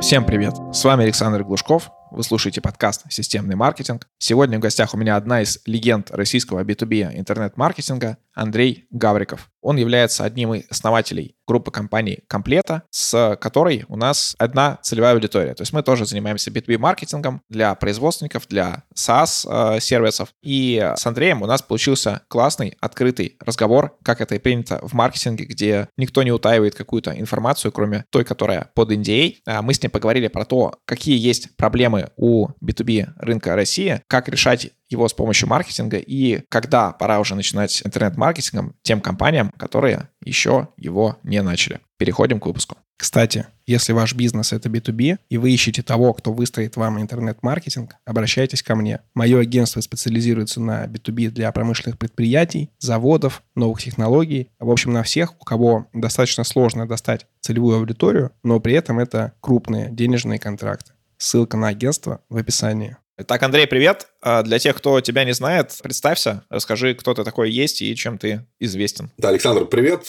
Всем 0.00 0.24
привет! 0.24 0.54
С 0.72 0.84
вами 0.84 1.02
Александр 1.02 1.42
Глушков. 1.42 1.90
Вы 2.12 2.22
слушаете 2.22 2.60
подкаст 2.60 3.04
«Системный 3.10 3.56
маркетинг». 3.56 4.06
Сегодня 4.18 4.58
в 4.58 4.60
гостях 4.60 4.94
у 4.94 4.96
меня 4.96 5.16
одна 5.16 5.42
из 5.42 5.60
легенд 5.66 6.12
российского 6.12 6.62
B2B 6.62 7.18
интернет-маркетинга 7.18 8.16
Андрей 8.32 8.86
Гавриков. 8.90 9.50
Он 9.60 9.76
является 9.76 10.24
одним 10.24 10.54
из 10.54 10.64
основателей 10.70 11.34
группы 11.46 11.70
компаний 11.70 12.20
«Комплета», 12.28 12.82
с 12.90 13.36
которой 13.40 13.84
у 13.88 13.96
нас 13.96 14.34
одна 14.38 14.78
целевая 14.82 15.14
аудитория. 15.14 15.54
То 15.54 15.62
есть 15.62 15.72
мы 15.72 15.82
тоже 15.82 16.04
занимаемся 16.04 16.50
B2B-маркетингом 16.50 17.40
для 17.48 17.74
производственников, 17.74 18.46
для 18.48 18.84
SaaS-сервисов. 18.94 20.28
И 20.42 20.92
с 20.96 21.06
Андреем 21.06 21.42
у 21.42 21.46
нас 21.46 21.62
получился 21.62 22.22
классный, 22.28 22.76
открытый 22.80 23.36
разговор, 23.40 23.96
как 24.02 24.20
это 24.20 24.34
и 24.34 24.38
принято 24.38 24.78
в 24.82 24.92
маркетинге, 24.92 25.46
где 25.46 25.88
никто 25.96 26.22
не 26.22 26.32
утаивает 26.32 26.74
какую-то 26.74 27.18
информацию, 27.18 27.72
кроме 27.72 28.04
той, 28.10 28.24
которая 28.24 28.70
под 28.74 28.92
NDA. 28.92 29.36
А 29.46 29.62
мы 29.62 29.72
с 29.72 29.82
ним 29.82 29.90
поговорили 29.90 30.28
про 30.28 30.44
то, 30.44 30.74
какие 30.84 31.18
есть 31.18 31.56
проблемы 31.56 32.10
у 32.16 32.48
B2B 32.62 33.14
рынка 33.16 33.56
России, 33.56 34.02
как 34.06 34.28
решать 34.28 34.70
его 34.88 35.08
с 35.08 35.12
помощью 35.12 35.48
маркетинга 35.48 35.98
и 35.98 36.42
когда 36.48 36.92
пора 36.92 37.20
уже 37.20 37.34
начинать 37.34 37.82
интернет-маркетингом 37.84 38.74
тем 38.82 39.00
компаниям, 39.00 39.50
которые 39.56 40.08
еще 40.22 40.68
его 40.76 41.18
не 41.22 41.42
начали. 41.42 41.80
Переходим 41.98 42.40
к 42.40 42.46
выпуску. 42.46 42.76
Кстати, 42.98 43.46
если 43.64 43.92
ваш 43.92 44.14
бизнес 44.14 44.52
это 44.52 44.68
B2B, 44.68 45.18
и 45.28 45.38
вы 45.38 45.52
ищете 45.52 45.82
того, 45.82 46.12
кто 46.14 46.32
выстроит 46.32 46.76
вам 46.76 47.00
интернет-маркетинг, 47.00 47.94
обращайтесь 48.04 48.62
ко 48.62 48.74
мне. 48.74 49.00
Мое 49.14 49.38
агентство 49.38 49.80
специализируется 49.80 50.60
на 50.60 50.86
B2B 50.86 51.30
для 51.30 51.52
промышленных 51.52 51.96
предприятий, 51.96 52.70
заводов, 52.80 53.44
новых 53.54 53.80
технологий. 53.80 54.50
В 54.58 54.68
общем, 54.70 54.92
на 54.92 55.04
всех, 55.04 55.40
у 55.40 55.44
кого 55.44 55.86
достаточно 55.92 56.42
сложно 56.42 56.88
достать 56.88 57.26
целевую 57.40 57.78
аудиторию, 57.78 58.32
но 58.42 58.58
при 58.58 58.74
этом 58.74 58.98
это 58.98 59.32
крупные 59.40 59.90
денежные 59.90 60.40
контракты. 60.40 60.92
Ссылка 61.18 61.56
на 61.56 61.68
агентство 61.68 62.20
в 62.28 62.36
описании. 62.36 62.96
Так, 63.26 63.42
Андрей, 63.42 63.66
привет. 63.66 64.06
А 64.22 64.42
для 64.42 64.60
тех, 64.60 64.76
кто 64.76 65.00
тебя 65.00 65.24
не 65.24 65.32
знает, 65.32 65.76
представься, 65.82 66.44
расскажи, 66.50 66.94
кто 66.94 67.14
ты 67.14 67.24
такой 67.24 67.50
есть 67.50 67.82
и 67.82 67.96
чем 67.96 68.16
ты 68.16 68.46
известен. 68.60 69.10
Да, 69.18 69.30
Александр, 69.30 69.64
привет. 69.64 70.08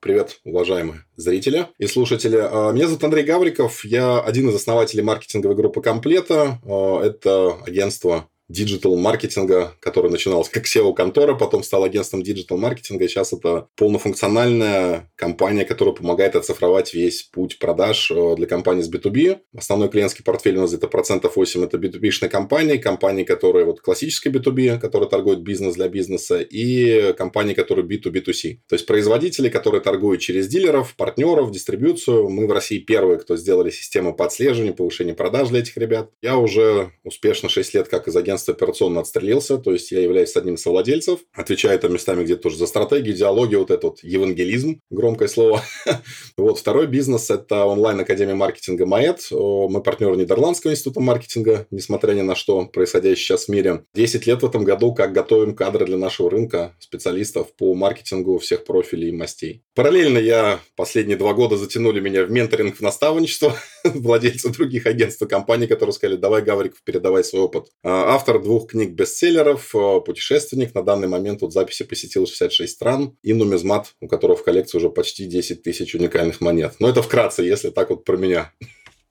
Привет, 0.00 0.38
уважаемые 0.44 1.04
зрители 1.16 1.66
и 1.76 1.86
слушатели. 1.86 2.38
А, 2.40 2.70
меня 2.70 2.86
зовут 2.86 3.02
Андрей 3.04 3.24
Гавриков. 3.24 3.84
Я 3.84 4.20
один 4.20 4.48
из 4.48 4.54
основателей 4.54 5.02
маркетинговой 5.02 5.56
группы 5.56 5.82
«Комплета». 5.82 6.60
А, 6.64 7.02
это 7.02 7.58
агентство 7.66 8.28
digital-маркетинга, 8.48 9.74
который 9.80 10.10
начиналось 10.10 10.48
как 10.48 10.64
SEO-контора, 10.66 11.34
потом 11.34 11.62
стал 11.62 11.84
агентством 11.84 12.22
digital-маркетинга, 12.22 13.08
сейчас 13.08 13.32
это 13.32 13.68
полнофункциональная 13.76 15.10
компания, 15.16 15.64
которая 15.64 15.94
помогает 15.94 16.34
оцифровать 16.36 16.94
весь 16.94 17.22
путь 17.22 17.58
продаж 17.58 18.10
э, 18.10 18.34
для 18.36 18.46
компаний 18.46 18.82
с 18.82 18.90
B2B. 18.90 19.38
Основной 19.56 19.88
клиентский 19.88 20.24
портфель 20.24 20.56
у 20.56 20.62
нас 20.62 20.70
где-то 20.70 20.88
процентов 20.88 21.36
8 21.36 21.64
это 21.64 21.76
B2B-шные 21.76 22.28
компании, 22.28 22.78
компании, 22.78 23.24
которые 23.24 23.64
вот 23.64 23.80
классические 23.80 24.32
B2B, 24.32 24.78
которые 24.78 25.08
торгуют 25.08 25.40
бизнес 25.40 25.74
для 25.74 25.88
бизнеса, 25.88 26.40
и 26.40 27.12
компании, 27.14 27.54
которые 27.54 27.86
B2B2C. 27.86 28.58
То 28.68 28.74
есть 28.74 28.86
производители, 28.86 29.48
которые 29.48 29.80
торгуют 29.80 30.20
через 30.20 30.48
дилеров, 30.48 30.94
партнеров, 30.96 31.50
дистрибьюцию. 31.50 32.28
Мы 32.28 32.46
в 32.46 32.52
России 32.52 32.78
первые, 32.78 33.18
кто 33.18 33.36
сделали 33.36 33.70
систему 33.70 34.14
по 34.14 34.24
отслеживанию, 34.24 34.74
повышения 34.74 35.14
продаж 35.14 35.48
для 35.48 35.60
этих 35.60 35.76
ребят. 35.76 36.10
Я 36.22 36.38
уже 36.38 36.92
успешно 37.04 37.48
6 37.48 37.74
лет 37.74 37.88
как 37.88 38.08
из 38.08 38.16
агентства 38.16 38.37
агентство 38.38 38.54
операционно 38.54 39.00
отстрелился, 39.00 39.58
то 39.58 39.72
есть 39.72 39.90
я 39.90 40.00
являюсь 40.00 40.34
одним 40.36 40.54
из 40.54 40.62
совладельцев, 40.62 41.20
отвечаю 41.34 41.78
там 41.78 41.92
местами 41.92 42.24
где-то 42.24 42.42
тоже 42.42 42.56
за 42.56 42.66
стратегию, 42.66 43.14
идеологию, 43.14 43.60
вот 43.60 43.70
этот 43.70 43.98
евангелизм, 44.02 44.80
громкое 44.90 45.28
слово. 45.28 45.62
вот 46.36 46.58
второй 46.58 46.86
бизнес– 46.86 47.30
это 47.30 47.64
онлайн-академия 47.64 48.34
маркетинга 48.34 48.86
МАЭТ. 48.86 49.28
Мы 49.30 49.82
партнеры 49.82 50.16
Нидерландского 50.16 50.72
института 50.72 51.00
маркетинга, 51.00 51.66
несмотря 51.70 52.12
ни 52.12 52.22
на 52.22 52.34
что 52.34 52.64
происходящее 52.66 53.18
сейчас 53.18 53.46
в 53.46 53.48
мире. 53.48 53.84
10 53.94 54.26
лет 54.26 54.42
в 54.42 54.46
этом 54.46 54.64
году, 54.64 54.94
как 54.94 55.12
готовим 55.12 55.54
кадры 55.54 55.84
для 55.86 55.96
нашего 55.96 56.30
рынка, 56.30 56.76
специалистов 56.78 57.54
по 57.56 57.74
маркетингу 57.74 58.38
всех 58.38 58.64
профилей 58.64 59.08
и 59.08 59.12
мастей. 59.12 59.62
Параллельно 59.74 60.18
я 60.18 60.60
последние 60.76 61.16
два 61.16 61.34
года 61.34 61.56
затянули 61.56 62.00
меня 62.00 62.24
в 62.24 62.30
менторинг, 62.30 62.76
в 62.76 62.80
наставничество 62.80 63.56
владельцы 63.84 64.50
других 64.50 64.86
агентств 64.86 65.22
и 65.22 65.26
компаний, 65.26 65.66
которые 65.66 65.92
сказали, 65.92 66.16
давай, 66.16 66.42
Гавриков, 66.42 66.82
передавай 66.84 67.24
свой 67.24 67.42
опыт. 67.42 67.66
А, 67.82 68.14
автор 68.14 68.27
автор 68.28 68.42
двух 68.42 68.68
книг-бестселлеров, 68.68 69.74
э, 69.74 70.00
путешественник. 70.04 70.74
На 70.74 70.82
данный 70.82 71.08
момент 71.08 71.40
вот 71.40 71.54
записи 71.54 71.84
посетил 71.84 72.26
66 72.26 72.74
стран. 72.74 73.16
И 73.22 73.32
нумизмат, 73.32 73.94
у 74.00 74.08
которого 74.08 74.36
в 74.36 74.44
коллекции 74.44 74.76
уже 74.76 74.90
почти 74.90 75.24
10 75.24 75.62
тысяч 75.62 75.94
уникальных 75.94 76.42
монет. 76.42 76.74
Но 76.78 76.90
это 76.90 77.00
вкратце, 77.00 77.42
если 77.42 77.70
так 77.70 77.88
вот 77.88 78.04
про 78.04 78.18
меня. 78.18 78.52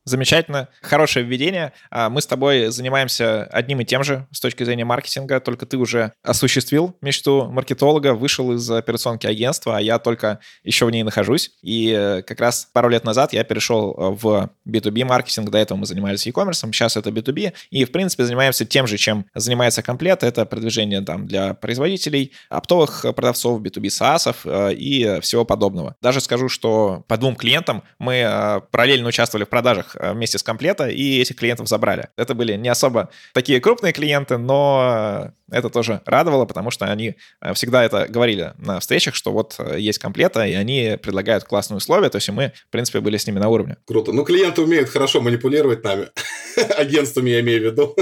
Замечательно. 0.07 0.69
Хорошее 0.81 1.25
введение. 1.25 1.73
А, 1.91 2.09
мы 2.09 2.21
с 2.21 2.25
тобой 2.25 2.67
занимаемся 2.67 3.43
одним 3.43 3.81
и 3.81 3.85
тем 3.85 4.05
же 4.05 4.25
с 4.31 4.39
точки 4.39 4.63
зрения 4.63 4.85
маркетинга, 4.85 5.41
только 5.41 5.65
ты 5.65 5.75
уже 5.75 6.13
осуществил 6.23 6.95
мечту 7.01 7.49
маркетолога, 7.51 8.13
вышел 8.13 8.53
из 8.53 8.71
операционки 8.71 9.27
агентства, 9.27 9.75
а 9.75 9.81
я 9.81 9.99
только 9.99 10.39
еще 10.63 10.85
в 10.85 10.91
ней 10.91 11.03
нахожусь. 11.03 11.51
И 11.61 11.93
э, 11.93 12.21
как 12.21 12.39
раз 12.39 12.69
пару 12.71 12.87
лет 12.87 13.03
назад 13.03 13.33
я 13.33 13.43
перешел 13.43 13.91
э, 13.91 14.09
в 14.11 14.49
B2B 14.65 15.03
маркетинг. 15.03 15.49
До 15.49 15.57
этого 15.57 15.77
мы 15.77 15.85
занимались 15.85 16.25
e-commerce, 16.25 16.65
сейчас 16.71 16.95
это 16.95 17.09
B2B. 17.09 17.51
И, 17.71 17.83
в 17.83 17.91
принципе, 17.91 18.23
занимаемся 18.23 18.63
тем 18.63 18.87
же, 18.87 18.95
чем 18.95 19.25
занимается 19.35 19.83
комплект. 19.83 20.23
Это 20.23 20.45
продвижение 20.45 21.01
там 21.01 21.27
для 21.27 21.53
производителей, 21.53 22.31
оптовых 22.47 23.01
продавцов, 23.13 23.61
B2B 23.61 23.87
SaaS 23.87 24.37
э, 24.45 24.73
и 24.73 25.19
всего 25.19 25.43
подобного. 25.43 25.97
Даже 26.01 26.21
скажу, 26.21 26.47
что 26.47 27.03
по 27.09 27.17
двум 27.17 27.35
клиентам 27.35 27.83
мы 27.99 28.61
параллельно 28.71 29.09
участвовали 29.09 29.43
в 29.43 29.49
продажах 29.49 29.96
вместе 29.99 30.37
с 30.37 30.43
комплета, 30.43 30.87
и 30.87 31.19
этих 31.19 31.35
клиентов 31.35 31.67
забрали. 31.67 32.09
Это 32.17 32.33
были 32.33 32.53
не 32.53 32.69
особо 32.69 33.09
такие 33.33 33.59
крупные 33.59 33.93
клиенты, 33.93 34.37
но 34.37 35.31
это 35.51 35.69
тоже 35.69 36.01
радовало, 36.05 36.45
потому 36.45 36.71
что 36.71 36.85
они 36.85 37.15
э, 37.41 37.53
всегда 37.53 37.83
это 37.83 38.07
говорили 38.07 38.53
на 38.57 38.79
встречах, 38.79 39.15
что 39.15 39.31
вот 39.31 39.55
э, 39.59 39.79
есть 39.79 39.99
комплета, 39.99 40.45
и 40.45 40.53
они 40.53 40.97
предлагают 41.01 41.45
классные 41.45 41.77
условия, 41.77 42.09
то 42.09 42.17
есть 42.17 42.29
мы, 42.29 42.51
в 42.67 42.71
принципе, 42.71 42.99
были 42.99 43.17
с 43.17 43.27
ними 43.27 43.39
на 43.39 43.47
уровне. 43.49 43.77
Круто. 43.85 44.11
Ну, 44.11 44.23
клиенты 44.23 44.61
умеют 44.61 44.89
хорошо 44.89 45.21
манипулировать 45.21 45.83
нами. 45.83 46.09
Агентствами 46.77 47.29
я 47.29 47.39
имею 47.39 47.61
в 47.61 47.63
виду. 47.71 47.95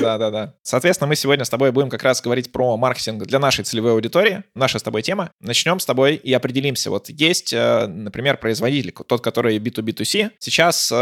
Да-да-да. 0.00 0.54
Соответственно, 0.62 1.08
мы 1.08 1.16
сегодня 1.16 1.44
с 1.44 1.50
тобой 1.50 1.72
будем 1.72 1.90
как 1.90 2.02
раз 2.02 2.20
говорить 2.20 2.52
про 2.52 2.76
маркетинг 2.76 3.24
для 3.24 3.38
нашей 3.38 3.64
целевой 3.64 3.92
аудитории. 3.92 4.44
Наша 4.54 4.78
с 4.78 4.82
тобой 4.82 5.02
тема. 5.02 5.30
Начнем 5.40 5.78
с 5.80 5.86
тобой 5.86 6.16
и 6.16 6.32
определимся. 6.32 6.90
Вот 6.90 7.08
есть, 7.08 7.52
например, 7.52 8.36
производитель, 8.36 8.92
тот, 8.92 9.20
который 9.20 9.58
B2B2C. 9.58 10.32
Сейчас 10.38 10.92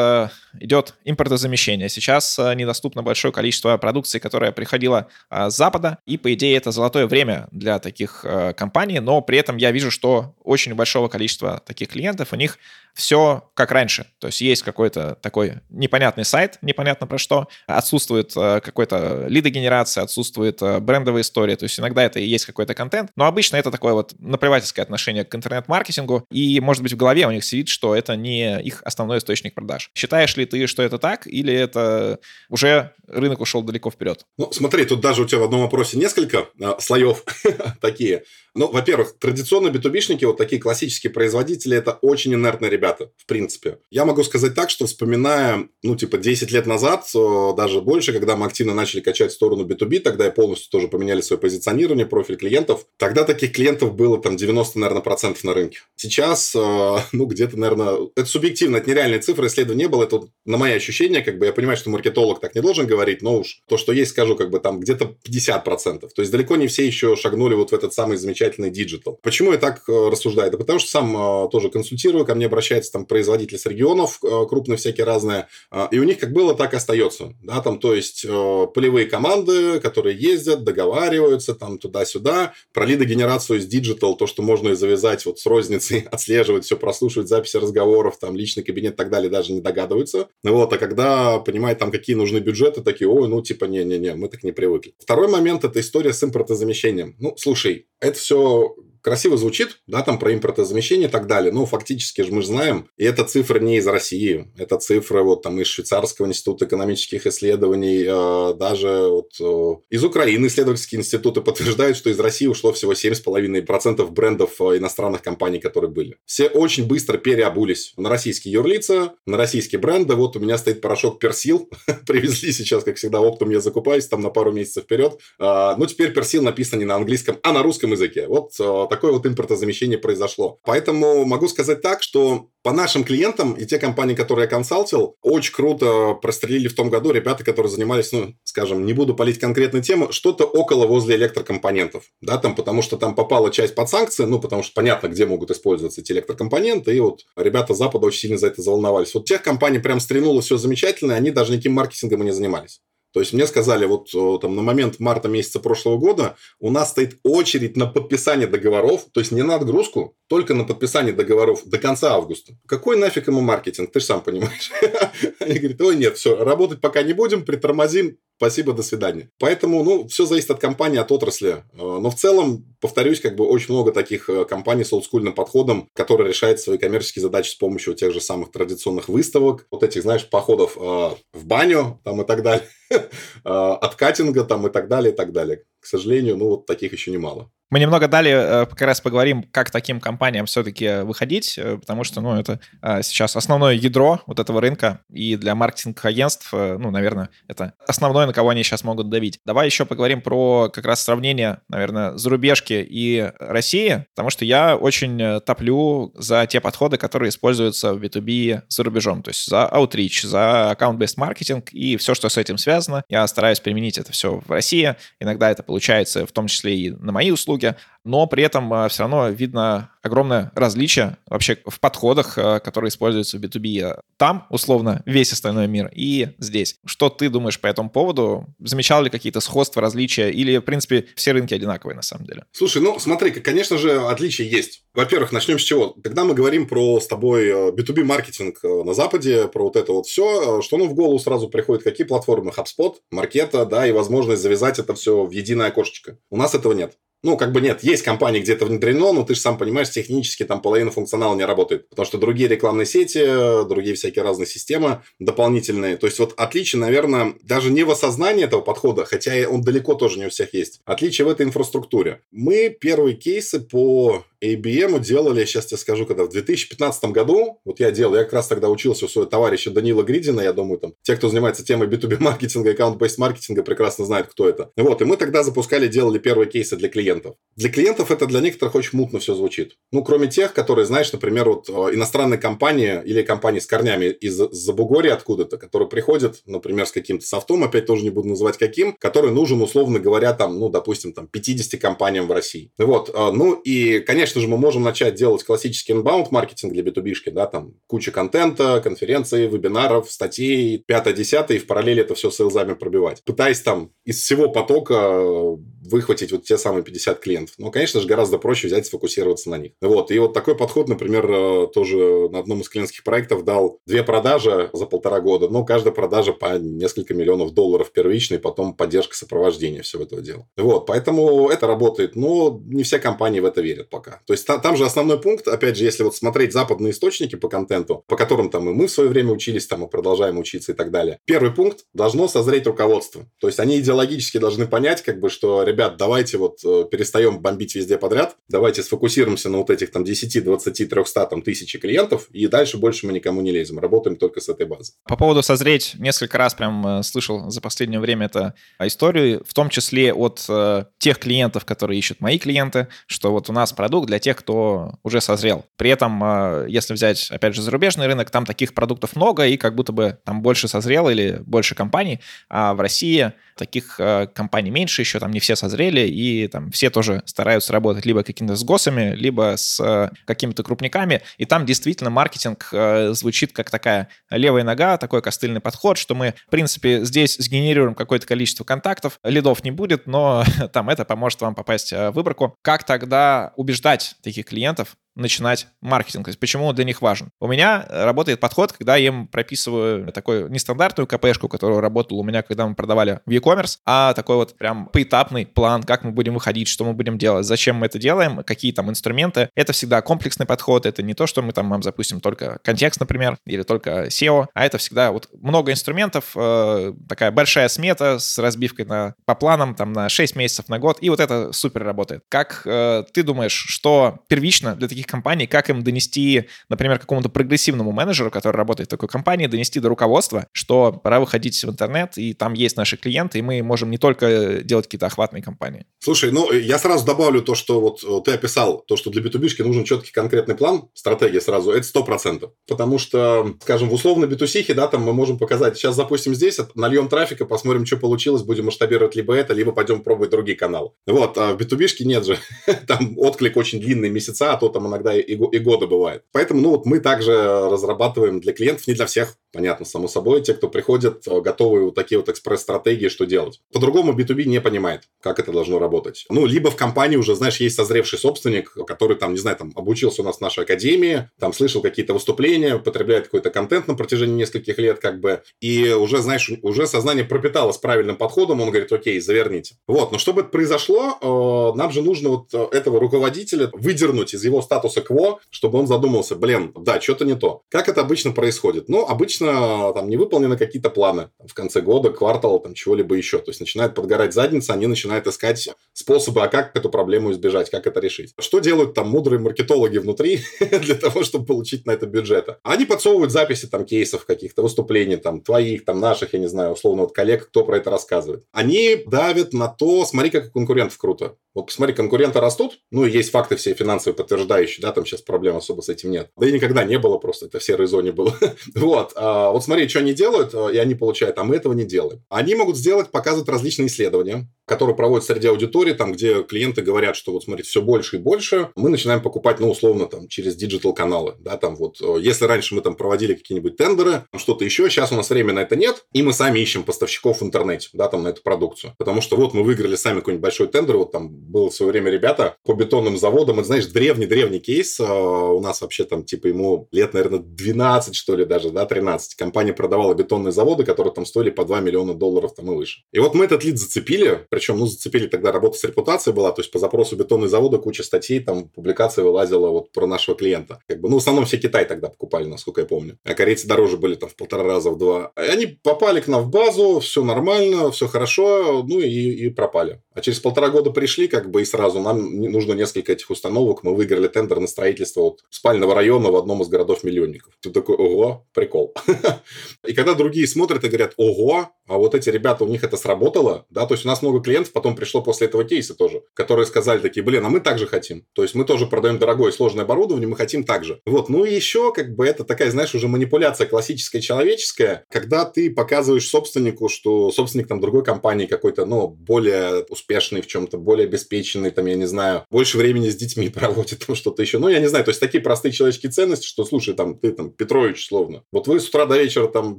идет 0.59 0.95
импортозамещение. 1.05 1.89
Сейчас 1.89 2.39
э, 2.39 2.55
недоступно 2.55 3.03
большое 3.03 3.33
количество 3.33 3.77
продукции, 3.77 4.19
которая 4.19 4.53
приходила 4.53 5.09
э, 5.31 5.51
с 5.51 5.57
Запада, 5.57 5.99
и, 6.07 6.17
по 6.17 6.33
идее, 6.35 6.57
это 6.57 6.73
золотое 6.73 7.07
время 7.07 7.49
для 7.51 7.79
таких 7.79 8.25
э, 8.25 8.53
компаний, 8.55 9.01
но 9.01 9.21
при 9.21 9.39
этом 9.39 9.57
я 9.57 9.71
вижу, 9.71 9.91
что 9.91 10.35
очень 10.43 10.75
большого 10.75 11.09
количества 11.09 11.63
таких 11.65 11.89
клиентов, 11.89 12.33
у 12.33 12.37
них 12.37 12.59
все 12.95 13.49
как 13.55 13.71
раньше. 13.71 14.07
То 14.19 14.27
есть 14.27 14.41
есть 14.41 14.63
какой-то 14.63 15.17
такой 15.23 15.61
непонятный 15.69 16.25
сайт, 16.25 16.59
непонятно 16.61 17.07
про 17.07 17.19
что, 17.19 17.49
отсутствует 17.67 18.35
какой-то 18.71 19.27
лидогенерация, 19.29 20.05
отсутствует 20.05 20.61
брендовая 20.81 21.23
история, 21.23 21.57
то 21.57 21.65
есть 21.65 21.79
иногда 21.79 22.05
это 22.05 22.19
и 22.19 22.27
есть 22.27 22.47
какой-то 22.47 22.75
контент, 22.75 23.11
но 23.17 23.27
обычно 23.27 23.57
это 23.57 23.71
такое 23.71 23.93
вот 23.93 24.15
наплевательское 24.19 24.85
отношение 24.85 25.25
к 25.25 25.35
интернет-маркетингу, 25.35 26.25
и, 26.31 26.61
может 26.61 26.83
быть, 26.83 26.93
в 26.93 26.97
голове 26.97 27.27
у 27.27 27.31
них 27.31 27.45
сидит, 27.45 27.69
что 27.69 27.95
это 27.95 28.17
не 28.17 28.61
их 28.63 28.83
основной 28.85 29.19
источник 29.19 29.55
продаж. 29.55 29.91
Считаешь 29.95 30.37
ли 30.37 30.47
ты, 30.47 30.67
что 30.67 30.83
это 30.83 30.99
так, 30.99 31.27
или 31.27 31.53
это 31.53 32.19
уже 32.49 32.93
рынок 33.07 33.41
ушел 33.41 33.63
далеко 33.63 33.91
вперед? 33.91 34.25
Ну, 34.39 34.51
смотри, 34.53 34.85
тут 34.85 35.01
даже 35.01 35.23
у 35.23 35.27
тебя 35.27 35.41
в 35.41 35.45
одном 35.45 35.61
вопросе 35.63 35.99
несколько 35.99 36.49
э, 36.59 36.75
слоев 36.79 37.25
такие. 37.81 38.25
Ну, 38.55 38.71
во-первых, 38.71 39.17
традиционные 39.19 39.73
B2B-шники, 39.73 40.25
вот 40.25 40.37
такие 40.37 40.61
классические 40.61 41.13
производители, 41.13 41.77
это 41.77 41.93
очень 41.93 42.35
инертные 42.35 42.71
ребята, 42.71 43.11
в 43.17 43.27
принципе. 43.27 43.79
Я 43.91 44.05
могу 44.05 44.25
сказать 44.25 44.55
так, 44.55 44.71
что 44.71 44.87
вспоминая, 44.87 45.69
ну, 45.83 45.97
типа, 45.97 46.19
10 46.19 46.51
лет 46.51 46.67
назад, 46.67 47.09
даже 47.57 47.81
больше, 47.81 48.13
когда 48.13 48.37
мы 48.37 48.47
активно 48.47 48.60
начали 48.65 49.01
качать 49.01 49.33
в 49.33 49.35
сторону 49.35 49.65
B2B, 49.65 50.01
тогда 50.01 50.27
я 50.27 50.31
полностью 50.31 50.71
тоже 50.71 50.89
поменяли 50.89 51.21
свое 51.21 51.41
позиционирование, 51.41 52.07
профиль 52.07 52.37
клиентов. 52.37 52.87
Тогда 52.97 53.25
таких 53.25 53.53
клиентов 53.53 53.95
было 53.95 54.21
там 54.21 54.37
90, 54.37 54.79
наверное, 54.79 55.03
процентов 55.03 55.45
на 55.45 55.55
рынке. 55.55 55.79
Сейчас, 55.97 56.55
э, 56.55 56.59
ну, 57.13 57.27
где-то, 57.27 57.59
наверное, 57.59 58.09
это 58.15 58.27
субъективно, 58.27 58.77
это 58.77 58.89
нереальные 58.89 59.21
цифры, 59.21 59.47
исследования 59.47 59.81
не 59.81 59.89
было, 59.89 60.05
это 60.05 60.21
на 60.45 60.59
мои 60.59 60.73
ощущения, 60.73 61.23
как 61.23 61.39
бы 61.39 61.47
я 61.47 61.53
понимаю, 61.53 61.77
что 61.77 61.91
маркетолог 61.91 62.41
так 62.41 62.55
не 62.55 62.61
должен 62.61 62.87
говорить, 62.87 63.23
но 63.23 63.39
уж 63.39 63.63
то, 63.67 63.79
что 63.79 63.93
есть, 63.93 64.11
скажу, 64.11 64.37
как 64.37 64.51
бы 64.51 64.61
там 64.61 64.79
где-то 64.81 65.17
50%. 65.27 66.01
То 66.01 66.23
есть 66.23 66.31
далеко 66.31 66.57
не 66.57 66.67
все 66.67 66.87
еще 66.87 67.17
шагнули 67.17 67.55
вот 67.55 67.71
в 67.71 67.75
этот 67.75 67.95
самый 67.95 68.17
замечательный 68.17 68.71
digital. 68.71 69.19
Почему 69.23 69.53
я 69.53 69.59
так 69.59 69.83
э, 69.89 70.09
рассуждаю? 70.11 70.51
Да 70.51 70.59
потому 70.59 70.79
что 70.79 70.91
сам 70.91 71.17
э, 71.17 71.49
тоже 71.51 71.71
консультирую, 71.71 72.27
ко 72.27 72.35
мне 72.35 72.47
обращаются 72.47 72.93
там 72.93 73.07
производители 73.07 73.57
с 73.57 73.67
регионов, 73.67 74.19
э, 74.23 74.47
крупные 74.49 74.77
всякие 74.77 75.05
разные, 75.05 75.49
и 75.91 75.99
у 75.99 76.05
них 76.05 76.19
как 76.19 76.33
было, 76.33 76.55
так 76.55 76.75
и 76.75 76.77
остается. 76.77 77.35
Да, 77.43 77.61
там, 77.61 77.79
то 77.79 77.95
есть 77.95 78.27
полевые 78.75 79.07
команды, 79.07 79.81
которые 79.81 80.17
ездят, 80.17 80.65
договариваются 80.65 81.55
там 81.55 81.79
туда-сюда. 81.79 82.55
Про 82.73 82.87
лидогенерацию 82.87 83.59
из 83.59 83.67
Digital, 83.67 84.17
то, 84.17 84.27
что 84.27 84.43
можно 84.43 84.71
и 84.71 84.75
завязать 84.75 85.27
вот 85.27 85.39
с 85.39 85.47
розницей, 85.47 86.01
отслеживать 86.11 86.65
все, 86.65 86.77
прослушивать 86.77 87.29
записи 87.29 87.57
разговоров, 87.57 88.19
там 88.19 88.37
личный 88.37 88.63
кабинет 88.63 88.95
и 88.95 88.97
так 88.97 89.11
далее, 89.11 89.31
даже 89.31 89.53
не 89.53 89.61
догадываются. 89.61 90.29
Ну 90.43 90.55
вот, 90.55 90.73
а 90.73 90.79
когда 90.79 91.39
понимают 91.39 91.79
там, 91.79 91.91
какие 91.91 92.17
нужны 92.17 92.39
бюджеты, 92.39 92.83
такие, 92.83 93.09
ой, 93.09 93.29
ну 93.29 93.43
типа 93.43 93.65
не-не-не, 93.67 94.15
мы 94.15 94.29
так 94.29 94.43
не 94.43 94.53
привыкли. 94.53 94.95
Второй 94.99 95.29
момент– 95.29 95.65
это 95.65 95.81
история 95.81 96.13
с 96.13 96.23
импортозамещением. 96.23 97.17
Ну, 97.19 97.35
слушай, 97.37 97.87
это 98.01 98.19
все 98.19 98.75
красиво 99.03 99.37
звучит, 99.37 99.81
да, 99.87 100.03
там 100.03 100.19
про 100.19 100.33
импортозамещение 100.35 101.09
и 101.09 101.11
так 101.11 101.27
далее, 101.27 101.53
но 101.53 101.67
фактически 101.67 102.23
же 102.23 102.33
мы 102.33 102.43
же 102.43 102.49
знаем, 102.49 102.89
и 102.97 103.05
это 103.05 103.25
цифры 103.25 103.61
не 103.61 103.79
из 103.79 103.87
России, 103.87 104.53
это 104.57 104.79
цифры 104.79 105.23
вот 105.23 105.43
там 105.43 105.61
из 105.61 105.67
Швейцарского 105.67 106.27
института 106.27 106.67
экономических 106.67 107.27
исследований, 107.27 108.05
э, 108.07 108.55
даже 108.55 109.09
вот 109.09 109.31
э, 109.41 109.95
из 109.95 110.05
Украины 110.05 110.47
исследовательские 110.47 111.01
институты 111.01 111.41
подтверждают, 111.41 111.97
что 111.97 112.11
из 112.11 112.19
России 112.21 112.47
ушло 112.47 112.73
всего 112.73 112.93
7,5% 112.93 114.11
брендов 114.11 114.61
э, 114.61 114.79
иностранных 114.79 115.23
компаний, 115.23 115.59
которые 115.59 115.91
были. 115.91 116.17
Все 116.27 116.49
очень 116.49 116.87
быстро 116.87 117.19
переобулись 117.19 117.93
на 117.97 118.09
российские 118.09 118.53
юрлица, 118.53 119.15
на 119.27 119.37
российские 119.37 119.81
бренды. 119.81 120.15
Вот 120.15 120.37
у 120.37 120.41
меня 120.41 120.59
стоит 120.59 120.81
порошок 120.81 121.19
Персил, 121.19 121.71
привезли 122.07 122.53
сейчас, 122.53 122.85
как 122.85 122.97
всегда, 122.97 123.21
оптом 123.21 123.51
я 123.51 123.61
закупаюсь 123.61 124.07
там 124.07 124.21
на 124.21 124.31
пару 124.31 124.53
месяцев 124.53 124.85
вперед. 124.85 125.19
Э, 125.39 125.75
ну, 125.77 125.87
теперь 125.87 126.13
Персил 126.13 126.43
написано 126.43 126.81
не 126.81 126.87
на 126.87 126.97
английском, 126.97 127.39
а 127.43 127.53
на 127.53 127.63
русском 127.63 127.93
языке. 127.93 128.27
Вот 128.27 128.53
такое 128.91 129.13
вот 129.13 129.25
импортозамещение 129.27 129.97
произошло. 129.97 130.59
Поэтому 130.65 131.25
могу 131.25 131.49
сказать 131.49 131.81
так, 131.81 132.03
что 132.03 132.49
по 132.63 132.73
нашим 132.73 133.05
клиентам 133.05 133.55
и 133.55 133.65
те 133.65 133.79
компании, 133.79 134.15
которые 134.15 134.45
я 134.45 134.51
консалтил, 134.51 135.17
очень 135.23 135.55
круто 135.55 136.15
прострелили 136.21 136.69
в 136.69 136.75
том 136.75 136.91
году 136.91 137.11
ребята, 137.11 137.43
которые 137.43 137.73
занимались, 137.73 138.13
ну, 138.13 138.35
скажем, 138.45 138.85
не 138.85 138.93
буду 138.93 139.15
палить 139.15 139.39
конкретную 139.39 139.83
тему, 139.83 140.13
что-то 140.13 140.45
около 140.45 140.87
возле 140.87 141.17
электрокомпонентов, 141.17 142.05
да, 142.21 142.37
там, 142.37 142.55
потому 142.55 142.83
что 142.83 142.99
там 142.99 143.15
попала 143.15 143.51
часть 143.51 143.75
под 143.75 143.89
санкции, 143.89 144.25
ну, 144.25 144.41
потому 144.41 144.63
что 144.63 144.73
понятно, 144.75 145.09
где 145.09 145.25
могут 145.25 145.51
использоваться 145.51 146.03
эти 146.03 146.13
электрокомпоненты, 146.13 146.95
и 146.95 147.01
вот 147.01 147.21
ребята 147.37 147.73
Запада 147.73 148.07
очень 148.07 148.21
сильно 148.21 148.37
за 148.39 148.49
это 148.49 148.61
заволновались. 148.61 149.15
Вот 149.15 149.25
тех 149.25 149.43
компаний 149.43 149.79
прям 149.79 150.01
стрянуло 150.01 150.43
все 150.43 150.59
замечательно, 150.59 151.15
они 151.15 151.31
даже 151.31 151.53
никаким 151.53 151.73
маркетингом 151.73 152.23
и 152.23 152.27
не 152.27 152.33
занимались. 152.33 152.81
То 153.13 153.21
есть 153.21 153.33
мне 153.33 153.47
сказали, 153.47 153.87
вот 153.87 154.11
там 154.41 154.55
на 154.57 154.63
момент 154.63 155.01
марта 155.01 155.29
месяца 155.29 155.61
прошлого 155.61 155.99
года 155.99 156.37
у 156.59 156.71
нас 156.71 156.91
стоит 156.91 157.19
очередь 157.23 157.77
на 157.77 157.87
подписание 157.87 158.47
договоров, 158.47 159.07
то 159.13 159.21
есть 159.21 159.33
не 159.33 159.43
на 159.43 159.57
отгрузку, 159.57 160.17
только 160.29 160.55
на 160.55 160.65
подписание 160.65 161.13
договоров 161.13 161.63
до 161.65 161.79
конца 161.79 162.15
августа. 162.15 162.55
Какой 162.67 162.97
нафиг 162.97 163.27
ему 163.27 163.41
маркетинг, 163.41 163.91
ты 163.93 164.01
же 164.01 164.07
сам 164.07 164.21
понимаешь. 164.21 164.71
Они 165.41 165.59
говорят, 165.59 165.81
ой, 165.81 165.97
нет, 165.97 166.17
все, 166.17 166.37
работать 166.37 166.81
пока 166.81 167.03
не 167.03 167.13
будем, 167.13 167.45
притормозим, 167.45 168.17
спасибо, 168.37 168.73
до 168.73 168.83
свидания. 168.83 169.29
Поэтому, 169.39 169.83
ну, 169.83 170.09
все 170.09 170.25
зависит 170.25 170.51
от 170.51 170.61
компании, 170.61 170.99
от 170.99 171.13
отрасли. 171.13 171.65
Э, 171.73 171.99
но 172.01 172.11
в 172.11 172.15
целом, 172.15 172.65
повторюсь, 172.81 173.21
как 173.21 173.37
бы 173.37 173.45
очень 173.45 173.75
много 173.75 173.93
таких 173.93 174.31
э, 174.31 174.45
компаний 174.45 174.85
с 174.85 174.93
олдскульным 174.93 175.35
подходом, 175.35 175.89
которые 175.95 176.29
решают 176.29 176.61
свои 176.61 176.79
коммерческие 176.79 177.23
задачи 177.23 177.51
с 177.51 177.57
помощью 177.57 177.95
тех 177.95 178.15
же 178.15 178.21
самых 178.21 178.51
традиционных 178.53 179.09
выставок, 179.09 179.67
вот 179.71 179.83
этих, 179.83 180.03
знаешь, 180.03 180.29
походов 180.29 180.77
э, 180.77 180.81
в 180.81 181.45
баню 181.45 182.01
там 182.05 182.23
и 182.23 182.25
так 182.25 182.43
далее, 182.43 182.67
откатинга 183.45 184.45
там 184.45 184.67
и 184.67 184.71
так 184.71 184.89
далее, 184.89 185.13
и 185.13 185.17
так 185.17 185.33
далее. 185.33 185.63
К 185.81 185.87
сожалению, 185.87 186.37
ну, 186.37 186.49
вот 186.49 186.67
таких 186.67 186.93
еще 186.93 187.11
немало. 187.11 187.51
Мы 187.71 187.79
немного 187.79 188.09
далее 188.09 188.37
э, 188.37 188.67
как 188.67 188.83
раз 188.83 189.01
поговорим, 189.01 189.45
как 189.45 189.71
таким 189.71 190.01
компаниям 190.01 190.47
все-таки 190.47 191.03
выходить, 191.03 191.57
э, 191.57 191.79
потому 191.79 192.03
что, 192.03 192.21
ну, 192.21 192.35
это 192.35 192.59
э, 192.83 193.03
сейчас 193.03 193.37
основное 193.37 193.75
ядро 193.75 194.21
вот 194.27 194.41
этого 194.41 194.61
рынка, 194.61 195.03
и 195.09 195.37
для 195.37 195.55
маркетинговых 195.55 196.05
агентств, 196.05 196.53
ну, 196.53 196.91
наверное, 196.91 197.31
это 197.47 197.75
основное, 197.87 198.27
на 198.27 198.33
кого 198.33 198.49
они 198.49 198.65
сейчас 198.65 198.83
могут 198.83 199.09
давить. 199.09 199.39
Давай 199.45 199.67
еще 199.67 199.87
поговорим 199.87 200.21
про 200.21 200.69
как 200.69 200.85
раз 200.85 201.03
сравнение, 201.03 201.61
наверное, 201.69 202.17
зарубежки 202.17 202.85
и 202.89 203.31
России, 203.39 204.05
потому 204.17 204.31
что 204.31 204.45
я 204.45 204.77
очень 204.77 205.41
топлю 205.43 206.13
за 206.17 206.47
те 206.47 206.61
подходы, 206.61 206.97
которые 206.97 207.29
используются 207.29 207.95
в 207.95 208.03
B2B 208.03 208.63
за 208.69 208.83
рубежом, 208.83 209.23
то 209.23 209.31
есть 209.31 209.47
за 209.49 209.71
outreach, 209.73 210.27
за 210.27 210.77
account-based 210.77 211.15
маркетинг 211.19 211.73
и 211.73 211.97
все, 211.97 212.15
что 212.15 212.29
с 212.29 212.37
этим 212.37 212.59
связано. 212.59 212.80
Я 213.09 213.27
стараюсь 213.27 213.61
применить 213.61 213.99
это 213.99 214.13
все 214.13 214.41
в 214.41 214.51
России. 214.51 214.97
Иногда 215.19 215.51
это 215.51 215.63
получается 215.63 216.27
в 216.27 216.33
том 216.33 216.47
числе 216.47 216.77
и 216.77 216.91
на 216.91 217.13
мои 217.13 217.31
услуги, 217.31 217.75
но 218.05 218.27
при 218.27 218.43
этом 218.43 218.73
э, 218.73 218.89
все 218.89 219.03
равно 219.03 219.29
видно 219.29 219.91
огромное 220.03 220.51
различие 220.55 221.19
вообще 221.27 221.59
в 221.67 221.81
подходах, 221.81 222.39
э, 222.39 222.61
которые 222.61 222.89
используются 222.89 223.39
в 223.39 223.41
B2B. 223.41 224.01
Там, 224.17 224.47
условно, 224.51 225.03
весь 225.07 225.33
остальной 225.33 225.69
мир 225.69 225.91
и 225.95 226.29
здесь. 226.39 226.77
Что 226.87 227.11
ты 227.11 227.29
думаешь 227.29 227.61
по 227.61 227.67
этому 227.67 227.91
поводу? 227.91 228.47
Замечал 228.59 229.03
ли 229.03 229.11
какие-то 229.11 229.41
сходства, 229.41 229.83
различия? 229.83 230.31
Или, 230.31 230.59
в 230.59 230.63
принципе, 230.63 231.07
все 231.15 231.33
рынки 231.33 231.55
одинаковые 231.55 231.97
на 231.97 232.03
самом 232.03 232.27
деле? 232.27 232.45
Слушай, 232.53 232.83
ну 232.83 232.99
смотри, 232.99 233.31
конечно 233.33 233.79
же, 233.79 234.01
отличия 234.01 234.47
есть. 234.47 234.85
Во-первых, 234.95 235.33
начнем 235.33 235.59
с 235.59 235.63
чего? 235.63 235.95
Когда 236.03 236.25
мы 236.25 236.35
говорим 236.35 236.67
про 236.67 237.01
с 237.01 237.07
тобой 237.07 237.51
B2B 237.73 238.01
э, 238.01 238.05
маркетинг 238.05 238.63
на 238.63 238.95
Западе, 238.95 239.49
про 239.49 239.65
вот 239.65 239.77
это 239.77 239.93
вот 239.93 240.07
все, 240.07 240.63
что 240.63 240.77
ну 240.79 240.87
в 240.87 240.95
голову 240.95 241.19
сразу 241.19 241.49
приходит? 241.49 241.85
Какие 241.85 242.07
платформы? 242.07 242.51
HubSpot, 242.51 242.95
Маркета, 243.11 243.67
да, 243.67 243.87
и 243.87 243.93
возможность 243.93 244.43
завязать 244.43 244.79
это 244.79 244.95
все 244.95 245.25
в 245.25 245.31
единое 245.31 245.69
окошечко. 245.69 246.19
У 246.31 246.37
нас 246.37 246.55
этого 246.55 246.73
нет. 246.73 246.97
Ну, 247.23 247.37
как 247.37 247.53
бы 247.53 247.61
нет, 247.61 247.83
есть 247.83 248.03
компании, 248.03 248.41
где 248.41 248.55
это 248.55 248.65
внедрено, 248.65 249.13
но 249.13 249.25
ты 249.25 249.35
же 249.35 249.41
сам 249.41 249.59
понимаешь, 249.59 249.91
технически 249.91 250.45
там 250.45 250.63
половина 250.63 250.91
функционала 250.91 251.37
не 251.37 251.45
работает. 251.45 251.89
Потому 251.91 252.07
что 252.07 252.19
другие 252.19 252.49
рекламные 252.49 252.87
сети, 252.87 253.67
другие 253.69 253.95
всякие 253.95 254.25
разные 254.25 254.47
системы 254.47 255.03
дополнительные. 255.19 255.97
То 255.97 256.07
есть 256.07 256.19
вот 256.19 256.33
отличие, 256.37 256.81
наверное, 256.81 257.35
даже 257.43 257.71
не 257.71 257.85
в 257.85 257.91
осознании 257.91 258.45
этого 258.45 258.63
подхода, 258.63 259.05
хотя 259.05 259.33
он 259.49 259.63
далеко 259.63 259.95
тоже 259.95 260.19
не 260.19 260.27
у 260.27 260.31
всех 260.31 260.55
есть. 260.55 260.81
Отличие 260.85 261.27
в 261.27 261.31
этой 261.31 261.45
инфраструктуре. 261.45 262.23
Мы 262.31 262.71
первые 262.71 263.17
кейсы 263.17 263.61
по 263.61 264.25
ABM 264.43 265.01
делали, 265.01 265.45
сейчас 265.45 265.67
тебе 265.67 265.79
скажу, 265.79 266.07
когда 266.07 266.25
в 266.25 266.31
2015 266.31 267.05
году, 267.07 267.61
вот 267.65 267.79
я 267.81 267.91
делал, 267.91 268.15
я 268.15 268.25
как 268.25 268.33
раз 268.33 268.49
тогда 268.49 268.71
учился 268.71 269.05
у 269.05 269.09
своего 269.09 269.29
товарища 269.29 269.71
Данила 269.71 270.03
Гридина, 270.03 270.41
я 270.41 270.53
думаю, 270.53 270.79
там, 270.79 270.95
те, 271.03 271.17
кто 271.17 271.29
занимается 271.29 271.65
темой 271.65 271.89
B2B 271.89 272.17
маркетинга, 272.21 272.71
аккаунт-based 272.71 273.17
маркетинга, 273.19 273.63
прекрасно 273.63 274.07
знают, 274.07 274.29
кто 274.29 274.49
это. 274.49 274.71
Вот, 274.77 275.03
и 275.03 275.05
мы 275.05 275.17
тогда 275.17 275.43
запускали, 275.43 275.89
делали 275.89 276.19
первые 276.19 276.49
кейсы 276.49 276.77
для 276.77 276.89
клиентов. 276.89 277.10
Для 277.57 277.69
клиентов 277.69 278.11
это 278.11 278.27
для 278.27 278.41
некоторых 278.41 278.75
очень 278.75 278.99
мутно 278.99 279.19
все 279.19 279.35
звучит. 279.35 279.77
Ну, 279.93 280.03
кроме 280.03 280.29
тех, 280.29 280.55
которые, 280.55 280.87
знаешь, 280.87 281.13
например, 281.13 281.49
вот 281.49 281.69
э, 281.69 281.73
иностранные 281.95 282.39
компании 282.39 283.03
или 283.05 283.23
компании 283.23 283.59
с 283.59 283.67
корнями 283.67 284.07
из 284.07 284.35
Забугорья 284.35 285.15
откуда-то, 285.15 285.59
которые 285.59 285.89
приходят, 285.89 286.41
например, 286.47 286.87
с 286.87 286.93
каким-то 286.93 287.27
софтом, 287.27 287.65
опять 287.65 287.87
тоже 287.87 288.05
не 288.05 288.11
буду 288.11 288.29
называть 288.29 288.57
каким, 288.57 288.95
который 288.99 289.31
нужен, 289.31 289.61
условно 289.61 289.99
говоря, 289.99 290.33
там, 290.33 290.59
ну, 290.59 290.69
допустим, 290.69 291.13
там, 291.13 291.27
50 291.27 291.79
компаниям 291.81 292.29
в 292.29 292.33
России. 292.33 292.73
Вот, 292.79 293.11
э, 293.13 293.31
ну, 293.33 293.55
и, 293.55 294.01
конечно, 294.01 294.41
же, 294.41 294.49
мы 294.49 294.57
можем 294.57 294.83
начать 294.83 295.17
делать 295.17 295.45
классический 295.45 295.93
inbound 295.93 296.29
маркетинг 296.31 296.73
для 296.73 296.83
B2B, 296.83 297.15
да, 297.33 297.47
там 297.47 297.75
куча 297.87 298.11
контента, 298.11 298.81
конференций, 298.81 299.49
вебинаров, 299.49 300.11
статей, 300.11 300.83
пятое-десятое, 300.87 301.59
и 301.59 301.61
в 301.61 301.67
параллели 301.67 302.03
это 302.03 302.15
все 302.15 302.31
сейлзами 302.31 302.75
пробивать. 302.75 303.23
Пытаясь 303.25 303.61
там 303.61 303.93
из 304.05 304.23
всего 304.23 304.49
потока 304.49 305.59
выхватить 305.81 306.33
вот 306.33 306.45
те 306.45 306.59
самые 306.59 306.83
50 306.83 307.21
клиентов. 307.21 307.55
Но, 307.59 307.71
конечно 307.71 308.01
же, 308.01 308.07
гораздо 308.07 308.39
проще 308.39 308.69
взять 308.69 308.85
и 308.85 308.89
сфокусироваться 308.89 309.51
на 309.51 309.59
них. 309.59 309.73
Вот. 309.81 310.11
И 310.11 310.19
вот 310.19 310.35
такой 310.35 310.57
подход, 310.57 310.89
например, 310.89 311.27
э, 311.31 311.67
тоже 311.73 312.29
на 312.31 312.39
одном 312.39 312.61
из 312.61 312.69
клиентских 312.69 313.05
проектов 313.05 313.45
дал 313.45 313.79
две 313.87 314.03
продажи 314.03 314.71
за 314.73 314.87
полтора 314.87 315.21
года, 315.21 315.49
но 315.49 315.65
каждая 315.65 315.93
продажа 315.93 316.33
по 316.33 316.59
несколько 316.59 317.15
миллионов 317.15 317.53
долларов 317.53 317.93
первичной, 317.93 318.39
потом 318.39 318.75
поддержка 318.75 319.17
сопровождения 319.17 319.83
всего 319.83 320.03
этого 320.03 320.23
дела. 320.23 320.47
Вот. 320.57 320.87
Поэтому 320.87 321.49
это 321.49 321.67
работает, 321.67 322.17
но 322.17 322.61
не 322.67 322.83
все 322.83 322.99
компании 322.99 323.41
в 323.41 323.45
это 323.45 323.61
верят 323.61 323.91
пока. 323.91 324.21
То 324.27 324.33
есть 324.33 324.47
там 324.47 324.77
же 324.77 324.85
основной 324.85 325.21
пункт, 325.21 325.49
опять 325.49 325.77
же, 325.77 325.85
если 325.85 326.03
вот 326.03 326.17
смотреть 326.17 326.53
западные 326.53 326.93
источники 326.93 327.37
по 327.37 327.49
контенту, 327.49 328.05
по 328.07 328.17
которым 328.17 328.51
там 328.51 328.69
и 328.69 328.73
мы 328.73 328.87
в 328.87 328.91
свое 328.91 329.09
время 329.09 329.33
учились, 329.33 329.67
там 329.67 329.85
и 329.85 329.91
продолжаем 329.91 330.39
учиться 330.39 330.73
и 330.73 330.75
так 330.75 330.91
далее. 330.91 331.19
Первый 331.25 331.53
пункт 331.53 331.85
должно 331.95 332.29
созреть 332.29 332.67
руководство. 332.67 333.27
То 333.41 333.47
есть 333.47 333.61
они 333.61 333.79
идеологически 333.79 334.39
должны 334.39 334.67
понять, 334.67 335.03
как 335.03 335.21
бы, 335.21 335.29
что, 335.29 335.63
ребят, 335.71 335.97
давайте 335.97 336.37
вот 336.37 336.61
э, 336.65 336.85
перестаем 336.91 337.41
бомбить 337.41 337.75
везде 337.75 337.99
подряд, 337.99 338.37
давайте 338.49 338.83
сфокусируемся 338.83 339.49
на 339.49 339.59
вот 339.59 339.71
этих 339.71 339.91
там 339.91 340.05
10, 340.05 340.45
20, 340.45 340.91
300 340.91 341.27
там, 341.27 341.43
тысячи 341.43 341.79
клиентов, 341.79 342.29
и 342.31 342.47
дальше 342.47 342.79
больше 342.79 343.07
мы 343.07 343.13
никому 343.13 343.41
не 343.41 343.53
лезем, 343.53 343.79
работаем 343.79 344.17
только 344.17 344.41
с 344.41 344.49
этой 344.49 344.67
базы. 344.67 344.93
По 345.05 345.17
поводу 345.17 345.43
созреть, 345.43 345.95
несколько 345.99 346.39
раз 346.39 346.55
прям 346.55 346.87
э, 346.87 347.03
слышал 347.03 347.51
за 347.51 347.61
последнее 347.61 348.01
время 348.01 348.27
это 348.27 348.55
историю, 348.81 349.43
в 349.47 349.55
том 349.55 349.69
числе 349.69 350.13
от 350.13 350.45
э, 350.49 350.85
тех 350.99 351.19
клиентов, 351.19 351.65
которые 351.65 351.99
ищут 351.99 352.21
мои 352.21 352.39
клиенты, 352.39 352.89
что 353.07 353.31
вот 353.33 353.49
у 353.49 353.53
нас 353.53 353.73
продукт 353.73 354.07
для 354.07 354.19
тех, 354.19 354.37
кто 354.37 354.95
уже 355.03 355.21
созрел. 355.21 355.65
При 355.77 355.91
этом, 355.91 356.23
э, 356.23 356.67
если 356.69 356.95
взять, 356.95 357.31
опять 357.31 357.55
же, 357.55 357.63
зарубежный 357.63 358.07
рынок, 358.07 358.31
там 358.31 358.47
таких 358.47 358.75
продуктов 358.75 359.17
много, 359.17 359.47
и 359.47 359.57
как 359.57 359.75
будто 359.75 359.93
бы 359.93 360.19
там 360.25 360.43
больше 360.43 360.69
созрел 360.69 361.09
или 361.09 361.41
больше 361.47 361.75
компаний, 361.75 362.21
а 362.49 362.75
в 362.75 362.81
России 362.81 363.33
таких 363.57 364.01
э, 364.01 364.27
компаний 364.35 364.71
меньше 364.71 365.03
еще, 365.03 365.19
там 365.19 365.31
не 365.31 365.41
все 365.41 365.55
созрели, 365.61 366.01
и 366.01 366.49
там 366.49 366.71
все 366.71 366.91
тоже 366.91 367.23
стараются 367.27 367.73
работать 367.73 368.05
либо 368.05 368.23
какими-то 368.23 368.57
с 368.57 368.65
госами, 368.65 369.15
либо 369.15 369.55
с 369.57 369.79
э, 369.81 370.11
какими-то 370.25 370.63
крупниками, 370.63 371.23
и 371.39 371.45
там 371.45 371.67
действительно 371.67 372.11
маркетинг 372.11 372.69
э, 372.73 373.13
звучит 373.13 373.53
как 373.53 373.71
такая 373.71 374.09
левая 374.31 374.65
нога, 374.65 374.97
такой 374.97 375.23
костыльный 375.23 375.61
подход, 375.61 375.99
что 375.99 376.15
мы, 376.15 376.35
в 376.47 376.51
принципе, 376.51 377.05
здесь 377.05 377.37
сгенерируем 377.37 377.95
какое-то 377.95 378.27
количество 378.27 378.65
контактов, 378.65 379.21
лидов 379.23 379.63
не 379.63 379.71
будет, 379.71 380.07
но 380.07 380.45
там 380.73 380.91
это 380.91 381.05
поможет 381.05 381.41
вам 381.41 381.55
попасть 381.55 381.93
в 381.93 382.11
выборку. 382.13 382.57
Как 382.63 382.85
тогда 382.85 383.53
убеждать 383.57 384.17
таких 384.23 384.47
клиентов 384.47 384.97
начинать 385.21 385.69
маркетинг, 385.81 386.25
то 386.25 386.31
есть 386.31 386.41
почему 386.41 386.67
он 386.67 386.75
для 386.75 386.85
них 386.85 387.03
важен. 387.03 387.31
У 387.41 387.47
меня 387.47 387.87
работает 387.89 388.41
подход, 388.41 388.73
когда 388.73 388.97
я 388.97 389.09
им 389.09 389.27
прописываю 389.27 390.13
такую 390.13 390.51
нестандартную 390.51 391.07
КПшку, 391.07 391.49
которая 391.49 391.81
работала 391.81 392.19
у 392.19 392.25
меня, 392.25 392.43
когда 392.43 392.67
мы 392.67 392.75
продавали 392.75 393.21
в 393.27 393.31
e-commerce, 393.31 393.79
а 393.87 394.15
такой 394.15 394.37
вот 394.37 394.57
прям 394.57 394.87
поэтапный 394.87 395.47
план, 395.47 395.83
как 395.83 396.05
мы 396.05 396.13
будем 396.13 396.35
выходить, 396.35 396.69
что 396.69 396.85
мы 396.85 396.93
будем 396.93 397.19
делать, 397.19 397.47
зачем 397.47 397.77
мы 397.77 397.87
это 397.87 397.99
делаем, 397.99 398.43
какие 398.45 398.73
там 398.73 398.91
инструменты. 398.91 399.51
Это 399.55 399.73
всегда 399.73 400.01
комплексный 400.03 400.47
подход, 400.47 400.87
это 400.87 401.03
не 401.03 401.15
то, 401.15 401.27
что 401.27 401.43
мы 401.43 401.53
там 401.53 401.83
запустим 401.83 402.21
только 402.21 402.59
контекст, 402.65 403.01
например, 403.01 403.39
или 403.47 403.63
только 403.63 404.07
SEO, 404.07 404.47
а 404.55 404.65
это 404.65 404.79
всегда 404.79 405.13
вот 405.13 405.29
много 405.41 405.73
инструментов, 405.73 406.33
э, 406.35 406.93
такая 407.09 407.31
большая 407.31 407.69
смета 407.69 408.19
с 408.19 408.39
разбивкой 408.39 408.85
на, 408.87 409.15
по 409.25 409.35
планам 409.35 409.75
там 409.75 409.93
на 409.93 410.09
6 410.09 410.37
месяцев, 410.37 410.69
на 410.69 410.79
год, 410.79 410.99
и 411.01 411.11
вот 411.11 411.21
это 411.21 411.53
супер 411.53 411.85
работает. 411.85 412.23
Как 412.29 412.63
э, 412.65 413.05
ты 413.13 413.23
думаешь, 413.23 413.53
что 413.53 414.21
первично 414.29 414.75
для 414.75 414.89
таких 414.89 415.07
компаний, 415.11 415.47
как 415.47 415.69
им 415.71 415.83
донести, 415.83 416.47
например, 416.69 416.99
какому-то 416.99 417.29
прогрессивному 417.29 417.93
менеджеру, 417.93 418.31
который 418.31 418.57
работает 418.57 418.89
в 418.89 418.91
такой 418.91 419.09
компании, 419.09 419.47
донести 419.47 419.81
до 419.81 419.89
руководства, 419.89 420.47
что 420.53 420.93
пора 420.93 421.21
выходить 421.21 421.63
в 421.63 421.69
интернет, 421.69 422.17
и 422.17 422.33
там 422.33 422.55
есть 422.55 422.77
наши 422.77 422.97
клиенты, 422.97 423.39
и 423.39 423.43
мы 423.43 423.63
можем 423.63 423.91
не 423.91 423.99
только 423.99 424.63
делать 424.63 424.87
какие-то 424.87 425.07
охватные 425.07 425.43
компании. 425.43 425.87
Слушай, 425.99 426.31
ну, 426.31 426.53
я 426.53 426.79
сразу 426.79 427.05
добавлю 427.05 427.43
то, 427.43 427.55
что 427.55 427.81
вот 427.81 428.03
э, 428.05 428.23
ты 428.25 428.33
описал, 428.33 428.85
то, 428.87 428.97
что 428.97 429.11
для 429.11 429.23
b 429.23 429.29
2 429.31 429.65
нужен 429.67 429.85
четкий 429.85 430.13
конкретный 430.13 430.55
план, 430.55 430.89
стратегия 430.95 431.41
сразу, 431.41 431.73
это 431.73 431.87
100%. 431.87 432.51
Потому 432.67 432.99
что, 432.99 433.55
скажем, 433.63 433.89
в 433.89 433.95
условно 433.95 434.27
b 434.27 434.37
2 434.37 434.75
да, 434.75 434.87
там 434.87 435.03
мы 435.03 435.13
можем 435.13 435.39
показать, 435.39 435.77
сейчас 435.77 435.97
запустим 435.97 436.35
здесь, 436.35 436.59
нальем 436.75 437.09
трафика, 437.09 437.45
посмотрим, 437.45 437.87
что 437.87 437.97
получилось, 437.97 438.43
будем 438.43 438.67
масштабировать 438.67 439.17
либо 439.17 439.35
это, 439.35 439.53
либо 439.55 439.73
пойдем 439.73 440.03
пробовать 440.03 440.31
другие 440.31 440.57
каналы. 440.57 440.91
Вот, 441.07 441.37
а 441.39 441.55
в 441.55 441.59
b 441.59 441.65
2 441.65 441.79
нет 442.01 442.25
же, 442.25 442.39
там 442.87 443.19
отклик 443.19 443.57
очень 443.57 443.81
длинный 443.81 444.11
месяца, 444.11 444.53
а 444.53 444.57
то 444.57 444.69
там 444.69 444.87
иногда 444.91 445.15
и, 445.15 445.23
и 445.23 445.59
года 445.59 445.87
бывает. 445.87 446.25
Поэтому, 446.33 446.61
ну 446.61 446.71
вот 446.71 446.87
мы 446.87 447.01
также 447.01 447.33
разрабатываем 447.33 448.41
для 448.41 448.53
клиентов, 448.53 448.87
не 448.87 448.95
для 448.95 449.07
всех, 449.07 449.37
понятно, 449.53 449.87
само 449.87 450.09
собой, 450.09 450.43
те, 450.43 450.55
кто 450.55 450.69
приходят, 450.69 451.27
э, 451.27 451.41
готовые 451.41 451.87
вот 451.87 451.95
такие 451.95 452.19
вот 452.19 452.29
экспресс-стратегии, 452.29 453.09
что 453.09 453.27
делать. 453.27 453.61
По-другому 453.73 454.13
B2B 454.13 454.45
не 454.45 454.61
понимает, 454.61 455.03
как 455.21 455.39
это 455.39 455.53
должно 455.53 455.79
работать. 455.79 456.27
Ну, 456.31 456.47
либо 456.47 456.71
в 456.71 456.77
компании 456.77 457.17
уже, 457.17 457.35
знаешь, 457.35 457.61
есть 457.61 457.77
созревший 457.77 458.19
собственник, 458.19 458.73
который 458.87 459.17
там, 459.17 459.33
не 459.33 459.39
знаю, 459.39 459.57
там 459.57 459.73
обучился 459.75 460.23
у 460.23 460.25
нас 460.25 460.39
в 460.39 460.41
нашей 460.41 460.65
академии, 460.65 461.31
там 461.39 461.53
слышал 461.53 461.83
какие-то 461.83 462.15
выступления, 462.15 462.79
потребляет 462.79 463.25
какой-то 463.25 463.51
контент 463.51 463.89
на 463.89 463.95
протяжении 463.95 464.35
нескольких 464.35 464.79
лет, 464.79 465.01
как 465.01 465.21
бы, 465.21 465.43
и 465.61 465.93
уже, 465.93 466.19
знаешь, 466.19 466.51
уже 466.63 466.87
сознание 466.87 467.25
пропиталось 467.25 467.79
правильным 467.79 468.17
подходом, 468.17 468.61
он 468.61 468.71
говорит, 468.71 468.93
окей, 468.93 469.21
заверните. 469.21 469.77
Вот, 469.87 470.13
но 470.13 470.19
чтобы 470.19 470.43
это 470.43 470.51
произошло, 470.51 471.19
э, 471.21 471.77
нам 471.77 471.91
же 471.91 472.03
нужно 472.03 472.31
вот 472.31 472.49
э, 472.53 472.69
этого 472.73 473.01
руководителя 473.01 473.71
выдернуть 473.73 474.35
из 474.35 474.45
его 474.45 474.63
статуса 474.63 474.80
статуса 474.81 475.03
кво, 475.03 475.41
чтобы 475.51 475.79
он 475.79 475.87
задумался, 475.87 476.37
блин, 476.37 476.73
да, 476.77 477.01
что-то 477.01 477.25
не 477.25 477.35
то. 477.35 477.63
Как 477.69 477.89
это 477.89 478.01
обычно 478.01 478.33
происходит? 478.33 478.89
Ну, 478.89 479.07
обычно 479.07 479.93
там 479.93 480.09
не 480.09 480.17
выполнены 480.17 480.57
какие-то 480.57 480.91
планы 480.91 481.31
в 481.39 481.53
конце 481.55 481.81
года, 481.81 482.11
квартала, 482.11 482.59
там 482.61 482.75
чего-либо 482.75 483.15
еще. 483.15 483.39
То 483.39 483.51
есть 483.51 483.61
начинает 483.61 483.95
подгорать 483.95 484.33
задница, 484.33 484.73
они 484.73 484.87
начинают 484.87 485.27
искать 485.27 485.69
способы, 485.93 486.43
а 486.43 486.49
как 486.49 486.77
эту 486.77 486.89
проблему 486.89 487.33
избежать, 487.33 487.71
как 487.71 487.87
это 487.87 488.01
решить. 488.01 488.33
Что 488.39 488.61
делают 488.61 488.95
там 488.95 489.09
мудрые 489.09 489.39
маркетологи 489.39 489.99
внутри 489.99 490.41
для 490.61 490.95
того, 490.95 491.23
чтобы 491.25 491.47
получить 491.47 491.87
на 491.87 491.93
это 491.93 492.07
бюджета? 492.07 492.59
Они 492.63 492.87
подсовывают 492.87 493.33
записи 493.33 493.67
там 493.67 493.85
кейсов 493.85 494.25
каких-то, 494.25 494.63
выступлений 494.63 495.17
там 495.17 495.41
твоих, 495.41 495.85
там 495.85 496.01
наших, 496.01 496.33
я 496.33 496.39
не 496.39 496.49
знаю, 496.49 496.73
условно, 496.73 497.03
вот 497.03 497.13
коллег, 497.13 497.49
кто 497.49 497.65
про 497.65 497.77
это 497.77 497.91
рассказывает. 497.91 498.45
Они 498.53 499.03
давят 499.07 499.53
на 499.53 499.69
то, 499.69 500.07
смотри, 500.07 500.31
как 500.31 500.47
у 500.47 500.51
конкурентов 500.51 500.97
круто. 500.99 501.37
Вот 501.53 501.67
посмотри, 501.67 501.95
конкуренты 501.95 502.39
растут, 502.39 502.79
ну 502.93 503.05
и 503.05 503.11
есть 503.11 503.31
факты 503.31 503.57
все 503.57 503.75
финансовые 503.75 504.17
подтверждающие, 504.17 504.70
да, 504.79 504.93
там 504.93 505.05
сейчас 505.05 505.23
проблем 505.23 505.57
особо 505.57 505.81
с 505.81 505.89
этим 505.89 506.11
нет. 506.11 506.31
Да 506.37 506.47
и 506.47 506.53
никогда 506.53 506.85
не 506.85 506.99
было 506.99 507.19
просто, 507.19 507.47
это 507.47 507.59
в 507.59 507.65
серой 507.65 507.87
зоне 507.87 508.13
было. 508.13 508.35
вот, 508.75 509.13
а, 509.17 509.51
вот 509.51 509.65
смотри, 509.65 509.89
что 509.89 510.01
они 510.01 510.13
делают, 510.13 510.55
и 510.55 510.79
они 510.79 510.95
получают, 510.95 511.39
а 511.39 511.45
мы 511.45 511.57
этого 511.57 511.73
не 511.73 511.85
делаем. 511.85 512.23
Они 512.29 512.55
могут 512.55 512.77
сделать, 512.77 513.11
показывать 513.11 513.49
различные 513.49 513.89
исследования, 513.89 514.49
которые 514.71 514.95
проводят 514.95 515.27
среди 515.27 515.49
аудитории, 515.49 515.95
там, 515.95 516.13
где 516.13 516.45
клиенты 516.45 516.83
говорят, 516.83 517.17
что 517.17 517.33
вот 517.33 517.43
смотрите, 517.43 517.69
все 517.69 517.83
больше 517.83 518.17
и 518.17 518.19
больше, 518.21 518.69
мы 518.77 518.89
начинаем 518.89 519.21
покупать, 519.21 519.59
ну, 519.59 519.69
условно, 519.69 520.07
там, 520.07 520.29
через 520.29 520.55
digital-каналы, 520.55 521.35
да, 521.41 521.57
там 521.57 521.75
вот, 521.75 522.01
э, 522.01 522.19
если 522.21 522.45
раньше 522.45 522.77
мы 522.77 522.81
там 522.81 522.95
проводили 522.95 523.35
какие-нибудь 523.35 523.77
тендеры, 523.77 524.27
что-то 524.37 524.65
еще, 524.65 524.89
сейчас 524.89 525.11
у 525.11 525.17
нас 525.17 525.29
времени 525.29 525.57
на 525.57 525.63
это 525.63 525.75
нет, 525.75 526.05
и 526.13 526.23
мы 526.23 526.33
сами 526.33 526.61
ищем 526.61 526.85
поставщиков 526.85 527.41
в 527.41 527.45
интернете, 527.45 527.89
да, 527.95 528.07
там, 528.07 528.23
на 528.23 528.29
эту 528.29 528.43
продукцию. 528.43 528.95
Потому 528.97 529.21
что 529.21 529.35
вот 529.35 529.55
мы 529.55 529.65
выиграли 529.65 529.97
сами 529.97 530.21
какой-нибудь 530.21 530.43
большой 530.43 530.69
тендер, 530.69 530.99
вот 530.99 531.11
там 531.11 531.29
был 531.31 531.71
в 531.71 531.75
свое 531.75 531.91
время 531.91 532.13
ребята 532.13 532.55
по 532.65 532.73
бетонным 532.75 533.19
заводам, 533.19 533.59
это, 533.59 533.67
знаешь, 533.67 533.87
древний-древний 533.87 534.60
кейс, 534.61 535.01
э, 535.01 535.05
у 535.05 535.61
нас 535.61 535.81
вообще 535.81 536.05
там, 536.05 536.25
типа, 536.25 536.49
ему 536.49 536.89
лет, 536.93 537.15
наверное, 537.15 537.41
12, 537.41 538.15
что 538.15 538.37
ли, 538.37 538.45
даже, 538.45 538.71
да, 538.71 538.87
13. 538.87 539.35
Компания 539.35 539.73
продавала 539.73 540.15
бетонные 540.15 540.53
заводы, 540.53 540.85
которые 540.85 541.13
там 541.13 541.27
стоили 541.27 541.51
по 541.51 541.65
2 541.65 541.81
миллиона 541.81 542.15
долларов 542.15 542.55
там 542.55 542.73
и 542.73 542.77
выше. 542.77 543.03
И 543.13 543.19
вот 543.19 543.35
мы 543.35 543.45
этот 543.45 543.65
лид 543.65 543.79
зацепили, 543.79 544.47
причем, 544.51 544.79
ну, 544.79 544.87
зацепили 544.87 545.27
тогда 545.27 545.53
работа 545.53 545.79
с 545.79 545.85
репутацией 545.85 546.35
была, 546.35 546.53
то 546.53 546.61
есть 546.61 546.71
по 546.71 546.79
запросу 546.79 547.17
бетонной 547.17 547.49
завода 547.49 547.79
куча 547.79 548.03
статей, 548.03 548.41
там 548.41 548.69
публикация 548.69 549.25
вылазила 549.25 549.71
вот 549.71 549.93
про 549.93 550.07
нашего 550.07 550.37
клиента. 550.37 550.81
Как 550.87 551.01
бы, 551.01 551.09
ну, 551.09 551.17
в 551.17 551.19
основном 551.19 551.45
все 551.45 551.59
Китай 551.59 551.85
тогда 551.85 552.09
покупали, 552.09 552.47
насколько 552.47 552.83
я 552.83 552.87
помню. 552.87 553.19
А 553.25 553.35
корейцы 553.35 553.67
дороже 553.67 553.97
были 553.97 554.15
там 554.15 554.29
в 554.29 554.37
полтора 554.37 554.65
раза, 554.65 554.91
в 554.91 554.99
два. 554.99 555.33
И 555.37 555.49
они 555.49 555.67
попали 555.67 556.21
к 556.21 556.29
нам 556.29 556.43
в 556.43 556.51
базу, 556.51 557.01
все 557.01 557.25
нормально, 557.25 557.91
все 557.91 558.07
хорошо, 558.09 558.83
ну 558.87 559.01
и, 559.01 559.47
и 559.47 559.51
пропали. 559.51 560.03
А 560.15 560.21
через 560.21 560.41
полтора 560.41 560.69
года 560.69 560.91
пришли, 560.91 561.29
как 561.29 561.51
бы, 561.51 561.63
и 561.63 561.65
сразу 561.65 562.01
нам 562.01 562.41
нужно 562.41 562.73
несколько 562.73 563.13
этих 563.13 563.31
установок. 563.31 563.83
Мы 563.85 563.95
выиграли 563.95 564.29
тендер 564.29 564.50
на 564.59 564.67
строительство 564.67 565.21
вот 565.21 565.45
спального 565.51 565.95
района 565.95 566.31
в 566.31 566.37
одном 566.37 566.63
из 566.63 566.69
городов-миллионников. 566.69 567.53
Ты 567.61 567.71
такой, 567.71 567.97
ого, 567.97 568.47
прикол. 568.53 568.95
И 569.87 569.93
когда 569.93 570.15
другие 570.15 570.49
смотрят 570.49 570.83
и 570.83 570.89
говорят, 570.89 571.15
ого, 571.17 571.71
а 571.91 571.99
вот 571.99 572.15
эти 572.15 572.31
ребята, 572.31 572.65
у 572.65 572.69
них 572.69 572.85
это 572.85 572.97
сработало, 572.97 573.67
да, 573.69 573.85
то 573.85 573.95
есть 573.95 574.05
у 574.05 574.09
нас 574.09 574.23
много 574.23 574.41
клиентов 574.41 574.73
потом 574.73 574.95
пришло 574.95 575.23
после 575.23 575.49
этого 575.49 575.65
кейса 575.65 575.95
тоже, 575.95 576.23
которые 576.35 576.67
сказали 576.67 577.01
такие, 577.01 577.23
блин, 577.23 577.45
а 577.45 577.49
мы 577.49 577.61
также 577.61 577.87
хотим. 577.87 578.25
То 578.33 578.43
есть 578.43 578.55
мы 578.55 578.65
тоже 578.65 578.87
продаем 578.87 579.19
дорогое 579.19 579.51
сложное 579.53 579.85
оборудование, 579.85 580.29
мы 580.29 580.37
хотим 580.37 580.65
так 580.65 580.85
же. 580.85 581.01
Вот, 581.05 581.29
ну 581.29 581.45
и 581.45 581.55
еще 581.55 581.93
как 581.93 582.15
бы 582.15 582.27
это 582.27 582.45
такая, 582.45 582.71
знаешь, 582.71 582.95
уже 582.95 583.09
манипуляция 583.09 583.67
классическая 583.67 584.21
человеческая, 584.21 585.05
когда 585.11 585.45
ты 585.45 585.71
показываешь 585.71 586.29
собственнику, 586.29 586.89
что 586.89 587.31
собственник 587.31 587.69
там 587.69 587.81
другой 587.81 588.05
компании 588.05 588.47
какой-то, 588.47 588.87
ну, 588.87 589.09
более 589.09 589.85
успешный 589.89 590.43
в 590.43 590.47
чем-то, 590.47 590.79
более 590.79 591.07
обеспеченный, 591.07 591.71
там, 591.71 591.87
я 591.87 591.97
не 591.97 592.07
знаю, 592.07 592.45
больше 592.51 592.79
времени 592.79 593.11
с 593.11 593.17
детьми 593.17 593.49
проводит, 593.55 594.07
там 594.07 594.15
что-то 594.15 594.43
еще. 594.43 594.59
Ну, 594.59 594.69
я 594.69 594.81
не 594.81 594.89
знаю, 594.89 595.05
то 595.05 595.11
есть 595.11 595.21
такие 595.21 595.43
простые 595.43 595.73
человеческие 595.73 596.13
ценности, 596.13 596.47
что, 596.47 596.65
слушай, 596.65 596.95
там, 596.95 597.19
ты 597.19 597.33
там, 597.33 597.51
Петрович, 597.51 598.07
словно, 598.07 598.45
вот 598.53 598.69
вы 598.69 598.79
с 598.79 598.89
утра 598.89 599.07
до 599.07 599.17
вечера 599.19 599.49
там 599.49 599.79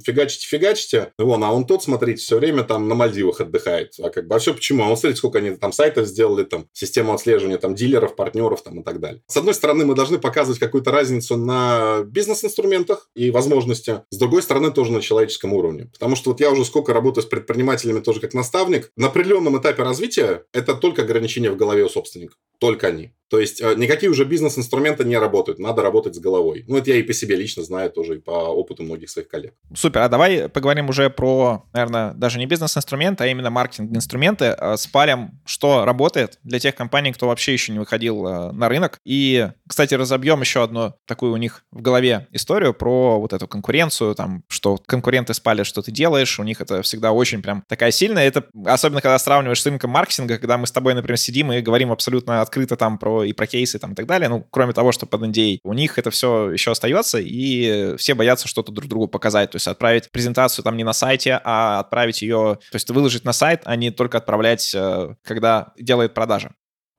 фигачите-фигачите, 0.00 1.12
вон, 1.18 1.42
а 1.44 1.52
он 1.52 1.66
тот, 1.66 1.82
смотри, 1.82 2.01
смотрите, 2.02 2.22
все 2.22 2.38
время 2.38 2.64
там 2.64 2.88
на 2.88 2.96
Мальдивах 2.96 3.40
отдыхает. 3.40 3.94
А 4.02 4.10
как 4.10 4.26
бы, 4.26 4.34
а 4.34 4.38
все 4.38 4.52
почему? 4.52 4.82
А 4.82 4.88
он 4.88 4.96
смотрите, 4.96 5.18
сколько 5.18 5.38
они 5.38 5.52
там 5.52 5.72
сайтов 5.72 6.06
сделали, 6.06 6.42
там, 6.42 6.66
систему 6.72 7.14
отслеживания 7.14 7.58
там 7.58 7.76
дилеров, 7.76 8.16
партнеров 8.16 8.62
там 8.62 8.80
и 8.80 8.82
так 8.82 8.98
далее. 8.98 9.22
С 9.28 9.36
одной 9.36 9.54
стороны, 9.54 9.84
мы 9.84 9.94
должны 9.94 10.18
показывать 10.18 10.58
какую-то 10.58 10.90
разницу 10.90 11.36
на 11.36 12.02
бизнес-инструментах 12.04 13.08
и 13.14 13.30
возможности. 13.30 14.02
С 14.10 14.18
другой 14.18 14.42
стороны, 14.42 14.72
тоже 14.72 14.90
на 14.90 15.00
человеческом 15.00 15.52
уровне. 15.52 15.90
Потому 15.92 16.16
что 16.16 16.30
вот 16.30 16.40
я 16.40 16.50
уже 16.50 16.64
сколько 16.64 16.92
работаю 16.92 17.22
с 17.22 17.26
предпринимателями 17.26 18.00
тоже 18.00 18.20
как 18.20 18.34
наставник, 18.34 18.90
на 18.96 19.06
определенном 19.06 19.60
этапе 19.60 19.84
развития 19.84 20.44
это 20.52 20.74
только 20.74 21.02
ограничения 21.02 21.50
в 21.50 21.56
голове 21.56 21.84
у 21.84 21.88
собственника. 21.88 22.34
Только 22.58 22.88
они. 22.88 23.12
То 23.32 23.40
есть 23.40 23.62
э, 23.62 23.74
никакие 23.76 24.10
уже 24.10 24.26
бизнес-инструменты 24.26 25.04
не 25.04 25.16
работают, 25.16 25.58
надо 25.58 25.80
работать 25.80 26.14
с 26.14 26.18
головой. 26.18 26.66
Ну, 26.68 26.76
это 26.76 26.90
я 26.90 26.96
и 26.96 27.02
по 27.02 27.14
себе 27.14 27.34
лично 27.34 27.62
знаю 27.62 27.88
тоже, 27.90 28.16
и 28.16 28.18
по 28.18 28.30
опыту 28.30 28.82
многих 28.82 29.08
своих 29.08 29.26
коллег. 29.28 29.54
Супер, 29.74 30.02
а 30.02 30.10
давай 30.10 30.50
поговорим 30.50 30.90
уже 30.90 31.08
про, 31.08 31.64
наверное, 31.72 32.12
даже 32.12 32.38
не 32.38 32.44
бизнес-инструменты, 32.44 33.24
а 33.24 33.28
именно 33.28 33.48
маркетинг-инструменты. 33.48 34.54
Э, 34.58 34.76
спалим, 34.76 35.40
что 35.46 35.86
работает 35.86 36.40
для 36.42 36.58
тех 36.58 36.74
компаний, 36.74 37.10
кто 37.14 37.28
вообще 37.28 37.54
еще 37.54 37.72
не 37.72 37.78
выходил 37.78 38.26
э, 38.26 38.52
на 38.52 38.68
рынок. 38.68 39.00
И, 39.06 39.48
кстати, 39.66 39.94
разобьем 39.94 40.42
еще 40.42 40.62
одну 40.62 40.92
такую 41.06 41.32
у 41.32 41.38
них 41.38 41.64
в 41.70 41.80
голове 41.80 42.28
историю 42.32 42.74
про 42.74 43.18
вот 43.18 43.32
эту 43.32 43.48
конкуренцию, 43.48 44.14
там, 44.14 44.44
что 44.48 44.78
конкуренты 44.84 45.32
спалят, 45.32 45.66
что 45.66 45.80
ты 45.80 45.90
делаешь, 45.90 46.38
у 46.38 46.42
них 46.42 46.60
это 46.60 46.82
всегда 46.82 47.12
очень 47.12 47.40
прям 47.40 47.64
такая 47.66 47.92
сильная. 47.92 48.28
Это 48.28 48.44
особенно, 48.66 49.00
когда 49.00 49.18
сравниваешь 49.18 49.62
с 49.62 49.64
рынком 49.64 49.88
маркетинга, 49.88 50.36
когда 50.36 50.58
мы 50.58 50.66
с 50.66 50.70
тобой, 50.70 50.92
например, 50.92 51.16
сидим 51.16 51.50
и 51.50 51.62
говорим 51.62 51.92
абсолютно 51.92 52.42
открыто 52.42 52.76
там 52.76 52.98
про 52.98 53.21
и 53.24 53.32
про 53.32 53.46
кейсы 53.46 53.78
там 53.78 53.92
и 53.92 53.94
так 53.94 54.06
далее. 54.06 54.28
Ну, 54.28 54.46
кроме 54.50 54.72
того, 54.72 54.92
что 54.92 55.06
под 55.06 55.22
NDA, 55.22 55.58
у 55.64 55.72
них 55.72 55.98
это 55.98 56.10
все 56.10 56.50
еще 56.50 56.72
остается, 56.72 57.18
и 57.18 57.96
все 57.96 58.14
боятся 58.14 58.48
что-то 58.48 58.72
друг 58.72 58.88
другу 58.88 59.08
показать. 59.08 59.50
То 59.50 59.56
есть 59.56 59.66
отправить 59.66 60.10
презентацию 60.10 60.64
там 60.64 60.76
не 60.76 60.84
на 60.84 60.92
сайте, 60.92 61.40
а 61.44 61.80
отправить 61.80 62.22
ее, 62.22 62.58
то 62.70 62.76
есть 62.76 62.90
выложить 62.90 63.24
на 63.24 63.32
сайт, 63.32 63.62
а 63.64 63.76
не 63.76 63.90
только 63.90 64.18
отправлять, 64.18 64.74
э, 64.74 65.14
когда 65.22 65.72
делает 65.78 66.14
продажи. 66.14 66.52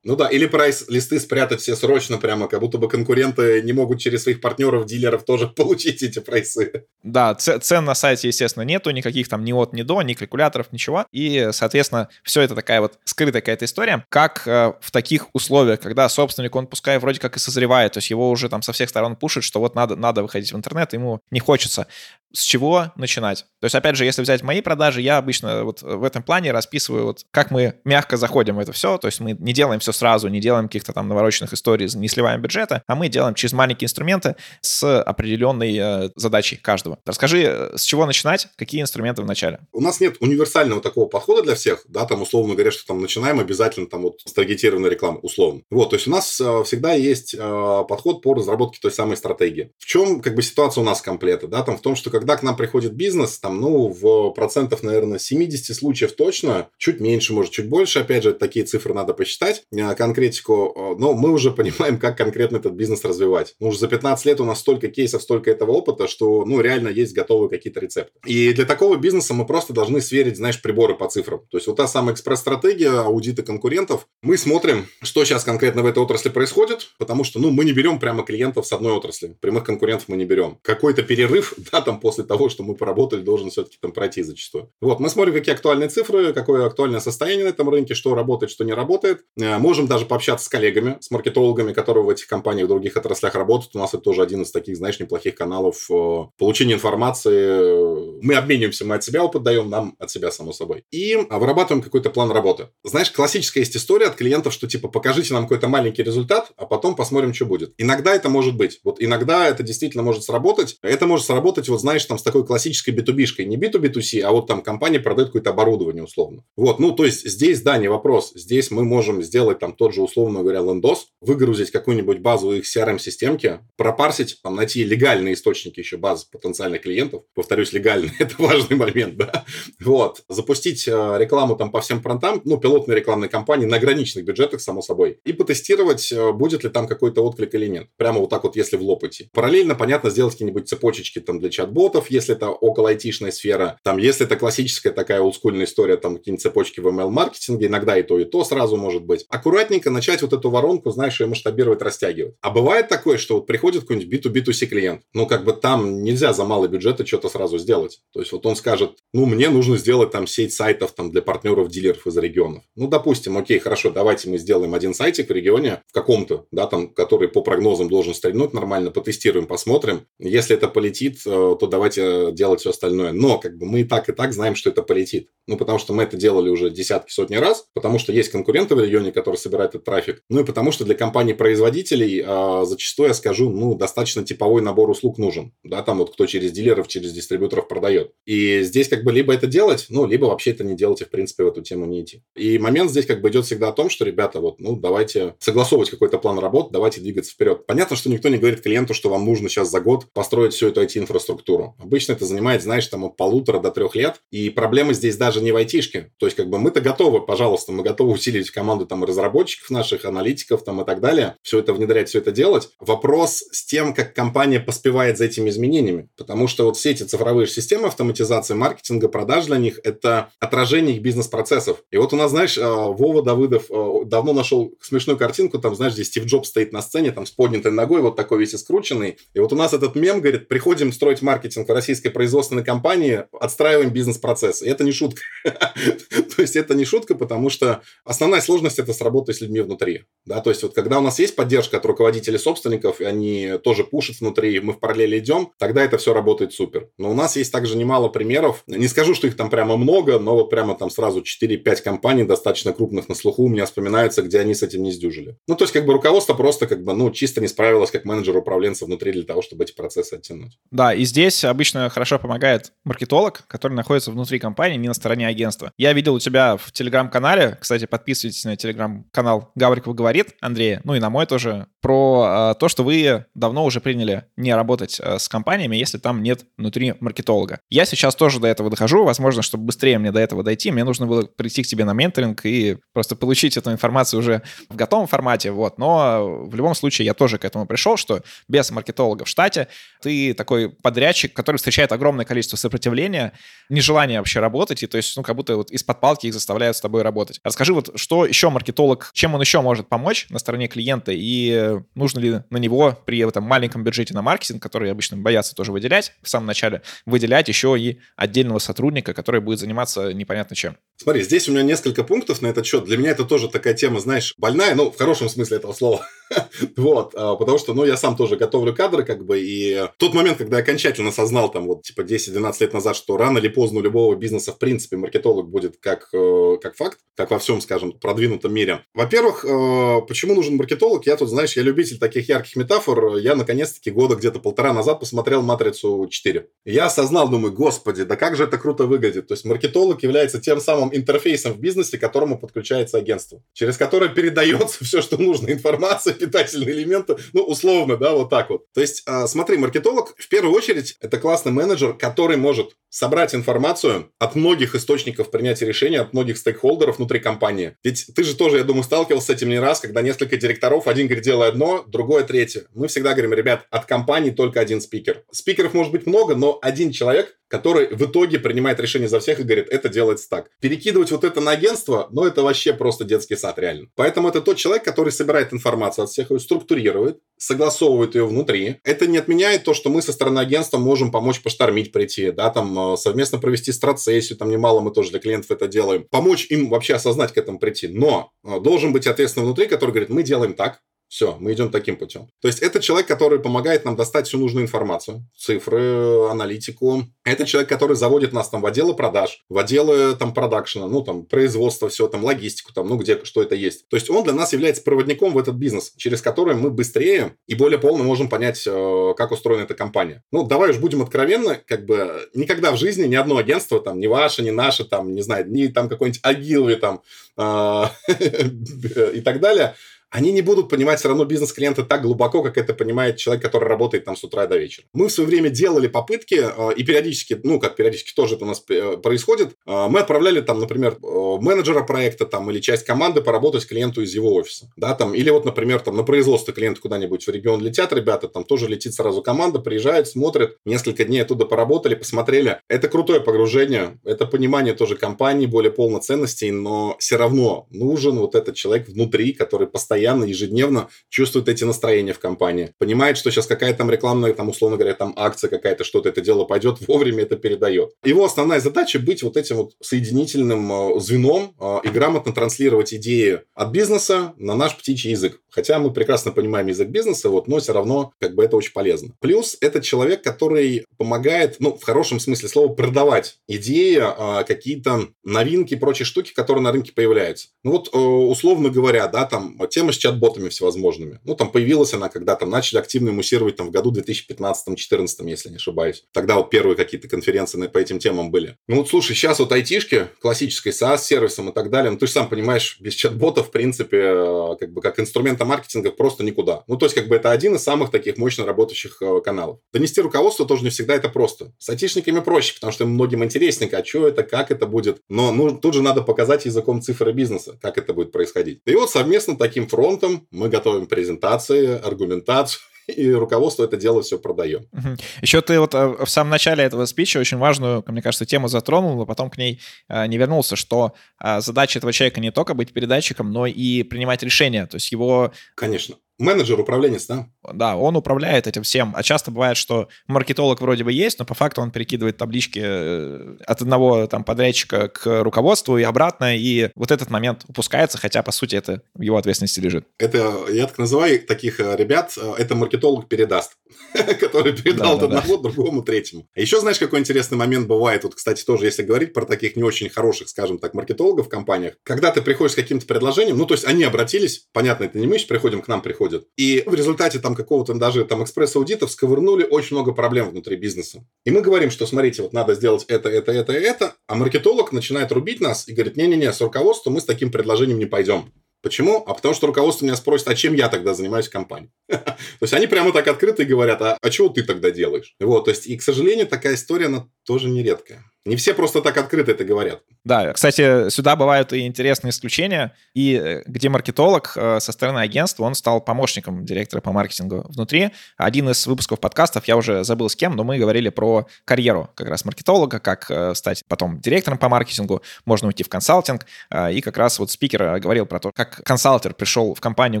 Ну 0.04 0.16
да, 0.16 0.28
или 0.28 0.46
прайс-листы 0.46 1.20
спрятать 1.20 1.60
все 1.60 1.76
срочно 1.76 2.18
прямо, 2.18 2.48
как 2.48 2.58
будто 2.60 2.76
бы 2.78 2.88
конкуренты 2.88 3.62
не 3.62 3.72
могут 3.72 4.00
через 4.00 4.24
своих 4.24 4.40
партнеров, 4.40 4.86
дилеров 4.86 5.24
тоже 5.24 5.46
получить 5.56 6.02
эти 6.02 6.18
прайсы. 6.18 6.86
Да, 7.04 7.34
цен 7.34 7.84
на 7.84 7.94
сайте, 7.94 8.28
естественно, 8.28 8.64
нету, 8.64 8.90
никаких 8.90 9.28
там 9.28 9.44
ни 9.44 9.52
от, 9.52 9.72
ни 9.72 9.82
до, 9.82 10.02
ни 10.02 10.14
калькуляторов, 10.14 10.72
ничего. 10.72 11.06
И, 11.12 11.50
соответственно, 11.52 12.08
все 12.24 12.40
это 12.40 12.54
такая 12.54 12.80
вот 12.80 12.98
скрытая 13.04 13.42
какая-то 13.42 13.64
история. 13.64 14.04
Как 14.08 14.46
э, 14.46 14.72
в 14.80 14.90
таких 14.90 15.28
условиях, 15.34 15.80
когда 15.80 16.08
собственник, 16.08 16.54
он 16.56 16.66
пускай 16.66 16.98
вроде 16.98 17.20
как 17.20 17.36
и 17.36 17.40
созревает, 17.40 17.92
то 17.92 17.98
есть 17.98 18.10
его 18.10 18.28
уже 18.30 18.48
там 18.48 18.62
со 18.62 18.72
всех 18.72 18.88
сторон 18.88 19.14
пушит, 19.14 19.44
что 19.44 19.60
вот 19.60 19.74
надо, 19.76 19.94
надо 19.94 20.22
выходить 20.22 20.52
в 20.52 20.56
интернет, 20.56 20.92
ему 20.92 21.20
не 21.30 21.40
хочется 21.40 21.86
с 22.32 22.42
чего 22.42 22.92
начинать. 22.96 23.46
То 23.60 23.66
есть, 23.66 23.74
опять 23.74 23.96
же, 23.96 24.04
если 24.04 24.22
взять 24.22 24.42
мои 24.42 24.60
продажи, 24.60 25.00
я 25.00 25.18
обычно 25.18 25.64
вот 25.64 25.82
в 25.82 26.04
этом 26.04 26.22
плане 26.22 26.52
расписываю, 26.52 27.04
вот 27.06 27.24
как 27.30 27.50
мы 27.50 27.74
мягко 27.84 28.16
заходим 28.16 28.56
в 28.56 28.58
это 28.58 28.72
все. 28.72 28.98
То 28.98 29.08
есть 29.08 29.20
мы 29.20 29.36
не 29.38 29.52
делаем 29.52 29.80
все 29.80 29.92
сразу, 29.92 30.28
не 30.28 30.40
делаем 30.40 30.66
каких-то 30.66 30.92
там 30.92 31.08
навороченных 31.08 31.52
историй, 31.52 31.88
не 31.94 32.08
сливаем 32.08 32.40
бюджета, 32.40 32.82
а 32.86 32.94
мы 32.94 33.08
делаем 33.08 33.34
через 33.34 33.52
маленькие 33.52 33.86
инструменты 33.86 34.36
с 34.60 35.00
определенной 35.02 35.76
э, 35.76 36.10
задачей 36.16 36.56
каждого. 36.56 36.98
Расскажи, 37.04 37.42
э, 37.42 37.76
с 37.76 37.82
чего 37.82 38.06
начинать, 38.06 38.48
какие 38.56 38.80
инструменты 38.80 39.22
в 39.22 39.26
начале? 39.26 39.60
У 39.72 39.80
нас 39.80 40.00
нет 40.00 40.16
универсального 40.20 40.80
такого 40.80 41.06
подхода 41.06 41.42
для 41.42 41.54
всех, 41.54 41.84
да, 41.88 42.04
там 42.04 42.22
условно 42.22 42.54
говоря, 42.54 42.70
что 42.70 42.86
там 42.86 43.00
начинаем 43.00 43.40
обязательно 43.40 43.86
там 43.86 44.02
вот 44.02 44.20
с 44.24 44.32
таргетированной 44.32 44.90
рекламы, 44.90 45.18
условно. 45.20 45.62
Вот, 45.70 45.90
то 45.90 45.96
есть 45.96 46.06
у 46.08 46.10
нас 46.10 46.40
э, 46.40 46.62
всегда 46.64 46.94
есть 46.94 47.36
подход 47.36 48.22
по 48.22 48.34
разработке 48.34 48.78
той 48.80 48.90
самой 48.90 49.16
стратегии. 49.16 49.72
В 49.78 49.86
чем 49.86 50.20
как 50.20 50.34
бы 50.34 50.42
ситуация 50.42 50.82
у 50.82 50.84
нас 50.84 51.00
комплета, 51.00 51.48
да, 51.48 51.62
там 51.62 51.76
в 51.76 51.80
том, 51.80 51.96
что 51.96 52.10
как 52.10 52.21
когда 52.22 52.36
к 52.36 52.44
нам 52.44 52.56
приходит 52.56 52.92
бизнес, 52.92 53.40
там, 53.40 53.60
ну, 53.60 53.88
в 53.88 54.30
процентов, 54.30 54.84
наверное, 54.84 55.18
70 55.18 55.74
случаев 55.74 56.12
точно, 56.12 56.68
чуть 56.78 57.00
меньше, 57.00 57.32
может, 57.32 57.50
чуть 57.50 57.68
больше, 57.68 57.98
опять 57.98 58.22
же, 58.22 58.32
такие 58.32 58.64
цифры 58.64 58.94
надо 58.94 59.12
посчитать, 59.12 59.64
э, 59.72 59.94
конкретику, 59.96 60.72
э, 60.72 61.00
но 61.00 61.14
мы 61.14 61.32
уже 61.32 61.50
понимаем, 61.62 61.98
как 61.98 62.16
конкретно 62.16 62.58
этот 62.58 62.74
бизнес 62.74 63.04
развивать. 63.04 63.56
Ну, 63.58 63.70
уже 63.70 63.80
за 63.80 63.88
15 63.88 64.24
лет 64.24 64.40
у 64.40 64.44
нас 64.44 64.60
столько 64.60 64.86
кейсов, 64.86 65.20
столько 65.20 65.50
этого 65.50 65.72
опыта, 65.72 66.06
что, 66.06 66.44
ну, 66.44 66.60
реально 66.60 66.90
есть 66.90 67.12
готовые 67.12 67.50
какие-то 67.50 67.80
рецепты. 67.80 68.12
И 68.24 68.52
для 68.52 68.66
такого 68.66 68.96
бизнеса 68.96 69.34
мы 69.34 69.44
просто 69.44 69.72
должны 69.72 70.00
сверить, 70.00 70.36
знаешь, 70.36 70.62
приборы 70.62 70.94
по 70.94 71.08
цифрам. 71.08 71.40
То 71.50 71.56
есть 71.56 71.66
вот 71.66 71.76
та 71.76 71.88
самая 71.88 72.14
экспресс-стратегия 72.14 73.00
аудита 73.00 73.42
конкурентов. 73.42 74.06
Мы 74.22 74.38
смотрим, 74.38 74.86
что 75.02 75.24
сейчас 75.24 75.42
конкретно 75.42 75.82
в 75.82 75.86
этой 75.86 75.98
отрасли 75.98 76.28
происходит, 76.28 76.92
потому 76.98 77.24
что, 77.24 77.40
ну, 77.40 77.50
мы 77.50 77.64
не 77.64 77.72
берем 77.72 77.98
прямо 77.98 78.22
клиентов 78.22 78.64
с 78.64 78.72
одной 78.72 78.92
отрасли. 78.92 79.36
Прямых 79.40 79.64
конкурентов 79.64 80.06
мы 80.06 80.16
не 80.16 80.24
берем. 80.24 80.58
Какой-то 80.62 81.02
перерыв, 81.02 81.54
да, 81.72 81.80
там 81.80 81.98
после 81.98 82.11
после 82.12 82.24
того, 82.24 82.50
что 82.50 82.62
мы 82.62 82.74
поработали, 82.74 83.22
должен 83.22 83.48
все-таки 83.48 83.78
там 83.80 83.90
пройти 83.92 84.22
зачастую. 84.22 84.70
Вот, 84.82 85.00
мы 85.00 85.08
смотрим, 85.08 85.32
какие 85.32 85.54
актуальные 85.54 85.88
цифры, 85.88 86.34
какое 86.34 86.66
актуальное 86.66 87.00
состояние 87.00 87.46
на 87.46 87.48
этом 87.48 87.70
рынке, 87.70 87.94
что 87.94 88.14
работает, 88.14 88.52
что 88.52 88.64
не 88.64 88.74
работает. 88.74 89.24
Э, 89.40 89.56
можем 89.56 89.86
даже 89.86 90.04
пообщаться 90.04 90.44
с 90.44 90.48
коллегами, 90.50 90.98
с 91.00 91.10
маркетологами, 91.10 91.72
которые 91.72 92.04
в 92.04 92.10
этих 92.10 92.26
компаниях 92.26 92.66
в 92.66 92.68
других 92.68 92.98
отраслях 92.98 93.34
работают. 93.34 93.74
У 93.74 93.78
нас 93.78 93.94
это 93.94 94.02
тоже 94.02 94.20
один 94.20 94.42
из 94.42 94.50
таких, 94.50 94.76
знаешь, 94.76 95.00
неплохих 95.00 95.34
каналов 95.34 95.90
э, 95.90 96.24
получения 96.36 96.74
информации. 96.74 98.20
Мы 98.22 98.34
обмениваемся, 98.34 98.84
мы 98.84 98.96
от 98.96 99.04
себя 99.04 99.24
опыт 99.24 99.42
даем, 99.42 99.70
нам 99.70 99.96
от 99.98 100.10
себя, 100.10 100.30
само 100.30 100.52
собой. 100.52 100.84
И 100.90 101.16
вырабатываем 101.30 101.82
какой-то 101.82 102.10
план 102.10 102.30
работы. 102.30 102.68
Знаешь, 102.84 103.10
классическая 103.10 103.60
есть 103.60 103.74
история 103.74 104.08
от 104.08 104.16
клиентов, 104.16 104.52
что 104.52 104.68
типа 104.68 104.88
покажите 104.88 105.32
нам 105.32 105.44
какой-то 105.44 105.68
маленький 105.68 106.02
результат, 106.02 106.52
а 106.58 106.66
потом 106.66 106.94
посмотрим, 106.94 107.32
что 107.32 107.46
будет. 107.46 107.72
Иногда 107.78 108.14
это 108.14 108.28
может 108.28 108.54
быть. 108.54 108.80
Вот 108.84 108.96
иногда 109.00 109.48
это 109.48 109.62
действительно 109.62 110.02
может 110.02 110.24
сработать. 110.24 110.76
Это 110.82 111.06
может 111.06 111.24
сработать, 111.24 111.68
вот 111.68 111.80
знаешь, 111.80 112.01
знаешь, 112.02 112.06
там 112.06 112.18
с 112.18 112.22
такой 112.22 112.44
классической 112.44 112.90
B2B-шкой, 112.90 113.44
не 113.44 113.56
B2B2C, 113.56 114.20
а 114.20 114.32
вот 114.32 114.46
там 114.46 114.62
компания 114.62 115.00
продает 115.00 115.28
какое-то 115.28 115.50
оборудование 115.50 116.04
условно. 116.04 116.44
Вот, 116.56 116.78
ну, 116.78 116.92
то 116.92 117.04
есть 117.04 117.28
здесь, 117.28 117.62
да, 117.62 117.78
не 117.78 117.88
вопрос. 117.88 118.32
Здесь 118.34 118.70
мы 118.70 118.84
можем 118.84 119.22
сделать 119.22 119.58
там 119.58 119.72
тот 119.72 119.94
же, 119.94 120.02
условно 120.02 120.40
говоря, 120.40 120.60
лендос, 120.60 121.08
выгрузить 121.20 121.70
какую-нибудь 121.70 122.18
базу 122.18 122.52
их 122.52 122.64
CRM-системки, 122.64 123.60
пропарсить, 123.76 124.38
там, 124.42 124.56
найти 124.56 124.84
легальные 124.84 125.34
источники 125.34 125.80
еще 125.80 125.96
баз 125.96 126.24
потенциальных 126.24 126.82
клиентов. 126.82 127.22
Повторюсь, 127.34 127.72
легальные, 127.72 128.12
это 128.18 128.34
важный 128.38 128.76
момент, 128.76 129.16
да. 129.16 129.44
Вот, 129.80 130.22
запустить 130.28 130.86
э, 130.88 131.16
рекламу 131.18 131.56
там 131.56 131.70
по 131.70 131.80
всем 131.80 132.00
фронтам, 132.00 132.40
ну, 132.44 132.58
пилотные 132.58 132.96
рекламные 132.96 133.28
кампании 133.28 133.66
на 133.66 133.76
ограниченных 133.76 134.26
бюджетах, 134.26 134.60
само 134.60 134.82
собой, 134.82 135.18
и 135.24 135.32
потестировать, 135.32 136.12
э, 136.12 136.32
будет 136.32 136.64
ли 136.64 136.70
там 136.70 136.86
какой-то 136.86 137.22
отклик 137.22 137.54
или 137.54 137.66
нет. 137.66 137.88
Прямо 137.96 138.20
вот 138.20 138.30
так 138.30 138.44
вот, 138.44 138.56
если 138.56 138.76
в 138.76 138.82
идти. 138.82 139.28
Параллельно, 139.32 139.74
понятно, 139.74 140.10
сделать 140.10 140.34
какие-нибудь 140.34 140.68
цепочечки 140.68 141.20
там 141.20 141.38
для 141.38 141.50
чат-ботов, 141.50 141.91
ботов, 141.92 142.10
если 142.10 142.34
это 142.34 142.48
около 142.50 142.90
айтишная 142.90 143.30
сфера. 143.30 143.78
Там, 143.82 143.98
если 143.98 144.26
это 144.26 144.36
классическая 144.36 144.90
такая 144.90 145.20
олдскульная 145.20 145.66
история, 145.66 145.96
там 145.96 146.16
какие-нибудь 146.16 146.42
цепочки 146.42 146.80
в 146.80 146.86
ML-маркетинге, 146.88 147.66
иногда 147.66 147.98
и 147.98 148.02
то, 148.02 148.18
и 148.18 148.24
то 148.24 148.44
сразу 148.44 148.76
может 148.76 149.04
быть. 149.04 149.24
Аккуратненько 149.28 149.90
начать 149.90 150.22
вот 150.22 150.32
эту 150.32 150.50
воронку, 150.50 150.90
знаешь, 150.90 151.20
ее 151.20 151.26
масштабировать, 151.26 151.82
растягивать. 151.82 152.34
А 152.40 152.50
бывает 152.50 152.88
такое, 152.88 153.18
что 153.18 153.36
вот 153.36 153.46
приходит 153.46 153.82
какой-нибудь 153.82 154.24
B2B2C 154.26 154.66
клиент, 154.66 155.02
ну, 155.12 155.26
как 155.26 155.44
бы 155.44 155.52
там 155.52 156.02
нельзя 156.02 156.32
за 156.32 156.44
малый 156.44 156.68
бюджет 156.68 157.06
что-то 157.06 157.28
сразу 157.28 157.58
сделать. 157.58 158.00
То 158.12 158.20
есть 158.20 158.32
вот 158.32 158.46
он 158.46 158.56
скажет, 158.56 158.98
ну, 159.12 159.26
мне 159.26 159.48
нужно 159.48 159.76
сделать 159.76 160.10
там 160.10 160.26
сеть 160.26 160.52
сайтов 160.52 160.92
там 160.92 161.10
для 161.10 161.22
партнеров, 161.22 161.68
дилеров 161.68 162.06
из 162.06 162.16
регионов. 162.16 162.62
Ну, 162.76 162.88
допустим, 162.88 163.36
окей, 163.36 163.58
хорошо, 163.58 163.90
давайте 163.90 164.28
мы 164.30 164.38
сделаем 164.38 164.74
один 164.74 164.94
сайтик 164.94 165.28
в 165.28 165.32
регионе, 165.32 165.82
в 165.88 165.92
каком-то, 165.92 166.46
да, 166.50 166.66
там, 166.66 166.88
который 166.88 167.28
по 167.28 167.42
прогнозам 167.42 167.88
должен 167.88 168.14
стрельнуть 168.14 168.52
нормально, 168.52 168.90
потестируем, 168.90 169.46
посмотрим. 169.46 170.06
Если 170.18 170.56
это 170.56 170.68
полетит, 170.68 171.18
э, 171.26 171.56
то 171.58 171.66
давайте 171.72 172.32
делать 172.32 172.60
все 172.60 172.70
остальное. 172.70 173.12
Но 173.12 173.38
как 173.38 173.56
бы 173.56 173.66
мы 173.66 173.80
и 173.80 173.84
так, 173.84 174.08
и 174.08 174.12
так 174.12 174.32
знаем, 174.32 174.54
что 174.54 174.70
это 174.70 174.82
полетит. 174.82 175.28
Ну, 175.48 175.56
потому 175.56 175.78
что 175.78 175.92
мы 175.92 176.04
это 176.04 176.16
делали 176.16 176.48
уже 176.50 176.70
десятки, 176.70 177.10
сотни 177.10 177.34
раз, 177.34 177.66
потому 177.74 177.98
что 177.98 178.12
есть 178.12 178.30
конкуренты 178.30 178.76
в 178.76 178.80
регионе, 178.80 179.10
которые 179.10 179.38
собирают 179.38 179.74
этот 179.74 179.84
трафик. 179.84 180.22
Ну 180.28 180.40
и 180.40 180.44
потому 180.44 180.70
что 180.70 180.84
для 180.84 180.94
компаний-производителей 180.94 182.22
э, 182.24 182.64
зачастую, 182.64 183.08
я 183.08 183.14
скажу, 183.14 183.50
ну, 183.50 183.74
достаточно 183.74 184.22
типовой 184.22 184.62
набор 184.62 184.90
услуг 184.90 185.18
нужен. 185.18 185.52
Да, 185.64 185.82
там 185.82 185.98
вот 185.98 186.12
кто 186.12 186.26
через 186.26 186.52
дилеров, 186.52 186.86
через 186.86 187.12
дистрибьюторов 187.12 187.66
продает. 187.66 188.12
И 188.24 188.62
здесь 188.62 188.88
как 188.88 189.02
бы 189.02 189.12
либо 189.12 189.34
это 189.34 189.46
делать, 189.46 189.86
ну, 189.88 190.06
либо 190.06 190.26
вообще 190.26 190.52
это 190.52 190.62
не 190.62 190.76
делать 190.76 191.00
и, 191.00 191.04
в 191.04 191.10
принципе, 191.10 191.44
в 191.44 191.48
эту 191.48 191.62
тему 191.62 191.86
не 191.86 192.02
идти. 192.02 192.22
И 192.36 192.58
момент 192.58 192.90
здесь 192.90 193.06
как 193.06 193.20
бы 193.20 193.30
идет 193.30 193.46
всегда 193.46 193.68
о 193.68 193.72
том, 193.72 193.90
что, 193.90 194.04
ребята, 194.04 194.40
вот, 194.40 194.60
ну, 194.60 194.76
давайте 194.76 195.34
согласовывать 195.40 195.90
какой-то 195.90 196.18
план 196.18 196.38
работы, 196.38 196.70
давайте 196.72 197.00
двигаться 197.00 197.32
вперед. 197.32 197.66
Понятно, 197.66 197.96
что 197.96 198.10
никто 198.10 198.28
не 198.28 198.38
говорит 198.38 198.62
клиенту, 198.62 198.94
что 198.94 199.10
вам 199.10 199.24
нужно 199.24 199.48
сейчас 199.48 199.70
за 199.70 199.80
год 199.80 200.06
построить 200.12 200.52
всю 200.52 200.68
эту 200.68 200.82
IT-инфраструктуру. 200.82 201.61
Обычно 201.78 202.12
это 202.12 202.24
занимает, 202.24 202.62
знаешь, 202.62 202.86
там 202.86 203.04
от 203.04 203.16
полутора 203.16 203.58
до 203.58 203.70
трех 203.70 203.94
лет. 203.94 204.20
И 204.30 204.50
проблема 204.50 204.92
здесь 204.92 205.16
даже 205.16 205.40
не 205.40 205.52
в 205.52 205.56
айтишке. 205.56 206.12
То 206.18 206.26
есть, 206.26 206.36
как 206.36 206.48
бы 206.48 206.58
мы-то 206.58 206.80
готовы, 206.80 207.24
пожалуйста, 207.24 207.72
мы 207.72 207.82
готовы 207.82 208.12
усилить 208.12 208.50
команду 208.50 208.86
там 208.86 209.04
разработчиков 209.04 209.70
наших, 209.70 210.04
аналитиков 210.04 210.64
там 210.64 210.80
и 210.80 210.84
так 210.84 211.00
далее. 211.00 211.36
Все 211.42 211.58
это 211.58 211.72
внедрять, 211.72 212.08
все 212.08 212.18
это 212.18 212.32
делать. 212.32 212.70
Вопрос 212.80 213.44
с 213.50 213.64
тем, 213.64 213.94
как 213.94 214.14
компания 214.14 214.60
поспевает 214.60 215.18
за 215.18 215.26
этими 215.26 215.50
изменениями. 215.50 216.08
Потому 216.16 216.48
что 216.48 216.64
вот 216.64 216.76
все 216.76 216.90
эти 216.90 217.02
цифровые 217.02 217.46
системы 217.46 217.88
автоматизации 217.88 218.54
маркетинга, 218.54 219.08
продаж 219.08 219.46
для 219.46 219.58
них– 219.58 219.80
это 219.84 220.30
отражение 220.40 220.96
их 220.96 221.02
бизнес-процессов. 221.02 221.82
И 221.90 221.96
вот 221.96 222.12
у 222.12 222.16
нас, 222.16 222.30
знаешь, 222.30 222.58
э, 222.58 222.62
Вова 222.62 223.22
Давыдов 223.22 223.70
э, 223.70 224.04
давно 224.06 224.32
нашел 224.32 224.72
смешную 224.80 225.18
картинку, 225.18 225.58
там, 225.58 225.74
знаешь, 225.74 225.94
здесь 225.94 226.08
Стив 226.08 226.24
Джобс 226.24 226.48
стоит 226.48 226.72
на 226.72 226.82
сцене, 226.82 227.12
там, 227.12 227.26
с 227.26 227.30
поднятой 227.30 227.72
ногой, 227.72 228.00
вот 228.00 228.16
такой 228.16 228.40
весь 228.40 228.54
искрученный. 228.54 229.18
И 229.34 229.40
вот 229.40 229.52
у 229.52 229.56
нас 229.56 229.72
этот 229.72 229.94
мем, 229.94 230.20
говорит, 230.20 230.48
приходим 230.48 230.92
строить 230.92 231.22
маркетинг 231.22 231.51
в 231.56 231.68
российской 231.68 232.10
производственной 232.10 232.64
компании, 232.64 233.24
отстраиваем 233.38 233.90
бизнес-процесс. 233.90 234.62
И 234.62 234.68
это 234.68 234.84
не 234.84 234.92
шутка. 234.92 235.22
То 235.44 236.42
есть 236.42 236.56
это 236.56 236.74
не 236.74 236.84
шутка, 236.84 237.14
потому 237.14 237.50
что 237.50 237.82
основная 238.04 238.40
сложность 238.40 238.78
это 238.78 238.92
с 238.92 239.00
работой 239.00 239.34
с 239.34 239.40
людьми 239.40 239.60
внутри. 239.60 240.04
Да, 240.24 240.40
то 240.40 240.50
есть 240.50 240.62
вот 240.62 240.74
когда 240.74 240.98
у 240.98 241.02
нас 241.02 241.18
есть 241.18 241.34
поддержка 241.34 241.78
от 241.78 241.86
руководителей 241.86 242.38
собственников, 242.38 243.00
и 243.00 243.04
они 243.04 243.54
тоже 243.62 243.82
пушат 243.82 244.20
внутри, 244.20 244.60
мы 244.60 244.72
в 244.72 244.78
параллели 244.78 245.18
идем, 245.18 245.50
тогда 245.58 245.82
это 245.82 245.98
все 245.98 246.14
работает 246.14 246.52
супер. 246.52 246.88
Но 246.96 247.10
у 247.10 247.14
нас 247.14 247.36
есть 247.36 247.50
также 247.50 247.76
немало 247.76 248.08
примеров. 248.08 248.62
Не 248.66 248.86
скажу, 248.86 249.14
что 249.14 249.26
их 249.26 249.36
там 249.36 249.50
прямо 249.50 249.76
много, 249.76 250.18
но 250.18 250.34
вот 250.34 250.50
прямо 250.50 250.76
там 250.76 250.90
сразу 250.90 251.22
4-5 251.22 251.82
компаний 251.82 252.24
достаточно 252.24 252.72
крупных 252.72 253.08
на 253.08 253.14
слуху 253.14 253.44
у 253.44 253.48
меня 253.48 253.66
вспоминаются, 253.66 254.22
где 254.22 254.38
они 254.38 254.54
с 254.54 254.62
этим 254.62 254.82
не 254.82 254.92
сдюжили. 254.92 255.36
Ну, 255.48 255.56
то 255.56 255.64
есть 255.64 255.72
как 255.72 255.86
бы 255.86 255.92
руководство 255.92 256.34
просто 256.34 256.66
как 256.66 256.84
бы, 256.84 256.94
ну, 256.94 257.10
чисто 257.10 257.40
не 257.40 257.48
справилось 257.48 257.90
как 257.90 258.04
менеджер 258.04 258.36
управленца 258.36 258.84
внутри 258.84 259.12
для 259.12 259.24
того, 259.24 259.42
чтобы 259.42 259.64
эти 259.64 259.72
процессы 259.72 260.14
оттянуть. 260.14 260.58
Да, 260.70 260.94
и 260.94 261.04
здесь 261.04 261.41
Здесь 261.42 261.50
обычно 261.50 261.90
хорошо 261.90 262.20
помогает 262.20 262.72
маркетолог, 262.84 263.42
который 263.48 263.72
находится 263.72 264.12
внутри 264.12 264.38
компании, 264.38 264.76
не 264.76 264.86
на 264.86 264.94
стороне 264.94 265.26
агентства. 265.26 265.72
Я 265.76 265.92
видел 265.92 266.14
у 266.14 266.20
тебя 266.20 266.56
в 266.56 266.70
телеграм-канале, 266.70 267.58
кстати, 267.60 267.84
подписывайтесь 267.86 268.44
на 268.44 268.56
телеграм-канал 268.56 269.50
Гавриков 269.56 269.96
говорит, 269.96 270.36
Андрей, 270.40 270.78
ну 270.84 270.94
и 270.94 271.00
на 271.00 271.10
мой 271.10 271.26
тоже, 271.26 271.66
про 271.80 272.52
э, 272.52 272.60
то, 272.60 272.68
что 272.68 272.84
вы 272.84 273.26
давно 273.34 273.64
уже 273.64 273.80
приняли 273.80 274.26
не 274.36 274.54
работать 274.54 275.00
э, 275.00 275.18
с 275.18 275.28
компаниями, 275.28 275.74
если 275.74 275.98
там 275.98 276.22
нет 276.22 276.44
внутри 276.56 276.94
маркетолога. 277.00 277.58
Я 277.70 277.86
сейчас 277.86 278.14
тоже 278.14 278.38
до 278.38 278.46
этого 278.46 278.70
дохожу, 278.70 279.04
возможно, 279.04 279.42
чтобы 279.42 279.64
быстрее 279.64 279.98
мне 279.98 280.12
до 280.12 280.20
этого 280.20 280.44
дойти, 280.44 280.70
мне 280.70 280.84
нужно 280.84 281.08
было 281.08 281.22
прийти 281.22 281.64
к 281.64 281.66
тебе 281.66 281.84
на 281.84 281.92
менторинг 281.92 282.46
и 282.46 282.78
просто 282.92 283.16
получить 283.16 283.56
эту 283.56 283.72
информацию 283.72 284.20
уже 284.20 284.42
в 284.70 284.76
готовом 284.76 285.08
формате, 285.08 285.50
вот, 285.50 285.76
но 285.76 286.46
в 286.46 286.54
любом 286.54 286.76
случае 286.76 287.06
я 287.06 287.14
тоже 287.14 287.38
к 287.38 287.44
этому 287.44 287.66
пришел, 287.66 287.96
что 287.96 288.22
без 288.46 288.70
маркетолога 288.70 289.24
в 289.24 289.28
штате 289.28 289.66
ты 290.00 290.34
такой 290.34 290.68
подрядчик, 290.68 291.31
который 291.32 291.56
встречает 291.56 291.92
огромное 291.92 292.24
количество 292.24 292.56
сопротивления, 292.56 293.32
нежелания 293.68 294.18
вообще 294.18 294.40
работать, 294.40 294.82
и 294.82 294.86
то 294.86 294.96
есть, 294.96 295.16
ну, 295.16 295.22
как 295.22 295.36
будто 295.36 295.56
вот 295.56 295.70
из-под 295.70 296.00
палки 296.00 296.26
их 296.26 296.34
заставляют 296.34 296.76
с 296.76 296.80
тобой 296.80 297.02
работать. 297.02 297.40
Расскажи 297.44 297.72
вот, 297.72 297.90
что 297.96 298.26
еще 298.26 298.50
маркетолог, 298.50 299.10
чем 299.12 299.34
он 299.34 299.40
еще 299.40 299.60
может 299.60 299.88
помочь 299.88 300.26
на 300.30 300.38
стороне 300.38 300.68
клиента, 300.68 301.12
и 301.14 301.78
нужно 301.94 302.18
ли 302.18 302.40
на 302.50 302.56
него 302.58 302.98
при 303.04 303.18
этом 303.18 303.44
маленьком 303.44 303.84
бюджете 303.84 304.14
на 304.14 304.22
маркетинг, 304.22 304.62
который 304.62 304.90
обычно 304.90 305.16
боятся 305.16 305.54
тоже 305.54 305.72
выделять 305.72 306.12
в 306.22 306.28
самом 306.28 306.46
начале, 306.46 306.82
выделять 307.06 307.48
еще 307.48 307.78
и 307.78 307.98
отдельного 308.16 308.58
сотрудника, 308.58 309.14
который 309.14 309.40
будет 309.40 309.58
заниматься 309.58 310.12
непонятно 310.12 310.56
чем. 310.56 310.76
Смотри, 310.96 311.22
здесь 311.22 311.48
у 311.48 311.52
меня 311.52 311.62
несколько 311.62 312.04
пунктов 312.04 312.42
на 312.42 312.46
этот 312.46 312.64
счет. 312.64 312.84
Для 312.84 312.96
меня 312.96 313.10
это 313.10 313.24
тоже 313.24 313.48
такая 313.48 313.74
тема, 313.74 314.00
знаешь, 314.00 314.34
больная, 314.38 314.74
ну, 314.74 314.90
в 314.90 314.96
хорошем 314.96 315.28
смысле 315.28 315.56
этого 315.56 315.72
слова. 315.72 316.06
вот, 316.76 317.14
а, 317.16 317.34
потому 317.36 317.58
что, 317.58 317.74
ну, 317.74 317.84
я 317.84 317.96
сам 317.96 318.16
тоже 318.16 318.36
готовлю 318.36 318.74
кадры, 318.74 319.04
как 319.04 319.24
бы, 319.24 319.40
и 319.40 319.88
тот 319.96 320.14
момент, 320.14 320.38
когда 320.38 320.58
я 320.58 320.62
окончательно 320.62 321.10
осознал, 321.22 321.50
там, 321.50 321.66
вот, 321.66 321.82
типа, 321.82 322.02
10-12 322.02 322.54
лет 322.60 322.72
назад, 322.74 322.96
что 322.96 323.16
рано 323.16 323.38
или 323.38 323.48
поздно 323.48 323.80
у 323.80 323.82
любого 323.82 324.14
бизнеса, 324.14 324.52
в 324.52 324.58
принципе, 324.58 324.96
маркетолог 324.96 325.48
будет 325.48 325.76
как, 325.78 326.08
э, 326.12 326.56
как 326.60 326.76
факт, 326.76 326.98
как 327.16 327.30
во 327.30 327.38
всем, 327.38 327.60
скажем, 327.60 327.92
продвинутом 327.92 328.52
мире. 328.52 328.84
Во-первых, 328.94 329.44
э, 329.44 330.00
почему 330.08 330.34
нужен 330.34 330.56
маркетолог? 330.56 331.06
Я 331.06 331.16
тут, 331.16 331.28
знаешь, 331.28 331.56
я 331.56 331.62
любитель 331.62 331.98
таких 331.98 332.28
ярких 332.28 332.56
метафор. 332.56 333.16
Я, 333.16 333.34
наконец-таки, 333.34 333.90
года 333.90 334.16
где-то 334.16 334.40
полтора 334.40 334.72
назад 334.72 335.00
посмотрел 335.00 335.42
«Матрицу 335.42 336.08
4». 336.10 336.44
Я 336.64 336.86
осознал, 336.86 337.28
думаю, 337.28 337.52
господи, 337.52 338.04
да 338.04 338.16
как 338.16 338.36
же 338.36 338.44
это 338.44 338.58
круто 338.58 338.86
выглядит. 338.86 339.28
То 339.28 339.34
есть 339.34 339.44
маркетолог 339.44 340.02
является 340.02 340.40
тем 340.40 340.60
самым 340.60 340.94
интерфейсом 340.94 341.52
в 341.52 341.58
бизнесе, 341.58 341.98
к 341.98 342.00
которому 342.00 342.38
подключается 342.38 342.98
агентство, 342.98 343.42
через 343.52 343.76
которое 343.76 344.08
передается 344.08 344.84
все, 344.84 345.02
что 345.02 345.16
нужно, 345.16 345.50
информация, 345.50 346.14
питательные 346.14 346.72
элементы, 346.72 347.16
ну, 347.32 347.42
условно, 347.42 347.96
да, 347.96 348.12
вот 348.12 348.30
так 348.30 348.50
вот. 348.50 348.64
То 348.74 348.80
есть, 348.80 349.02
а, 349.06 349.26
смотри, 349.26 349.56
маркетолог, 349.56 350.14
в 350.16 350.28
первую 350.28 350.54
очередь, 350.54 350.96
это 351.12 351.20
классный 351.20 351.52
менеджер, 351.52 351.92
который 351.92 352.38
может 352.38 352.70
собрать 352.88 353.34
информацию 353.34 354.10
от 354.18 354.34
многих 354.34 354.74
источников 354.74 355.30
принятия 355.30 355.66
решения, 355.66 356.00
от 356.00 356.14
многих 356.14 356.38
стейкхолдеров 356.38 356.96
внутри 356.96 357.20
компании. 357.20 357.76
Ведь 357.84 358.06
ты 358.14 358.24
же 358.24 358.34
тоже, 358.34 358.58
я 358.58 358.64
думаю, 358.64 358.82
сталкивался 358.82 359.26
с 359.26 359.30
этим 359.30 359.50
не 359.50 359.58
раз, 359.58 359.80
когда 359.80 360.00
несколько 360.00 360.38
директоров, 360.38 360.88
один 360.88 361.06
говорит, 361.06 361.24
делай 361.24 361.48
одно, 361.48 361.84
другое 361.86 362.24
третье. 362.24 362.64
Мы 362.74 362.88
всегда 362.88 363.12
говорим, 363.12 363.34
ребят, 363.34 363.66
от 363.70 363.84
компании 363.84 364.30
только 364.30 364.60
один 364.60 364.80
спикер. 364.80 365.22
Спикеров 365.30 365.74
может 365.74 365.92
быть 365.92 366.06
много, 366.06 366.34
но 366.34 366.58
один 366.62 366.92
человек 366.92 367.36
который 367.52 367.94
в 367.94 368.02
итоге 368.02 368.38
принимает 368.38 368.80
решение 368.80 369.10
за 369.10 369.20
всех 369.20 369.38
и 369.38 369.42
говорит, 369.42 369.68
это 369.68 369.90
делается 369.90 370.26
так. 370.30 370.50
Перекидывать 370.60 371.10
вот 371.10 371.22
это 371.22 371.42
на 371.42 371.50
агентство, 371.50 372.08
ну, 372.10 372.24
это 372.24 372.42
вообще 372.42 372.72
просто 372.72 373.04
детский 373.04 373.36
сад, 373.36 373.58
реально. 373.58 373.88
Поэтому 373.94 374.30
это 374.30 374.40
тот 374.40 374.56
человек, 374.56 374.84
который 374.84 375.12
собирает 375.12 375.52
информацию 375.52 376.04
от 376.04 376.10
всех, 376.10 376.30
ее 376.30 376.40
структурирует, 376.40 377.18
согласовывает 377.36 378.14
ее 378.14 378.24
внутри. 378.24 378.76
Это 378.84 379.06
не 379.06 379.18
отменяет 379.18 379.64
то, 379.64 379.74
что 379.74 379.90
мы 379.90 380.00
со 380.00 380.14
стороны 380.14 380.38
агентства 380.38 380.78
можем 380.78 381.12
помочь 381.12 381.42
поштормить 381.42 381.92
прийти, 381.92 382.30
да, 382.30 382.48
там, 382.48 382.94
э, 382.94 382.96
совместно 382.96 383.36
провести 383.36 383.70
страцессию, 383.70 384.38
там, 384.38 384.48
немало 384.48 384.80
мы 384.80 384.90
тоже 384.90 385.10
для 385.10 385.20
клиентов 385.20 385.50
это 385.50 385.68
делаем. 385.68 386.06
Помочь 386.10 386.46
им 386.48 386.70
вообще 386.70 386.94
осознать 386.94 387.34
к 387.34 387.36
этому 387.36 387.58
прийти. 387.58 387.86
Но 387.86 388.30
э, 388.44 388.60
должен 388.60 388.94
быть 388.94 389.06
ответственный 389.06 389.44
внутри, 389.44 389.66
который 389.66 389.90
говорит, 389.90 390.08
мы 390.08 390.22
делаем 390.22 390.54
так, 390.54 390.80
все, 391.12 391.36
мы 391.38 391.52
идем 391.52 391.70
таким 391.70 391.98
путем. 391.98 392.30
То 392.40 392.48
есть 392.48 392.60
это 392.60 392.80
человек, 392.80 393.06
который 393.06 393.38
помогает 393.38 393.84
нам 393.84 393.96
достать 393.96 394.26
всю 394.26 394.38
нужную 394.38 394.64
информацию, 394.64 395.28
цифры, 395.36 396.30
аналитику. 396.30 397.02
Это 397.22 397.44
человек, 397.44 397.68
который 397.68 397.96
заводит 397.96 398.32
нас 398.32 398.48
там 398.48 398.62
в 398.62 398.66
отделы 398.66 398.94
продаж, 398.94 399.44
в 399.50 399.58
отделы 399.58 400.16
там 400.16 400.32
продакшена, 400.32 400.86
ну 400.86 401.02
там 401.02 401.26
производство, 401.26 401.90
все 401.90 402.08
там 402.08 402.24
логистику, 402.24 402.72
там, 402.72 402.88
ну 402.88 402.96
где 402.96 403.22
что 403.24 403.42
это 403.42 403.54
есть. 403.54 403.86
То 403.90 403.96
есть 403.96 404.08
он 404.08 404.24
для 404.24 404.32
нас 404.32 404.54
является 404.54 404.82
проводником 404.82 405.34
в 405.34 405.38
этот 405.38 405.56
бизнес, 405.56 405.92
через 405.98 406.22
который 406.22 406.54
мы 406.54 406.70
быстрее 406.70 407.36
и 407.46 407.54
более 407.54 407.78
полно 407.78 408.04
можем 408.04 408.30
понять, 408.30 408.66
э, 408.66 409.14
как 409.14 409.32
устроена 409.32 409.64
эта 409.64 409.74
компания. 409.74 410.22
Ну 410.32 410.46
давай 410.46 410.70
уж 410.70 410.78
будем 410.78 411.02
откровенны, 411.02 411.60
как 411.66 411.84
бы 411.84 412.26
никогда 412.32 412.72
в 412.72 412.78
жизни 412.78 413.06
ни 413.06 413.16
одно 413.16 413.36
агентство, 413.36 413.80
там, 413.80 414.00
ни 414.00 414.06
ваше, 414.06 414.42
ни 414.42 414.48
наше, 414.50 414.86
там, 414.86 415.12
не 415.14 415.20
знаю, 415.20 415.46
ни 415.50 415.66
там 415.66 415.90
какой-нибудь 415.90 416.20
Агиловый 416.22 416.76
там 416.76 417.02
э, 417.36 417.84
и 419.12 419.20
так 419.20 419.40
далее, 419.40 419.74
они 420.12 420.30
не 420.30 420.42
будут 420.42 420.68
понимать 420.68 420.98
все 420.98 421.08
равно 421.08 421.24
бизнес 421.24 421.52
клиента 421.52 421.84
так 421.84 422.02
глубоко, 422.02 422.42
как 422.42 422.58
это 422.58 422.74
понимает 422.74 423.16
человек, 423.16 423.42
который 423.42 423.66
работает 423.66 424.04
там 424.04 424.14
с 424.14 424.22
утра 424.22 424.46
до 424.46 424.58
вечера. 424.58 424.84
Мы 424.92 425.08
в 425.08 425.12
свое 425.12 425.26
время 425.26 425.48
делали 425.48 425.88
попытки, 425.88 426.34
э, 426.34 426.74
и 426.76 426.84
периодически, 426.84 427.40
ну, 427.42 427.58
как 427.58 427.76
периодически 427.76 428.14
тоже 428.14 428.34
это 428.34 428.44
у 428.44 428.48
нас 428.48 428.62
э, 428.68 428.98
происходит, 428.98 429.54
э, 429.66 429.86
мы 429.88 430.00
отправляли 430.00 430.42
там, 430.42 430.60
например, 430.60 430.98
менеджера 431.00 431.82
проекта 431.82 432.26
там 432.26 432.50
или 432.50 432.60
часть 432.60 432.84
команды 432.84 433.22
поработать 433.22 433.66
клиенту 433.66 434.02
из 434.02 434.14
его 434.14 434.34
офиса, 434.34 434.70
да, 434.76 434.94
там, 434.94 435.14
или 435.14 435.30
вот, 435.30 435.46
например, 435.46 435.80
там 435.80 435.96
на 435.96 436.02
производство 436.02 436.52
клиента 436.52 436.82
куда-нибудь 436.82 437.26
в 437.26 437.30
регион 437.30 437.62
летят 437.62 437.92
ребята, 437.94 438.28
там 438.28 438.44
тоже 438.44 438.68
летит 438.68 438.92
сразу 438.92 439.22
команда, 439.22 439.60
приезжает, 439.60 440.08
смотрит, 440.08 440.58
несколько 440.66 441.04
дней 441.04 441.22
оттуда 441.22 441.46
поработали, 441.46 441.94
посмотрели. 441.94 442.60
Это 442.68 442.88
крутое 442.88 443.20
погружение, 443.20 443.98
это 444.04 444.26
понимание 444.26 444.74
тоже 444.74 444.96
компании, 444.96 445.46
более 445.46 445.72
полноценностей, 445.72 446.50
но 446.50 446.96
все 446.98 447.16
равно 447.16 447.66
нужен 447.70 448.18
вот 448.18 448.34
этот 448.34 448.56
человек 448.56 448.88
внутри, 448.88 449.32
который 449.32 449.66
постоянно 449.66 450.01
постоянно, 450.02 450.24
ежедневно 450.24 450.88
чувствует 451.08 451.48
эти 451.48 451.64
настроения 451.64 452.12
в 452.12 452.18
компании. 452.18 452.74
Понимает, 452.78 453.16
что 453.16 453.30
сейчас 453.30 453.46
какая-то 453.46 453.78
там 453.78 453.90
рекламная, 453.90 454.34
там, 454.34 454.48
условно 454.48 454.76
говоря, 454.76 454.94
там 454.94 455.12
акция 455.16 455.48
какая-то, 455.48 455.84
что-то 455.84 456.08
это 456.08 456.20
дело 456.20 456.44
пойдет, 456.44 456.78
вовремя 456.88 457.22
это 457.22 457.36
передает. 457.36 457.92
Его 458.04 458.24
основная 458.24 458.60
задача 458.60 458.98
быть 458.98 459.22
вот 459.22 459.36
этим 459.36 459.56
вот 459.56 459.72
соединительным 459.80 460.72
э, 460.72 461.00
звеном 461.00 461.54
э, 461.60 461.78
и 461.84 461.88
грамотно 461.88 462.32
транслировать 462.32 462.92
идеи 462.94 463.40
от 463.54 463.70
бизнеса 463.70 464.32
на 464.36 464.54
наш 464.54 464.76
птичий 464.76 465.10
язык. 465.10 465.40
Хотя 465.52 465.78
мы 465.78 465.92
прекрасно 465.92 466.32
понимаем 466.32 466.66
язык 466.66 466.88
бизнеса, 466.88 467.28
вот, 467.28 467.46
но 467.46 467.58
все 467.60 467.72
равно 467.72 468.12
как 468.18 468.34
бы 468.34 468.44
это 468.44 468.56
очень 468.56 468.72
полезно. 468.72 469.14
Плюс 469.20 469.56
это 469.60 469.80
человек, 469.80 470.22
который 470.22 470.84
помогает, 470.96 471.56
ну, 471.58 471.76
в 471.76 471.82
хорошем 471.82 472.18
смысле 472.20 472.48
слова, 472.48 472.72
продавать 472.72 473.38
идеи, 473.46 474.00
э, 474.00 474.44
какие-то 474.44 475.08
новинки, 475.24 475.74
прочие 475.76 476.06
штуки, 476.06 476.32
которые 476.32 476.62
на 476.62 476.72
рынке 476.72 476.92
появляются. 476.92 477.48
Ну 477.64 477.72
вот, 477.72 477.88
условно 477.92 478.70
говоря, 478.70 479.06
да, 479.08 479.26
там 479.26 479.58
тема 479.70 479.92
с 479.92 479.96
чат-ботами 479.96 480.48
всевозможными. 480.48 481.20
Ну, 481.24 481.34
там 481.34 481.50
появилась 481.50 481.94
она, 481.94 482.08
когда 482.08 482.34
там 482.34 482.50
начали 482.50 482.78
активно 482.78 483.12
муссировать 483.12 483.56
там 483.56 483.68
в 483.68 483.70
году 483.70 483.92
2015-2014, 483.92 485.28
если 485.28 485.50
не 485.50 485.56
ошибаюсь. 485.56 486.04
Тогда 486.12 486.36
вот 486.36 486.50
первые 486.50 486.76
какие-то 486.76 487.08
конференции 487.08 487.66
по 487.66 487.78
этим 487.78 487.98
темам 487.98 488.30
были. 488.30 488.56
Ну 488.68 488.76
вот, 488.76 488.88
слушай, 488.88 489.14
сейчас 489.14 489.38
вот 489.38 489.52
айтишки, 489.52 490.08
классической 490.20 490.72
SaaS-сервисом 490.72 491.50
и 491.50 491.52
так 491.52 491.70
далее, 491.70 491.90
ну 491.90 491.98
ты 491.98 492.06
же 492.06 492.12
сам 492.12 492.28
понимаешь, 492.28 492.78
без 492.80 492.94
чат-ботов, 492.94 493.48
в 493.48 493.50
принципе, 493.50 493.98
э, 493.98 494.56
как 494.58 494.72
бы 494.72 494.80
как 494.80 494.98
инструмента 494.98 495.41
маркетинга 495.44 495.90
просто 495.90 496.24
никуда. 496.24 496.64
Ну, 496.66 496.76
то 496.76 496.86
есть, 496.86 496.94
как 496.94 497.08
бы 497.08 497.16
это 497.16 497.30
один 497.30 497.54
из 497.54 497.62
самых 497.62 497.90
таких 497.90 498.18
мощно 498.18 498.44
работающих 498.44 499.00
э, 499.00 499.20
каналов. 499.24 499.58
Донести 499.72 500.00
руководство 500.00 500.46
тоже 500.46 500.64
не 500.64 500.70
всегда 500.70 500.94
это 500.94 501.08
просто. 501.08 501.52
С 501.58 501.68
айтишниками 501.68 502.20
проще, 502.20 502.54
потому 502.54 502.72
что 502.72 502.84
им 502.84 502.90
многим 502.90 503.24
интересненько, 503.24 503.78
а 503.78 503.84
что 503.84 504.08
это, 504.08 504.22
как 504.22 504.50
это 504.50 504.66
будет. 504.66 505.00
Но 505.08 505.32
ну, 505.32 505.56
тут 505.56 505.74
же 505.74 505.82
надо 505.82 506.02
показать 506.02 506.44
языком 506.44 506.82
цифры 506.82 507.12
бизнеса, 507.12 507.58
как 507.60 507.78
это 507.78 507.92
будет 507.92 508.12
происходить. 508.12 508.60
И 508.66 508.74
вот 508.74 508.90
совместно 508.90 509.36
таким 509.36 509.66
фронтом, 509.66 510.26
мы 510.30 510.48
готовим 510.48 510.86
презентации, 510.86 511.80
аргументацию, 511.80 512.60
и 512.86 513.10
руководство 513.12 513.64
это 513.64 513.76
дело 513.76 514.02
все 514.02 514.18
продаем. 514.18 514.66
Угу. 514.72 514.96
Еще 515.22 515.40
ты 515.40 515.58
вот 515.60 515.74
э, 515.74 516.04
в 516.04 516.08
самом 516.08 516.30
начале 516.30 516.64
этого 516.64 516.84
спича 516.86 517.18
очень 517.18 517.38
важную, 517.38 517.84
мне 517.86 518.02
кажется, 518.02 518.26
тему 518.26 518.48
затронул, 518.48 518.96
но 518.96 519.06
потом 519.06 519.30
к 519.30 519.38
ней 519.38 519.60
э, 519.88 520.06
не 520.06 520.16
вернулся, 520.18 520.56
что 520.56 520.94
э, 521.22 521.40
задача 521.40 521.78
этого 521.78 521.92
человека 521.92 522.20
не 522.20 522.30
только 522.30 522.54
быть 522.54 522.72
передатчиком, 522.72 523.32
но 523.32 523.46
и 523.46 523.82
принимать 523.82 524.22
решения. 524.22 524.66
То 524.66 524.76
есть 524.76 524.92
его... 524.92 525.32
Конечно 525.54 525.96
менеджер, 526.22 526.58
управленец, 526.58 527.06
да? 527.06 527.28
Да, 527.52 527.76
он 527.76 527.96
управляет 527.96 528.46
этим 528.46 528.62
всем. 528.62 528.92
А 528.96 529.02
часто 529.02 529.30
бывает, 529.30 529.56
что 529.56 529.88
маркетолог 530.06 530.60
вроде 530.60 530.84
бы 530.84 530.92
есть, 530.92 531.18
но 531.18 531.24
по 531.24 531.34
факту 531.34 531.60
он 531.60 531.70
перекидывает 531.70 532.16
таблички 532.16 532.60
э, 532.62 533.36
от 533.44 533.62
одного 533.62 534.06
там 534.06 534.24
подрядчика 534.24 534.88
к 534.88 535.22
руководству 535.22 535.76
и 535.78 535.82
обратно, 535.82 536.36
и 536.36 536.70
вот 536.74 536.90
этот 536.90 537.10
момент 537.10 537.44
упускается, 537.48 537.98
хотя, 537.98 538.22
по 538.22 538.32
сути, 538.32 538.56
это 538.56 538.82
в 538.94 539.02
его 539.02 539.16
ответственности 539.16 539.60
лежит. 539.60 539.86
Это, 539.98 540.44
я 540.50 540.66
так 540.66 540.78
называю 540.78 541.20
таких 541.20 541.60
э, 541.60 541.76
ребят, 541.76 542.12
э, 542.16 542.34
это 542.38 542.54
маркетолог 542.54 543.08
передаст, 543.08 543.56
который 544.20 544.52
передал 544.52 544.96
от 544.96 545.02
одного, 545.02 545.36
другому, 545.36 545.82
третьему. 545.82 546.28
А 546.34 546.40
еще 546.40 546.60
знаешь, 546.60 546.78
какой 546.78 547.00
интересный 547.00 547.36
момент 547.36 547.66
бывает, 547.66 548.04
вот, 548.04 548.14
кстати, 548.14 548.44
тоже, 548.44 548.66
если 548.66 548.82
говорить 548.82 549.12
про 549.12 549.24
таких 549.24 549.56
не 549.56 549.62
очень 549.62 549.88
хороших, 549.88 550.28
скажем 550.28 550.58
так, 550.58 550.74
маркетологов 550.74 551.26
в 551.26 551.28
компаниях, 551.28 551.74
когда 551.82 552.10
ты 552.10 552.22
приходишь 552.22 552.52
с 552.52 552.56
каким-то 552.56 552.86
предложением, 552.86 553.38
ну, 553.38 553.46
то 553.46 553.54
есть 553.54 553.64
они 553.64 553.84
обратились, 553.84 554.46
понятно, 554.52 554.84
это 554.84 554.98
не 554.98 555.06
мы, 555.06 555.18
приходим 555.18 555.62
к 555.62 555.68
нам, 555.68 555.82
приходим 555.82 556.11
происходит. 556.12 556.28
И 556.36 556.62
в 556.66 556.74
результате 556.74 557.18
там 557.18 557.34
какого-то 557.34 557.74
даже 557.74 558.04
там 558.04 558.22
экспресс-аудитов 558.22 558.90
сковырнули 558.90 559.44
очень 559.44 559.76
много 559.76 559.92
проблем 559.92 560.30
внутри 560.30 560.56
бизнеса. 560.56 561.04
И 561.24 561.30
мы 561.30 561.40
говорим, 561.40 561.70
что 561.70 561.86
смотрите, 561.86 562.22
вот 562.22 562.32
надо 562.32 562.54
сделать 562.54 562.84
это, 562.88 563.08
это, 563.08 563.32
это, 563.32 563.52
это, 563.52 563.94
а 564.06 564.14
маркетолог 564.14 564.72
начинает 564.72 565.12
рубить 565.12 565.40
нас 565.40 565.68
и 565.68 565.72
говорит, 565.72 565.96
не-не-не, 565.96 566.32
с 566.32 566.40
руководством 566.40 566.94
мы 566.94 567.00
с 567.00 567.04
таким 567.04 567.30
предложением 567.30 567.78
не 567.78 567.86
пойдем. 567.86 568.32
Почему? 568.62 569.02
А 569.08 569.14
потому 569.14 569.34
что 569.34 569.48
руководство 569.48 569.84
меня 569.84 569.96
спросит, 569.96 570.28
а 570.28 570.36
чем 570.36 570.54
я 570.54 570.68
тогда 570.68 570.94
занимаюсь 570.94 571.26
в 571.26 571.32
компании? 571.32 571.70
то 571.88 572.16
есть 572.40 572.54
они 572.54 572.68
прямо 572.68 572.92
так 572.92 573.08
открыто 573.08 573.44
говорят, 573.44 573.82
а, 573.82 573.98
а 574.00 574.10
чего 574.10 574.28
ты 574.28 574.44
тогда 574.44 574.70
делаешь? 574.70 575.16
Вот, 575.18 575.46
то 575.46 575.50
есть, 575.50 575.66
и, 575.66 575.76
к 575.76 575.82
сожалению, 575.82 576.28
такая 576.28 576.54
история, 576.54 576.86
она 576.86 577.08
тоже 577.24 577.48
нередкая. 577.48 578.04
Не 578.24 578.36
все 578.36 578.54
просто 578.54 578.82
так 578.82 578.96
открыто 578.98 579.32
это 579.32 579.44
говорят. 579.44 579.80
Да, 580.04 580.32
кстати, 580.32 580.90
сюда 580.90 581.16
бывают 581.16 581.52
и 581.52 581.66
интересные 581.66 582.10
исключения, 582.10 582.72
и 582.94 583.14
э, 583.14 583.42
где 583.46 583.68
маркетолог 583.68 584.32
э, 584.36 584.60
со 584.60 584.72
стороны 584.72 585.00
агентства, 585.00 585.44
он 585.44 585.54
стал 585.54 585.80
помощником 585.80 586.44
директора 586.44 586.80
по 586.80 586.92
маркетингу 586.92 587.44
внутри. 587.48 587.90
Один 588.16 588.48
из 588.50 588.64
выпусков 588.66 589.00
подкастов, 589.00 589.46
я 589.48 589.56
уже 589.56 589.82
забыл 589.82 590.08
с 590.08 590.14
кем, 590.14 590.36
но 590.36 590.44
мы 590.44 590.58
говорили 590.58 590.88
про 590.88 591.26
карьеру 591.44 591.90
как 591.94 592.08
раз 592.08 592.24
маркетолога, 592.24 592.78
как 592.78 593.10
э, 593.10 593.34
стать 593.34 593.64
потом 593.66 594.00
директором 594.00 594.38
по 594.38 594.48
маркетингу, 594.48 595.02
можно 595.24 595.48
уйти 595.48 595.64
в 595.64 595.68
консалтинг, 595.68 596.26
и 596.70 596.80
как 596.80 596.96
раз 596.96 597.18
вот 597.18 597.30
спикер 597.30 597.80
говорил 597.80 598.06
про 598.06 598.20
то, 598.20 598.30
как 598.32 598.62
консалтер 598.64 599.14
пришел 599.14 599.54
в 599.54 599.60
компанию, 599.60 600.00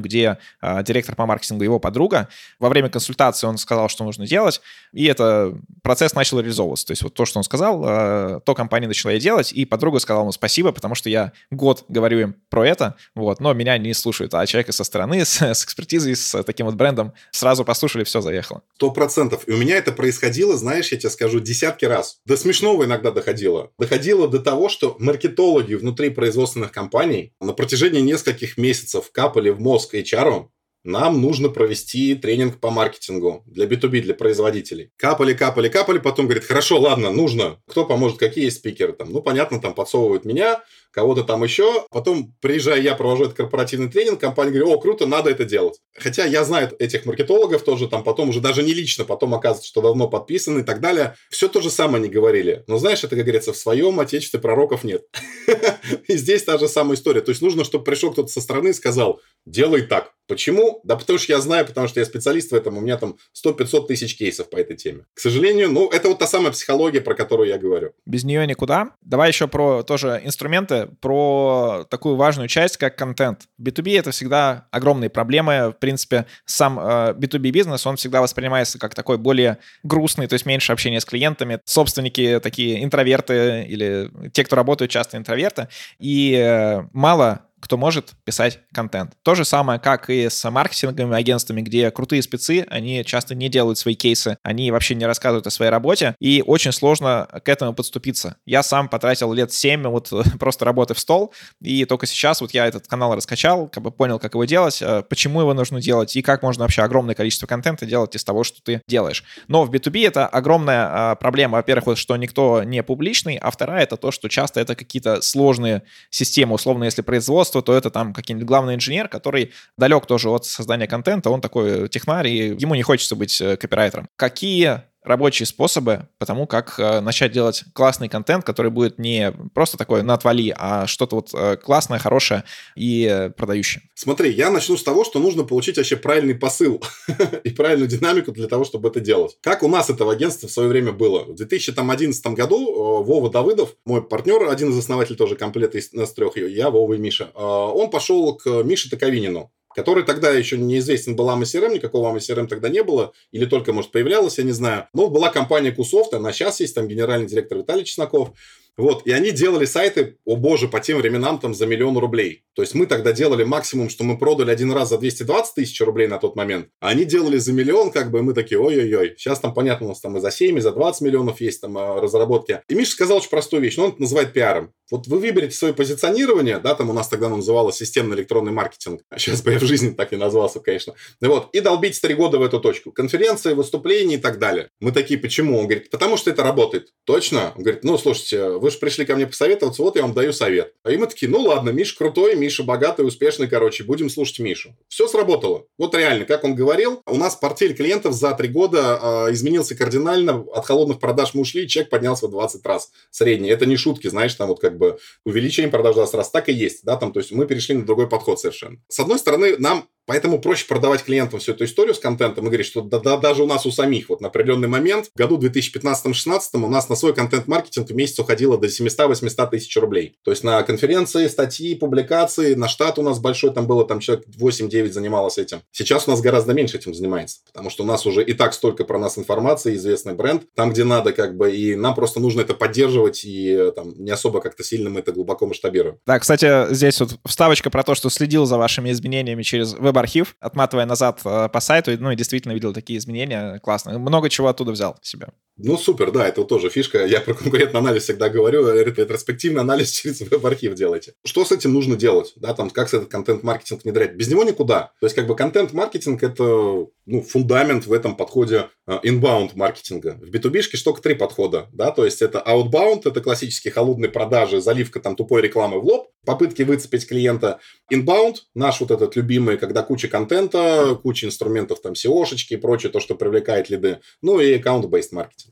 где 0.00 0.38
директор 0.82 1.14
по 1.14 1.26
маркетингу 1.26 1.64
его 1.64 1.78
подруга. 1.78 2.28
Во 2.58 2.68
время 2.68 2.88
консультации 2.88 3.46
он 3.46 3.58
сказал, 3.58 3.88
что 3.88 4.04
нужно 4.04 4.26
делать, 4.26 4.60
и 4.92 5.06
это 5.06 5.54
процесс 5.82 6.14
начал 6.14 6.40
реализовываться. 6.40 6.86
То 6.86 6.92
есть 6.92 7.02
вот 7.02 7.11
то, 7.14 7.24
что 7.24 7.38
он 7.38 7.44
сказал, 7.44 8.40
то 8.40 8.54
компания 8.54 8.86
начала 8.86 9.12
и 9.12 9.20
делать, 9.20 9.52
и 9.52 9.64
подруга 9.64 9.98
сказала 9.98 10.22
ему 10.22 10.32
спасибо, 10.32 10.72
потому 10.72 10.94
что 10.94 11.08
я 11.08 11.32
год 11.50 11.84
говорю 11.88 12.20
им 12.20 12.36
про 12.48 12.66
это, 12.66 12.96
вот, 13.14 13.40
но 13.40 13.52
меня 13.52 13.78
не 13.78 13.94
слушают, 13.94 14.34
а 14.34 14.46
человека 14.46 14.72
со 14.72 14.84
стороны, 14.84 15.24
с, 15.24 15.40
с 15.40 15.64
экспертизой, 15.64 16.16
с 16.16 16.42
таким 16.44 16.66
вот 16.66 16.74
брендом 16.74 17.12
сразу 17.30 17.64
послушали, 17.64 18.04
все, 18.04 18.20
заехало. 18.20 18.62
Сто 18.74 18.90
процентов. 18.90 19.46
И 19.46 19.52
у 19.52 19.56
меня 19.56 19.76
это 19.76 19.92
происходило, 19.92 20.56
знаешь, 20.56 20.92
я 20.92 20.98
тебе 20.98 21.10
скажу, 21.10 21.40
десятки 21.40 21.84
раз. 21.84 22.18
До 22.26 22.36
смешного 22.36 22.84
иногда 22.84 23.10
доходило. 23.10 23.70
Доходило 23.78 24.28
до 24.28 24.38
того, 24.38 24.68
что 24.68 24.96
маркетологи 24.98 25.74
внутри 25.74 26.10
производственных 26.10 26.72
компаний 26.72 27.32
на 27.40 27.52
протяжении 27.52 28.00
нескольких 28.00 28.56
месяцев 28.56 29.10
капали 29.12 29.50
в 29.50 29.60
мозг 29.60 29.94
HR, 29.94 30.46
нам 30.84 31.20
нужно 31.20 31.48
провести 31.48 32.14
тренинг 32.14 32.58
по 32.58 32.70
маркетингу 32.70 33.42
для 33.46 33.66
B2B, 33.66 34.00
для 34.00 34.14
производителей. 34.14 34.90
Капали, 34.96 35.34
капали, 35.34 35.68
капали, 35.68 35.98
потом 35.98 36.26
говорит, 36.26 36.44
хорошо, 36.44 36.80
ладно, 36.80 37.10
нужно. 37.10 37.60
Кто 37.68 37.84
поможет, 37.84 38.18
какие 38.18 38.44
есть 38.44 38.58
спикеры 38.58 38.92
там? 38.92 39.12
Ну, 39.12 39.22
понятно, 39.22 39.60
там 39.60 39.74
подсовывают 39.74 40.24
меня, 40.24 40.62
кого-то 40.92 41.24
там 41.24 41.42
еще. 41.42 41.86
Потом, 41.90 42.34
приезжая 42.40 42.80
я, 42.80 42.94
провожу 42.94 43.24
этот 43.24 43.36
корпоративный 43.36 43.90
тренинг, 43.90 44.20
компания 44.20 44.50
говорит, 44.50 44.68
о, 44.68 44.80
круто, 44.80 45.06
надо 45.06 45.30
это 45.30 45.44
делать. 45.44 45.80
Хотя 45.96 46.24
я 46.24 46.44
знаю 46.44 46.70
этих 46.78 47.04
маркетологов 47.06 47.62
тоже, 47.62 47.88
там 47.88 48.04
потом 48.04 48.30
уже 48.30 48.40
даже 48.40 48.62
не 48.62 48.74
лично, 48.74 49.04
потом 49.04 49.34
оказывается, 49.34 49.68
что 49.68 49.80
давно 49.80 50.08
подписаны 50.08 50.60
и 50.60 50.62
так 50.62 50.80
далее. 50.80 51.16
Все 51.30 51.48
то 51.48 51.60
же 51.60 51.70
самое 51.70 51.98
они 51.98 52.08
говорили. 52.08 52.64
Но 52.66 52.78
знаешь, 52.78 53.04
это, 53.04 53.16
как 53.16 53.24
говорится, 53.24 53.52
в 53.52 53.56
своем 53.56 54.00
отечестве 54.00 54.40
пророков 54.40 54.84
нет. 54.84 55.02
И 56.08 56.16
здесь 56.16 56.44
та 56.44 56.58
же 56.58 56.68
самая 56.68 56.96
история. 56.96 57.20
То 57.20 57.30
есть 57.30 57.42
нужно, 57.42 57.64
чтобы 57.64 57.84
пришел 57.84 58.12
кто-то 58.12 58.28
со 58.28 58.40
стороны 58.40 58.68
и 58.68 58.72
сказал, 58.72 59.20
делай 59.46 59.82
так. 59.82 60.12
Почему? 60.28 60.80
Да 60.84 60.96
потому 60.96 61.18
что 61.18 61.32
я 61.32 61.40
знаю, 61.40 61.66
потому 61.66 61.88
что 61.88 62.00
я 62.00 62.06
специалист 62.06 62.52
в 62.52 62.54
этом, 62.54 62.78
у 62.78 62.80
меня 62.80 62.96
там 62.96 63.16
100-500 63.44 63.86
тысяч 63.86 64.16
кейсов 64.16 64.48
по 64.48 64.56
этой 64.56 64.76
теме. 64.76 65.04
К 65.14 65.20
сожалению, 65.20 65.70
ну, 65.70 65.90
это 65.90 66.08
вот 66.08 66.20
та 66.20 66.26
самая 66.26 66.52
психология, 66.52 67.00
про 67.00 67.14
которую 67.14 67.48
я 67.48 67.58
говорю. 67.58 67.92
Без 68.06 68.24
нее 68.24 68.46
никуда. 68.46 68.92
Давай 69.02 69.28
еще 69.28 69.48
про 69.48 69.82
тоже 69.82 70.22
инструменты 70.24 70.88
про 71.00 71.84
такую 71.90 72.16
важную 72.16 72.48
часть, 72.48 72.76
как 72.78 72.96
контент. 72.96 73.42
В 73.58 73.64
B2B 73.64 73.98
это 73.98 74.10
всегда 74.10 74.68
огромные 74.70 75.10
проблемы. 75.10 75.70
В 75.70 75.78
принципе, 75.78 76.26
сам 76.46 76.78
э, 76.78 77.12
B2B 77.12 77.50
бизнес, 77.50 77.86
он 77.86 77.96
всегда 77.96 78.22
воспринимается 78.22 78.78
как 78.78 78.94
такой 78.94 79.18
более 79.18 79.58
грустный, 79.82 80.28
то 80.28 80.34
есть 80.34 80.46
меньше 80.46 80.72
общения 80.72 81.00
с 81.00 81.04
клиентами. 81.04 81.60
Собственники 81.66 82.40
такие 82.42 82.82
интроверты 82.82 83.66
или 83.68 84.10
те, 84.32 84.44
кто 84.44 84.56
работают 84.56 84.90
часто 84.90 85.18
интроверты. 85.18 85.68
И 85.98 86.32
э, 86.34 86.84
мало 86.92 87.42
кто 87.62 87.76
может 87.76 88.10
писать 88.24 88.58
контент. 88.74 89.12
То 89.22 89.36
же 89.36 89.44
самое, 89.44 89.78
как 89.78 90.10
и 90.10 90.28
с 90.28 90.50
маркетинговыми 90.50 91.16
агентствами, 91.16 91.62
где 91.62 91.90
крутые 91.92 92.20
спецы, 92.22 92.66
они 92.68 93.04
часто 93.04 93.36
не 93.36 93.48
делают 93.48 93.78
свои 93.78 93.94
кейсы, 93.94 94.36
они 94.42 94.72
вообще 94.72 94.96
не 94.96 95.06
рассказывают 95.06 95.46
о 95.46 95.50
своей 95.50 95.70
работе, 95.70 96.16
и 96.18 96.42
очень 96.44 96.72
сложно 96.72 97.28
к 97.44 97.48
этому 97.48 97.72
подступиться. 97.72 98.36
Я 98.44 98.64
сам 98.64 98.88
потратил 98.88 99.32
лет 99.32 99.52
7 99.52 99.84
вот 99.84 100.12
просто 100.40 100.64
работы 100.64 100.94
в 100.94 100.98
стол, 100.98 101.32
и 101.60 101.84
только 101.84 102.06
сейчас 102.06 102.40
вот 102.40 102.52
я 102.52 102.66
этот 102.66 102.88
канал 102.88 103.14
раскачал, 103.14 103.68
как 103.68 103.82
бы 103.82 103.92
понял, 103.92 104.18
как 104.18 104.34
его 104.34 104.44
делать, 104.44 104.82
э, 104.82 105.04
почему 105.08 105.40
его 105.40 105.54
нужно 105.54 105.80
делать, 105.80 106.16
и 106.16 106.22
как 106.22 106.42
можно 106.42 106.64
вообще 106.64 106.82
огромное 106.82 107.14
количество 107.14 107.46
контента 107.46 107.86
делать 107.86 108.16
из 108.16 108.24
того, 108.24 108.42
что 108.42 108.60
ты 108.60 108.82
делаешь. 108.88 109.22
Но 109.46 109.64
в 109.64 109.70
B2B 109.70 110.04
это 110.04 110.26
огромная 110.26 110.88
а, 110.90 111.14
проблема, 111.14 111.58
во-первых, 111.58 111.86
вот, 111.86 111.98
что 111.98 112.16
никто 112.16 112.64
не 112.64 112.82
публичный, 112.82 113.36
а 113.36 113.52
вторая 113.52 113.84
это 113.84 113.96
то, 113.96 114.10
что 114.10 114.28
часто 114.28 114.58
это 114.58 114.74
какие-то 114.74 115.22
сложные 115.22 115.82
системы, 116.10 116.54
условно, 116.54 116.84
если 116.84 117.02
производство 117.02 117.51
производства, 117.52 117.62
то 117.62 117.74
это 117.76 117.90
там 117.90 118.12
какой-нибудь 118.12 118.46
главный 118.46 118.74
инженер, 118.74 119.08
который 119.08 119.52
далек 119.78 120.06
тоже 120.06 120.28
от 120.28 120.44
создания 120.44 120.86
контента, 120.86 121.30
он 121.30 121.40
такой 121.40 121.88
технарь, 121.88 122.28
и 122.28 122.56
ему 122.58 122.74
не 122.74 122.82
хочется 122.82 123.16
быть 123.16 123.40
э, 123.40 123.56
копирайтером. 123.56 124.08
Какие 124.16 124.82
рабочие 125.04 125.46
способы 125.46 126.08
потому 126.22 126.46
как 126.46 126.78
э, 126.78 127.00
начать 127.00 127.32
делать 127.32 127.64
классный 127.72 128.08
контент, 128.08 128.44
который 128.44 128.70
будет 128.70 128.96
не 128.96 129.32
просто 129.54 129.76
такой 129.76 130.04
на 130.04 130.14
отвали, 130.14 130.54
а 130.56 130.86
что-то 130.86 131.16
вот 131.16 131.30
э, 131.34 131.56
классное, 131.56 131.98
хорошее 131.98 132.44
и 132.76 133.08
э, 133.10 133.30
продающее. 133.30 133.82
Смотри, 133.94 134.30
я 134.30 134.50
начну 134.50 134.76
с 134.76 134.84
того, 134.84 135.04
что 135.04 135.18
нужно 135.18 135.42
получить 135.42 135.78
вообще 135.78 135.96
правильный 135.96 136.36
посыл 136.36 136.80
и 137.44 137.50
правильную 137.50 137.88
динамику 137.88 138.30
для 138.30 138.46
того, 138.46 138.64
чтобы 138.64 138.88
это 138.88 139.00
делать. 139.00 139.36
Как 139.40 139.64
у 139.64 139.68
нас 139.68 139.90
это 139.90 140.04
в 140.04 140.10
агентстве 140.10 140.48
в 140.48 140.52
свое 140.52 140.68
время 140.68 140.92
было? 140.92 141.24
В 141.24 141.34
2011 141.34 142.24
году 142.28 143.02
Вова 143.02 143.30
Давыдов, 143.30 143.74
мой 143.84 144.00
партнер, 144.00 144.48
один 144.48 144.70
из 144.70 144.78
основателей 144.78 145.16
тоже 145.16 145.34
комплета 145.34 145.78
из 145.78 145.92
нас 145.92 146.12
трех, 146.12 146.36
я, 146.36 146.70
Вова 146.70 146.94
и 146.94 146.98
Миша, 146.98 147.30
он 147.34 147.90
пошел 147.90 148.36
к 148.36 148.46
Мише 148.62 148.88
Таковинину 148.90 149.50
который 149.74 150.04
тогда 150.04 150.30
еще 150.30 150.58
неизвестен 150.58 151.16
был 151.16 151.28
AMA 151.30 151.42
CRM, 151.42 151.74
никакого 151.74 152.12
AMA 152.12 152.18
CRM 152.18 152.46
тогда 152.46 152.68
не 152.68 152.82
было, 152.82 153.12
или 153.30 153.44
только, 153.46 153.72
может, 153.72 153.92
появлялось, 153.92 154.38
я 154.38 154.44
не 154.44 154.52
знаю. 154.52 154.88
Но 154.92 155.08
была 155.08 155.30
компания 155.30 155.72
Кусофт, 155.72 156.14
она 156.14 156.32
сейчас 156.32 156.60
есть, 156.60 156.74
там 156.74 156.88
генеральный 156.88 157.26
директор 157.26 157.58
Виталий 157.58 157.84
Чесноков. 157.84 158.32
Вот, 158.76 159.06
и 159.06 159.12
они 159.12 159.32
делали 159.32 159.66
сайты, 159.66 160.16
о 160.24 160.36
боже, 160.36 160.66
по 160.68 160.80
тем 160.80 160.98
временам 160.98 161.38
там 161.38 161.54
за 161.54 161.66
миллион 161.66 161.98
рублей. 161.98 162.44
То 162.54 162.62
есть 162.62 162.74
мы 162.74 162.86
тогда 162.86 163.12
делали 163.12 163.44
максимум, 163.44 163.88
что 163.88 164.04
мы 164.04 164.18
продали 164.18 164.50
один 164.50 164.72
раз 164.72 164.88
за 164.88 164.98
220 164.98 165.54
тысяч 165.54 165.80
рублей 165.80 166.08
на 166.08 166.18
тот 166.18 166.36
момент, 166.36 166.68
а 166.80 166.88
они 166.88 167.04
делали 167.04 167.38
за 167.38 167.52
миллион, 167.52 167.90
как 167.90 168.10
бы, 168.10 168.18
и 168.18 168.22
мы 168.22 168.34
такие, 168.34 168.60
ой-ой-ой. 168.60 169.14
Сейчас 169.16 169.40
там, 169.40 169.54
понятно, 169.54 169.86
у 169.86 169.88
нас 169.90 170.00
там 170.00 170.16
и 170.16 170.20
за 170.20 170.30
7, 170.30 170.58
и 170.58 170.60
за 170.60 170.72
20 170.72 171.02
миллионов 171.02 171.40
есть 171.40 171.60
там 171.60 171.76
а, 171.76 172.00
разработки. 172.00 172.60
И 172.68 172.74
Миша 172.74 172.92
сказал 172.92 173.18
очень 173.18 173.30
простую 173.30 173.62
вещь, 173.62 173.76
но 173.76 173.84
он 173.84 173.90
это 173.92 174.00
называет 174.00 174.32
пиаром. 174.32 174.72
Вот 174.90 175.06
вы 175.06 175.18
выберете 175.18 175.56
свое 175.56 175.72
позиционирование, 175.72 176.58
да, 176.58 176.74
там 176.74 176.90
у 176.90 176.92
нас 176.92 177.08
тогда 177.08 177.30
называлось 177.30 177.76
системный 177.76 178.16
электронный 178.16 178.52
маркетинг, 178.52 179.00
а 179.08 179.18
сейчас 179.18 179.40
бы 179.40 179.52
я 179.52 179.58
в 179.58 179.62
жизни 179.62 179.90
так 179.90 180.12
не 180.12 180.18
назвался, 180.18 180.60
конечно. 180.60 180.94
Вот, 181.20 181.48
и 181.54 181.60
долбить 181.60 181.98
три 182.00 182.14
года 182.14 182.38
в 182.38 182.42
эту 182.42 182.60
точку. 182.60 182.92
Конференции, 182.92 183.54
выступления 183.54 184.16
и 184.16 184.18
так 184.18 184.38
далее. 184.38 184.68
Мы 184.80 184.92
такие, 184.92 185.18
почему? 185.18 185.58
Он 185.58 185.64
говорит, 185.64 185.90
потому 185.90 186.18
что 186.18 186.30
это 186.30 186.42
работает. 186.42 186.88
Точно? 187.04 187.52
Он 187.56 187.62
говорит, 187.62 187.84
ну, 187.84 187.96
слушайте, 187.96 188.58
вы 188.62 188.70
же 188.70 188.78
пришли 188.78 189.04
ко 189.04 189.16
мне 189.16 189.26
посоветоваться, 189.26 189.82
вот 189.82 189.96
я 189.96 190.02
вам 190.02 190.14
даю 190.14 190.32
совет. 190.32 190.72
И 190.88 190.96
мы 190.96 191.08
такие, 191.08 191.28
ну 191.28 191.40
ладно, 191.40 191.70
Миша 191.70 191.96
крутой, 191.96 192.36
Миша 192.36 192.62
богатый, 192.62 193.04
успешный, 193.04 193.48
короче, 193.48 193.82
будем 193.82 194.08
слушать 194.08 194.38
Мишу. 194.38 194.76
Все 194.88 195.08
сработало. 195.08 195.66
Вот 195.78 195.96
реально, 195.96 196.24
как 196.26 196.44
он 196.44 196.54
говорил, 196.54 197.02
у 197.06 197.16
нас 197.16 197.34
портфель 197.34 197.74
клиентов 197.74 198.14
за 198.14 198.32
три 198.34 198.48
года 198.48 199.26
э, 199.28 199.32
изменился 199.32 199.74
кардинально, 199.74 200.44
от 200.54 200.64
холодных 200.64 201.00
продаж 201.00 201.34
мы 201.34 201.40
ушли, 201.40 201.66
чек 201.66 201.90
поднялся 201.90 202.28
в 202.28 202.30
20 202.30 202.64
раз 202.64 202.92
средний. 203.10 203.48
Это 203.48 203.66
не 203.66 203.76
шутки, 203.76 204.06
знаешь, 204.06 204.34
там 204.34 204.48
вот 204.48 204.60
как 204.60 204.78
бы 204.78 204.98
увеличение 205.24 205.70
продаж 205.70 205.96
в 205.96 206.14
раз, 206.14 206.30
так 206.30 206.48
и 206.48 206.52
есть, 206.52 206.84
да, 206.84 206.96
там, 206.96 207.12
то 207.12 207.18
есть 207.18 207.32
мы 207.32 207.46
перешли 207.46 207.74
на 207.74 207.84
другой 207.84 208.08
подход 208.08 208.38
совершенно. 208.38 208.76
С 208.88 209.00
одной 209.00 209.18
стороны, 209.18 209.56
нам 209.58 209.88
Поэтому 210.06 210.40
проще 210.40 210.66
продавать 210.66 211.04
клиентам 211.04 211.38
всю 211.40 211.52
эту 211.52 211.64
историю 211.64 211.94
с 211.94 211.98
контентом 211.98 212.44
и 212.44 212.48
говорить, 212.48 212.66
что 212.66 212.80
да, 212.80 212.98
да, 212.98 213.16
даже 213.16 213.44
у 213.44 213.46
нас 213.46 213.64
у 213.66 213.70
самих 213.70 214.08
вот 214.08 214.20
на 214.20 214.28
определенный 214.28 214.68
момент 214.68 215.10
в 215.14 215.18
году 215.18 215.38
2015-2016 215.38 216.40
у 216.54 216.68
нас 216.68 216.88
на 216.88 216.96
свой 216.96 217.14
контент-маркетинг 217.14 217.88
в 217.88 217.94
месяц 217.94 218.18
уходило 218.18 218.58
до 218.58 218.66
700-800 218.66 219.50
тысяч 219.50 219.76
рублей. 219.76 220.16
То 220.24 220.32
есть 220.32 220.42
на 220.42 220.62
конференции, 220.64 221.28
статьи, 221.28 221.74
публикации, 221.76 222.54
на 222.54 222.68
штат 222.68 222.98
у 222.98 223.02
нас 223.02 223.20
большой, 223.20 223.52
там 223.52 223.66
было 223.66 223.86
там 223.86 224.00
человек 224.00 224.26
8-9 224.28 224.90
занималось 224.90 225.38
этим. 225.38 225.62
Сейчас 225.70 226.08
у 226.08 226.10
нас 226.10 226.20
гораздо 226.20 226.52
меньше 226.52 226.78
этим 226.78 226.94
занимается, 226.94 227.38
потому 227.46 227.70
что 227.70 227.84
у 227.84 227.86
нас 227.86 228.04
уже 228.04 228.24
и 228.24 228.32
так 228.32 228.54
столько 228.54 228.84
про 228.84 228.98
нас 228.98 229.18
информации, 229.18 229.76
известный 229.76 230.14
бренд, 230.14 230.42
там, 230.54 230.72
где 230.72 230.84
надо 230.84 231.12
как 231.12 231.36
бы, 231.36 231.54
и 231.54 231.76
нам 231.76 231.94
просто 231.94 232.18
нужно 232.18 232.40
это 232.40 232.54
поддерживать, 232.54 233.24
и 233.24 233.70
там 233.76 233.94
не 233.96 234.10
особо 234.10 234.40
как-то 234.40 234.64
сильно 234.64 234.90
мы 234.90 235.00
это 235.00 235.12
глубоко 235.12 235.46
масштабируем. 235.46 235.98
Да, 236.06 236.18
кстати, 236.18 236.72
здесь 236.74 236.98
вот 237.00 237.18
вставочка 237.24 237.70
про 237.70 237.84
то, 237.84 237.94
что 237.94 238.10
следил 238.10 238.46
за 238.46 238.58
вашими 238.58 238.90
изменениями 238.90 239.42
через 239.42 239.74
веб 239.74 239.91
веб-архив, 239.92 240.36
отматывая 240.40 240.86
назад 240.86 241.20
э, 241.24 241.48
по 241.48 241.60
сайту, 241.60 241.92
ну 241.98 242.10
и 242.10 242.16
действительно 242.16 242.52
видел 242.52 242.72
такие 242.72 242.98
изменения, 242.98 243.58
классно. 243.60 243.98
Много 243.98 244.28
чего 244.28 244.48
оттуда 244.48 244.72
взял 244.72 244.96
себе. 245.02 245.28
Ну, 245.64 245.78
супер, 245.78 246.10
да, 246.10 246.26
это 246.26 246.44
тоже 246.44 246.70
фишка. 246.70 247.06
Я 247.06 247.20
про 247.20 247.34
конкурентный 247.34 247.80
анализ 247.80 248.04
всегда 248.04 248.28
говорю, 248.28 248.68
ретроспективный 248.72 249.60
анализ 249.60 249.90
через 249.92 250.20
веб-архив 250.20 250.74
делайте. 250.74 251.14
Что 251.24 251.44
с 251.44 251.52
этим 251.52 251.72
нужно 251.72 251.96
делать? 251.96 252.32
Да, 252.36 252.52
там, 252.54 252.70
как 252.70 252.88
с 252.88 252.94
этот 252.94 253.08
контент-маркетинг 253.08 253.84
внедрять? 253.84 254.14
Без 254.14 254.28
него 254.28 254.44
никуда. 254.44 254.92
То 255.00 255.06
есть, 255.06 255.14
как 255.14 255.26
бы 255.26 255.36
контент-маркетинг– 255.36 256.22
это 256.24 256.86
ну, 257.06 257.22
фундамент 257.22 257.86
в 257.86 257.92
этом 257.92 258.16
подходе 258.16 258.68
а, 258.86 259.00
inbound 259.04 259.52
маркетинга. 259.54 260.18
В 260.20 260.30
B2B 260.30 260.62
штука 260.62 261.02
три 261.02 261.14
подхода, 261.14 261.68
да, 261.72 261.90
то 261.90 262.04
есть 262.04 262.22
это 262.22 262.42
outbound, 262.46 263.02
это 263.04 263.20
классические 263.20 263.72
холодные 263.72 264.10
продажи, 264.10 264.60
заливка 264.60 265.00
там 265.00 265.16
тупой 265.16 265.42
рекламы 265.42 265.80
в 265.80 265.84
лоб, 265.84 266.08
попытки 266.24 266.62
выцепить 266.62 267.06
клиента. 267.06 267.58
Inbound, 267.92 268.36
наш 268.54 268.80
вот 268.80 268.90
этот 268.90 269.16
любимый, 269.16 269.58
когда 269.58 269.82
куча 269.82 270.08
контента, 270.08 270.98
куча 271.02 271.26
инструментов, 271.26 271.80
там, 271.80 271.92
SEO-шечки 271.92 272.54
и 272.54 272.56
прочее, 272.56 272.90
то, 272.90 273.00
что 273.00 273.14
привлекает 273.14 273.70
лиды. 273.70 274.00
Ну 274.20 274.40
и 274.40 274.56
account-based 274.56 275.08
маркетинг 275.12 275.51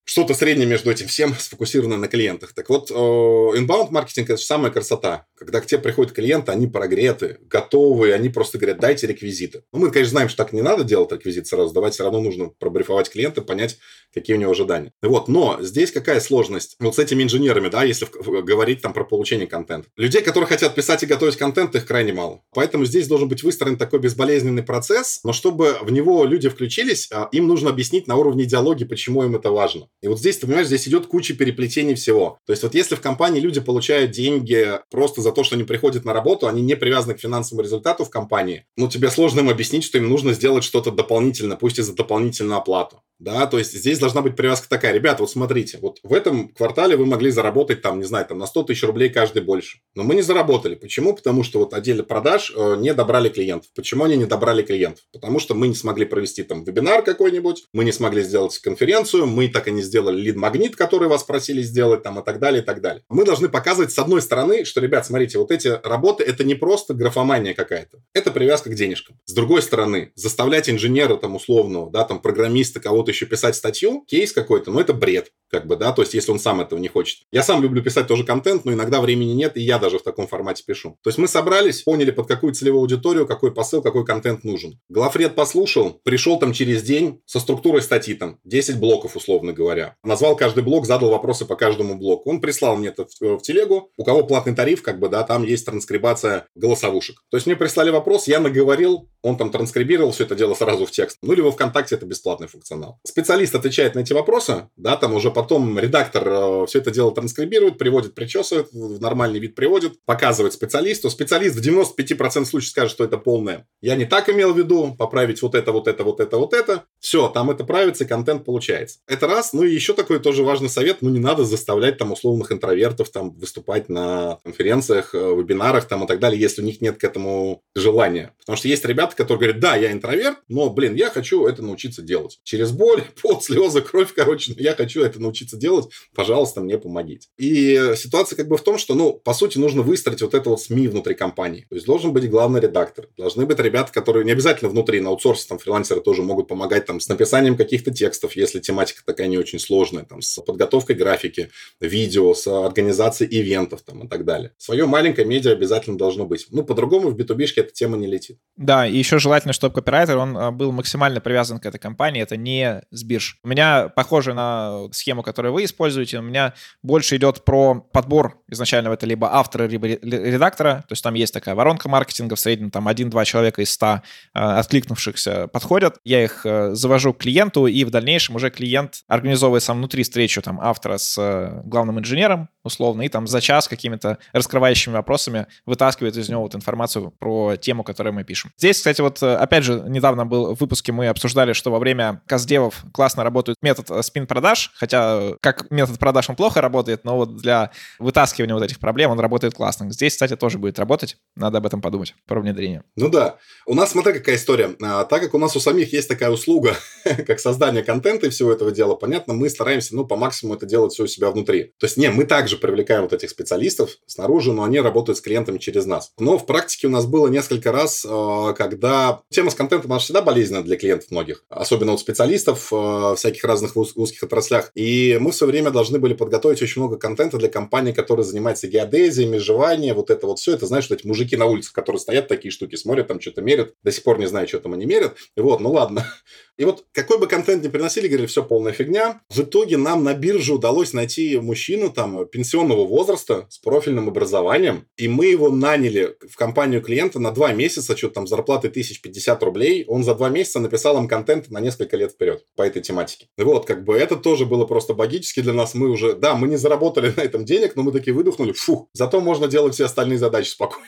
что-то 0.03 0.33
среднее 0.33 0.67
между 0.67 0.91
этим 0.91 1.07
всем 1.07 1.35
сфокусировано 1.39 1.97
на 1.97 2.07
клиентах. 2.07 2.53
Так 2.53 2.69
вот, 2.69 2.91
inbound 2.91 3.91
маркетинг– 3.91 4.29
это 4.31 4.41
самая 4.41 4.71
красота. 4.71 5.25
Когда 5.35 5.61
к 5.61 5.65
тебе 5.65 5.79
приходят 5.79 6.13
клиенты, 6.13 6.51
они 6.51 6.67
прогреты, 6.67 7.37
готовые, 7.41 8.13
они 8.13 8.29
просто 8.29 8.57
говорят, 8.57 8.79
дайте 8.79 9.07
реквизиты. 9.07 9.63
Ну, 9.71 9.79
мы, 9.79 9.91
конечно, 9.91 10.11
знаем, 10.11 10.29
что 10.29 10.37
так 10.37 10.53
не 10.53 10.61
надо 10.61 10.83
делать 10.83 11.11
реквизит 11.11 11.47
сразу, 11.47 11.73
давать 11.73 11.93
все 11.93 12.03
равно 12.03 12.21
нужно 12.21 12.49
пробрифовать 12.59 13.09
клиента, 13.09 13.41
понять, 13.41 13.77
какие 14.13 14.35
у 14.35 14.39
него 14.39 14.51
ожидания. 14.51 14.91
Вот, 15.01 15.27
но 15.27 15.57
здесь 15.61 15.91
какая 15.91 16.19
сложность? 16.19 16.75
Вот 16.79 16.95
с 16.95 16.99
этими 16.99 17.23
инженерами, 17.23 17.69
да, 17.69 17.83
если 17.83 18.07
говорить 18.41 18.81
там 18.81 18.93
про 18.93 19.03
получение 19.03 19.47
контента. 19.47 19.89
Людей, 19.97 20.21
которые 20.21 20.47
хотят 20.47 20.75
писать 20.75 21.03
и 21.03 21.05
готовить 21.05 21.37
контент, 21.37 21.75
их 21.75 21.85
крайне 21.85 22.13
мало. 22.13 22.41
Поэтому 22.53 22.85
здесь 22.85 23.07
должен 23.07 23.27
быть 23.27 23.43
выстроен 23.43 23.77
такой 23.77 23.99
безболезненный 23.99 24.63
процесс, 24.63 25.21
но 25.23 25.33
чтобы 25.33 25.77
в 25.81 25.91
него 25.91 26.25
люди 26.25 26.49
включились, 26.49 27.09
а, 27.11 27.29
им 27.31 27.47
нужно 27.47 27.69
объяснить 27.69 28.07
на 28.07 28.15
уровне 28.15 28.43
идеологии, 28.43 28.85
почему 28.85 29.23
им 29.23 29.35
это 29.35 29.51
важно. 29.51 29.87
И 30.01 30.07
вот 30.07 30.19
здесь, 30.19 30.37
ты 30.37 30.47
понимаешь, 30.47 30.67
здесь 30.67 30.87
идет 30.87 31.07
куча 31.07 31.35
переплетений 31.35 31.95
всего. 31.95 32.39
То 32.45 32.53
есть 32.53 32.63
вот 32.63 32.73
если 32.73 32.95
в 32.95 33.01
компании 33.01 33.39
люди 33.39 33.59
получают 33.59 34.11
деньги 34.11 34.79
просто 34.89 35.21
за 35.21 35.31
то, 35.31 35.43
что 35.43 35.55
они 35.55 35.63
приходят 35.63 36.05
на 36.05 36.13
работу, 36.13 36.47
они 36.47 36.61
не 36.61 36.75
привязаны 36.75 37.13
к 37.13 37.19
финансовому 37.19 37.63
результату 37.63 38.03
в 38.03 38.09
компании, 38.09 38.65
ну, 38.77 38.87
тебе 38.87 39.09
сложно 39.09 39.41
им 39.41 39.49
объяснить, 39.49 39.83
что 39.83 39.97
им 39.97 40.09
нужно 40.09 40.33
сделать 40.33 40.63
что-то 40.63 40.91
дополнительно, 40.91 41.55
пусть 41.55 41.79
и 41.79 41.83
за 41.83 41.95
дополнительную 41.95 42.57
оплату. 42.57 43.01
Да, 43.21 43.45
то 43.45 43.59
есть 43.59 43.73
здесь 43.73 43.99
должна 43.99 44.23
быть 44.23 44.35
привязка 44.35 44.67
такая. 44.67 44.93
Ребята, 44.93 45.21
вот 45.21 45.29
смотрите, 45.29 45.77
вот 45.79 45.99
в 46.01 46.11
этом 46.11 46.49
квартале 46.49 46.97
вы 46.97 47.05
могли 47.05 47.29
заработать 47.29 47.83
там, 47.83 47.99
не 47.99 48.05
знаю, 48.05 48.25
там 48.25 48.39
на 48.39 48.47
100 48.47 48.63
тысяч 48.63 48.81
рублей 48.81 49.09
каждый 49.09 49.43
больше. 49.43 49.77
Но 49.93 50.01
мы 50.01 50.15
не 50.15 50.23
заработали. 50.23 50.73
Почему? 50.73 51.13
Потому 51.13 51.43
что 51.43 51.59
вот 51.59 51.75
отделе 51.75 52.01
продаж 52.01 52.51
э, 52.55 52.77
не 52.79 52.95
добрали 52.95 53.29
клиентов. 53.29 53.69
Почему 53.75 54.05
они 54.05 54.17
не 54.17 54.25
добрали 54.25 54.63
клиентов? 54.63 55.03
Потому 55.13 55.37
что 55.37 55.53
мы 55.53 55.67
не 55.67 55.75
смогли 55.75 56.05
провести 56.05 56.41
там 56.41 56.63
вебинар 56.63 57.03
какой-нибудь, 57.03 57.65
мы 57.73 57.85
не 57.85 57.91
смогли 57.91 58.23
сделать 58.23 58.57
конференцию, 58.57 59.27
мы 59.27 59.49
так 59.49 59.67
и 59.67 59.71
не 59.71 59.83
сделали 59.91 60.21
лид-магнит, 60.21 60.77
который 60.77 61.09
вас 61.09 61.23
просили 61.23 61.61
сделать 61.61 62.01
там 62.01 62.17
и 62.19 62.23
так 62.23 62.39
далее, 62.39 62.61
и 62.61 62.65
так 62.65 62.81
далее. 62.81 63.03
Мы 63.09 63.25
должны 63.25 63.49
показывать 63.49 63.91
с 63.91 63.99
одной 63.99 64.21
стороны, 64.21 64.63
что, 64.63 64.79
ребят, 64.79 65.05
смотрите, 65.05 65.37
вот 65.37 65.51
эти 65.51 65.67
работы, 65.83 66.23
это 66.23 66.45
не 66.45 66.55
просто 66.55 66.93
графомания 66.93 67.53
какая-то. 67.53 67.99
Это 68.13 68.31
привязка 68.31 68.69
к 68.69 68.75
денежкам. 68.75 69.17
С 69.25 69.33
другой 69.33 69.61
стороны, 69.61 70.13
заставлять 70.15 70.69
инженера 70.69 71.17
там 71.17 71.35
условного, 71.35 71.91
да, 71.91 72.05
там 72.05 72.21
программиста, 72.21 72.79
кого-то 72.79 73.11
еще 73.11 73.25
писать 73.25 73.55
статью, 73.55 74.05
кейс 74.07 74.31
какой-то, 74.31 74.71
ну, 74.71 74.79
это 74.79 74.93
бред, 74.93 75.31
как 75.49 75.67
бы, 75.67 75.75
да, 75.75 75.91
то 75.91 76.01
есть, 76.01 76.13
если 76.13 76.31
он 76.31 76.39
сам 76.39 76.61
этого 76.61 76.79
не 76.79 76.87
хочет. 76.87 77.19
Я 77.31 77.43
сам 77.43 77.61
люблю 77.61 77.83
писать 77.83 78.07
тоже 78.07 78.23
контент, 78.23 78.63
но 78.63 78.71
иногда 78.71 79.01
времени 79.01 79.33
нет, 79.33 79.57
и 79.57 79.61
я 79.61 79.77
даже 79.77 79.99
в 79.99 80.03
таком 80.03 80.27
формате 80.27 80.63
пишу. 80.65 80.97
То 81.03 81.09
есть, 81.09 81.17
мы 81.17 81.27
собрались, 81.27 81.81
поняли, 81.81 82.11
под 82.11 82.27
какую 82.27 82.53
целевую 82.53 82.81
аудиторию, 82.81 83.27
какой 83.27 83.53
посыл, 83.53 83.81
какой 83.81 84.05
контент 84.05 84.45
нужен. 84.45 84.79
Главред 84.87 85.35
послушал, 85.35 85.99
пришел 86.03 86.39
там 86.39 86.53
через 86.53 86.81
день 86.83 87.21
со 87.25 87.39
структурой 87.39 87.81
статьи, 87.81 88.13
там, 88.13 88.39
10 88.45 88.79
блоков, 88.79 89.17
условно 89.17 89.51
говоря. 89.51 89.80
Назвал 90.03 90.35
каждый 90.35 90.63
блок, 90.63 90.85
задал 90.85 91.09
вопросы 91.09 91.45
по 91.45 91.55
каждому 91.55 91.95
блоку. 91.95 92.29
Он 92.29 92.41
прислал 92.41 92.75
мне 92.75 92.89
это 92.89 93.05
в, 93.05 93.37
в 93.37 93.41
телегу. 93.41 93.91
У 93.97 94.03
кого 94.03 94.23
платный 94.23 94.55
тариф, 94.55 94.81
как 94.81 94.99
бы, 94.99 95.09
да, 95.09 95.23
там 95.23 95.43
есть 95.43 95.65
транскрибация 95.65 96.47
голосовушек. 96.55 97.17
То 97.29 97.37
есть, 97.37 97.47
мне 97.47 97.55
прислали 97.55 97.89
вопрос, 97.89 98.27
я 98.27 98.39
наговорил, 98.39 99.09
он 99.21 99.37
там 99.37 99.51
транскрибировал 99.51 100.11
все 100.11 100.23
это 100.23 100.35
дело 100.35 100.53
сразу 100.53 100.85
в 100.85 100.91
текст. 100.91 101.17
Ну, 101.21 101.33
или 101.33 101.41
во 101.41 101.51
ВКонтакте 101.51 101.95
это 101.95 102.05
бесплатный 102.05 102.47
функционал. 102.47 102.99
Специалист 103.05 103.53
отвечает 103.53 103.95
на 103.95 103.99
эти 103.99 104.13
вопросы, 104.13 104.69
да, 104.75 104.97
там 104.97 105.13
уже 105.13 105.31
потом 105.31 105.77
редактор 105.77 106.27
э, 106.27 106.65
все 106.67 106.79
это 106.79 106.91
дело 106.91 107.13
транскрибирует, 107.13 107.77
приводит, 107.77 108.15
причесывает, 108.15 108.69
в 108.71 108.99
нормальный 108.99 109.39
вид 109.39 109.55
приводит, 109.55 109.93
показывает 110.05 110.53
специалисту. 110.53 111.09
Специалист 111.09 111.55
в 111.55 111.61
95% 111.61 112.45
случаев 112.45 112.71
скажет, 112.71 112.91
что 112.91 113.03
это 113.03 113.17
полное. 113.17 113.67
Я 113.81 113.95
не 113.95 114.05
так 114.05 114.29
имел 114.29 114.53
в 114.53 114.57
виду, 114.57 114.95
поправить 114.97 115.41
вот 115.41 115.55
это, 115.55 115.71
вот 115.71 115.87
это, 115.87 116.03
вот 116.03 116.19
это, 116.19 116.37
вот 116.37 116.53
это. 116.53 116.85
Все, 116.99 117.29
там 117.29 117.49
это 117.51 117.63
правится, 117.63 118.03
и 118.03 118.07
контент 118.07 118.45
получается. 118.45 118.99
Это 119.07 119.27
раз. 119.27 119.53
Ну 119.53 119.63
и 119.63 119.70
еще 119.73 119.93
такой 119.93 120.19
тоже 120.19 120.43
важный 120.43 120.69
совет, 120.69 121.01
ну 121.01 121.09
не 121.09 121.19
надо 121.19 121.43
заставлять 121.43 121.97
там 121.97 122.11
условных 122.11 122.51
интровертов 122.51 123.09
там 123.09 123.31
выступать 123.31 123.89
на 123.89 124.39
конференциях, 124.43 125.13
э, 125.13 125.17
вебинарах 125.17 125.87
там 125.87 126.03
и 126.03 126.07
так 126.07 126.19
далее, 126.19 126.39
если 126.39 126.61
у 126.61 126.65
них 126.65 126.81
нет 126.81 126.97
к 126.97 127.03
этому 127.03 127.63
желания. 127.75 128.33
Потому 128.39 128.57
что 128.57 128.67
есть 128.67 128.85
ребята, 128.85 129.15
которые 129.15 129.39
говорят, 129.39 129.59
да, 129.59 129.75
я 129.75 129.91
интроверт, 129.91 130.37
но, 130.47 130.69
блин, 130.69 130.95
я 130.95 131.09
хочу 131.09 131.45
это 131.45 131.61
научиться 131.61 132.01
делать. 132.01 132.39
Через 132.43 132.71
боль, 132.71 133.03
пот, 133.21 133.43
слезы, 133.43 133.81
кровь, 133.81 134.13
короче, 134.13 134.53
я 134.57 134.73
хочу 134.73 135.03
это 135.03 135.21
научиться 135.21 135.57
делать, 135.57 135.87
пожалуйста, 136.15 136.61
мне 136.61 136.77
помогите. 136.77 137.29
И 137.37 137.93
ситуация 137.95 138.35
как 138.35 138.47
бы 138.47 138.57
в 138.57 138.63
том, 138.63 138.77
что, 138.77 138.95
ну, 138.95 139.13
по 139.13 139.33
сути, 139.33 139.57
нужно 139.57 139.81
выстроить 139.81 140.21
вот 140.21 140.33
это 140.33 140.49
вот 140.49 140.61
СМИ 140.61 140.87
внутри 140.87 141.15
компании. 141.15 141.65
То 141.69 141.75
есть 141.75 141.87
должен 141.87 142.13
быть 142.13 142.29
главный 142.29 142.59
редактор, 142.59 143.07
должны 143.17 143.45
быть 143.45 143.59
ребята, 143.59 143.91
которые 143.91 144.25
не 144.25 144.31
обязательно 144.31 144.69
внутри, 144.69 144.99
на 144.99 145.09
аутсорсе, 145.09 145.47
там, 145.47 145.59
фрилансеры 145.59 146.01
тоже 146.01 146.21
могут 146.21 146.47
помогать 146.47 146.85
там 146.85 146.99
с 146.99 147.07
написанием 147.07 147.57
каких-то 147.57 147.91
текстов, 147.91 148.35
если 148.35 148.59
тематика 148.59 149.01
такая 149.05 149.27
не 149.27 149.37
очень 149.37 149.59
сложная, 149.61 150.03
там, 150.03 150.21
с 150.21 150.41
подготовкой 150.41 150.95
графики, 150.95 151.49
видео, 151.79 152.33
с 152.33 152.47
организацией 152.47 153.41
ивентов 153.41 153.81
там 153.81 154.05
и 154.05 154.07
так 154.07 154.25
далее. 154.25 154.51
Свое 154.57 154.85
маленькое 154.85 155.25
медиа 155.27 155.51
обязательно 155.51 155.97
должно 155.97 156.25
быть. 156.25 156.47
Ну, 156.51 156.63
по-другому 156.63 157.09
в 157.09 157.15
B2B 157.15 157.47
эта 157.55 157.71
тема 157.71 157.97
не 157.97 158.07
летит. 158.07 158.37
Да, 158.57 158.87
и 158.87 158.97
еще 158.97 159.19
желательно, 159.19 159.53
чтобы 159.53 159.75
копирайтер, 159.75 160.17
он 160.17 160.37
а, 160.37 160.51
был 160.51 160.71
максимально 160.71 161.21
привязан 161.21 161.59
к 161.59 161.65
этой 161.65 161.79
компании, 161.79 162.21
это 162.21 162.37
не 162.37 162.81
с 162.91 163.03
бирж. 163.03 163.37
У 163.43 163.47
меня 163.47 163.89
похоже 163.89 164.33
на 164.33 164.87
схему, 164.91 165.23
которую 165.23 165.53
вы 165.53 165.65
используете, 165.65 166.19
у 166.19 166.21
меня 166.21 166.53
больше 166.83 167.15
идет 167.15 167.45
про 167.45 167.75
подбор 167.75 168.41
изначально 168.51 168.89
это 168.89 169.05
либо 169.05 169.33
автора, 169.33 169.67
либо 169.67 169.87
редактора, 169.87 170.83
то 170.87 170.93
есть 170.93 171.03
там 171.03 171.13
есть 171.13 171.33
такая 171.33 171.55
воронка 171.55 171.89
маркетинга, 171.89 172.35
в 172.35 172.39
среднем 172.39 172.69
там 172.69 172.87
один-два 172.87 173.25
человека 173.25 173.61
из 173.61 173.71
ста 173.71 174.03
э, 174.33 174.39
откликнувшихся 174.39 175.47
подходят, 175.47 175.97
я 176.03 176.23
их 176.23 176.45
э, 176.45 176.75
завожу 176.75 177.13
к 177.13 177.19
клиенту, 177.19 177.67
и 177.67 177.83
в 177.83 177.89
дальнейшем 177.89 178.35
уже 178.35 178.49
клиент 178.49 179.03
организовывает 179.41 179.63
сам 179.63 179.77
внутри 179.77 180.03
встречу 180.03 180.41
там 180.41 180.59
автора 180.61 180.97
с 180.97 181.17
э, 181.17 181.61
главным 181.65 181.99
инженером, 181.99 182.49
условно, 182.63 183.03
и 183.03 183.09
там 183.09 183.27
за 183.27 183.41
час 183.41 183.67
какими-то 183.67 184.17
раскрывающими 184.33 184.93
вопросами 184.93 185.47
вытаскивает 185.65 186.17
из 186.17 186.29
него 186.29 186.41
вот 186.41 186.55
информацию 186.55 187.11
про 187.19 187.55
тему, 187.57 187.83
которую 187.83 188.13
мы 188.13 188.23
пишем. 188.23 188.51
Здесь, 188.57 188.77
кстати, 188.77 189.01
вот 189.01 189.21
опять 189.21 189.63
же, 189.63 189.83
недавно 189.87 190.25
был 190.25 190.55
в 190.55 190.59
выпуске, 190.59 190.91
мы 190.91 191.07
обсуждали, 191.07 191.53
что 191.53 191.71
во 191.71 191.79
время 191.79 192.21
каздевов 192.27 192.83
классно 192.93 193.23
работает 193.23 193.57
метод 193.61 194.05
спин-продаж, 194.05 194.71
хотя 194.75 195.33
как 195.41 195.69
метод 195.71 195.99
продаж 195.99 196.29
он 196.29 196.35
плохо 196.35 196.61
работает, 196.61 197.03
но 197.03 197.17
вот 197.17 197.37
для 197.37 197.71
вытаскивания 197.99 198.53
вот 198.53 198.63
этих 198.63 198.79
проблем 198.79 199.11
он 199.11 199.19
работает 199.19 199.53
классно. 199.53 199.91
Здесь, 199.91 200.13
кстати, 200.13 200.35
тоже 200.35 200.57
будет 200.57 200.79
работать, 200.79 201.17
надо 201.35 201.59
об 201.59 201.65
этом 201.65 201.81
подумать, 201.81 202.15
про 202.27 202.41
внедрение. 202.41 202.83
Ну 202.95 203.09
да. 203.09 203.37
У 203.65 203.73
нас, 203.73 203.91
смотри, 203.91 204.13
какая 204.13 204.35
история. 204.35 204.75
А, 204.81 205.05
так 205.05 205.21
как 205.21 205.33
у 205.33 205.37
нас 205.37 205.55
у 205.55 205.59
самих 205.59 205.93
есть 205.93 206.07
такая 206.07 206.29
услуга, 206.29 206.75
как 207.27 207.39
создание 207.39 207.83
контента 207.83 208.27
и 208.27 208.29
всего 208.29 208.51
этого 208.51 208.71
дела, 208.71 208.95
понятно, 208.95 209.33
мы 209.33 209.49
стараемся, 209.49 209.95
ну, 209.95 210.05
по 210.05 210.15
максимуму 210.15 210.57
это 210.57 210.65
делать 210.65 210.93
все 210.93 211.03
у 211.03 211.07
себя 211.07 211.31
внутри. 211.31 211.73
То 211.79 211.85
есть, 211.85 211.97
не, 211.97 212.09
мы 212.09 212.25
также 212.25 212.50
привлекаем 212.57 213.03
вот 213.03 213.13
этих 213.13 213.29
специалистов 213.29 213.97
снаружи, 214.05 214.53
но 214.53 214.63
они 214.63 214.79
работают 214.79 215.17
с 215.17 215.21
клиентами 215.21 215.57
через 215.57 215.85
нас. 215.85 216.11
Но 216.19 216.37
в 216.37 216.45
практике 216.45 216.87
у 216.87 216.89
нас 216.89 217.05
было 217.05 217.27
несколько 217.27 217.71
раз, 217.71 218.05
а, 218.07 218.53
когда 218.53 219.21
тема 219.29 219.51
с 219.51 219.55
контентом, 219.55 219.91
она 219.91 219.99
всегда 219.99 220.21
болезненна 220.21 220.63
для 220.63 220.77
клиентов 220.77 221.11
многих, 221.11 221.43
особенно 221.49 221.93
у 221.93 221.97
специалистов 221.97 222.71
а, 222.71 223.15
всяких 223.15 223.43
разных 223.43 223.75
узких 223.75 224.23
отраслях. 224.23 224.71
И 224.75 225.17
мы 225.19 225.31
все 225.31 225.45
время 225.45 225.71
должны 225.71 225.99
были 225.99 226.13
подготовить 226.13 226.61
очень 226.61 226.81
много 226.81 226.97
контента 226.97 227.37
для 227.37 227.49
компании, 227.49 227.91
которая 227.91 228.25
занимается 228.25 228.67
геодезией, 228.67 229.27
межеванием, 229.27 229.95
вот 229.95 230.09
это 230.09 230.27
вот 230.27 230.39
все. 230.39 230.53
Это, 230.53 230.65
знаешь, 230.65 230.89
вот 230.89 230.99
эти 230.99 231.07
мужики 231.07 231.35
на 231.37 231.45
улице, 231.45 231.73
которые 231.73 231.99
стоят, 231.99 232.27
такие 232.27 232.51
штуки 232.51 232.75
смотрят, 232.75 233.07
там 233.07 233.19
что-то 233.19 233.41
мерят. 233.41 233.73
До 233.83 233.91
сих 233.91 234.03
пор 234.03 234.19
не 234.19 234.27
знаю, 234.27 234.47
что 234.47 234.59
там 234.59 234.73
они 234.73 234.85
мерят. 234.85 235.15
Вот, 235.35 235.59
ну 235.59 235.71
ладно. 235.71 236.05
И 236.57 236.65
вот 236.65 236.85
какой 236.91 237.17
бы 237.17 237.27
контент 237.27 237.63
ни 237.63 237.69
приносили, 237.69 238.07
говорили, 238.07 238.27
все 238.27 238.43
полная 238.43 238.73
фигня. 238.73 239.21
В 239.29 239.39
итоге 239.39 239.77
нам 239.77 240.03
на 240.03 240.13
бирже 240.13 240.53
удалось 240.53 240.93
найти 240.93 241.39
мужчину 241.39 241.89
там 241.91 242.27
пенсионного 242.41 242.87
возраста 242.87 243.45
с 243.51 243.59
профильным 243.59 244.07
образованием. 244.07 244.87
И 244.97 245.07
мы 245.07 245.27
его 245.27 245.51
наняли 245.51 246.15
в 246.27 246.35
компанию 246.35 246.81
клиента 246.81 247.19
на 247.19 247.29
два 247.29 247.53
месяца, 247.53 247.95
что-то 247.95 248.15
там 248.15 248.25
зарплаты 248.25 248.67
1050 248.69 249.43
рублей. 249.43 249.85
Он 249.87 250.03
за 250.03 250.15
два 250.15 250.29
месяца 250.29 250.59
написал 250.59 250.97
им 250.97 251.07
контент 251.07 251.51
на 251.51 251.59
несколько 251.59 251.97
лет 251.97 252.13
вперед 252.13 252.43
по 252.55 252.63
этой 252.63 252.81
тематике. 252.81 253.27
Вот, 253.37 253.67
как 253.67 253.83
бы 253.83 253.95
это 253.95 254.15
тоже 254.15 254.47
было 254.47 254.65
просто 254.65 254.95
богически 254.95 255.41
для 255.41 255.53
нас. 255.53 255.75
Мы 255.75 255.87
уже, 255.89 256.15
да, 256.15 256.33
мы 256.33 256.47
не 256.47 256.57
заработали 256.57 257.13
на 257.15 257.21
этом 257.21 257.45
денег, 257.45 257.75
но 257.75 257.83
мы 257.83 257.91
такие 257.91 258.15
выдохнули, 258.15 258.53
фу, 258.53 258.89
зато 258.93 259.21
можно 259.21 259.47
делать 259.47 259.75
все 259.75 259.85
остальные 259.85 260.17
задачи 260.17 260.49
спокойно. 260.49 260.87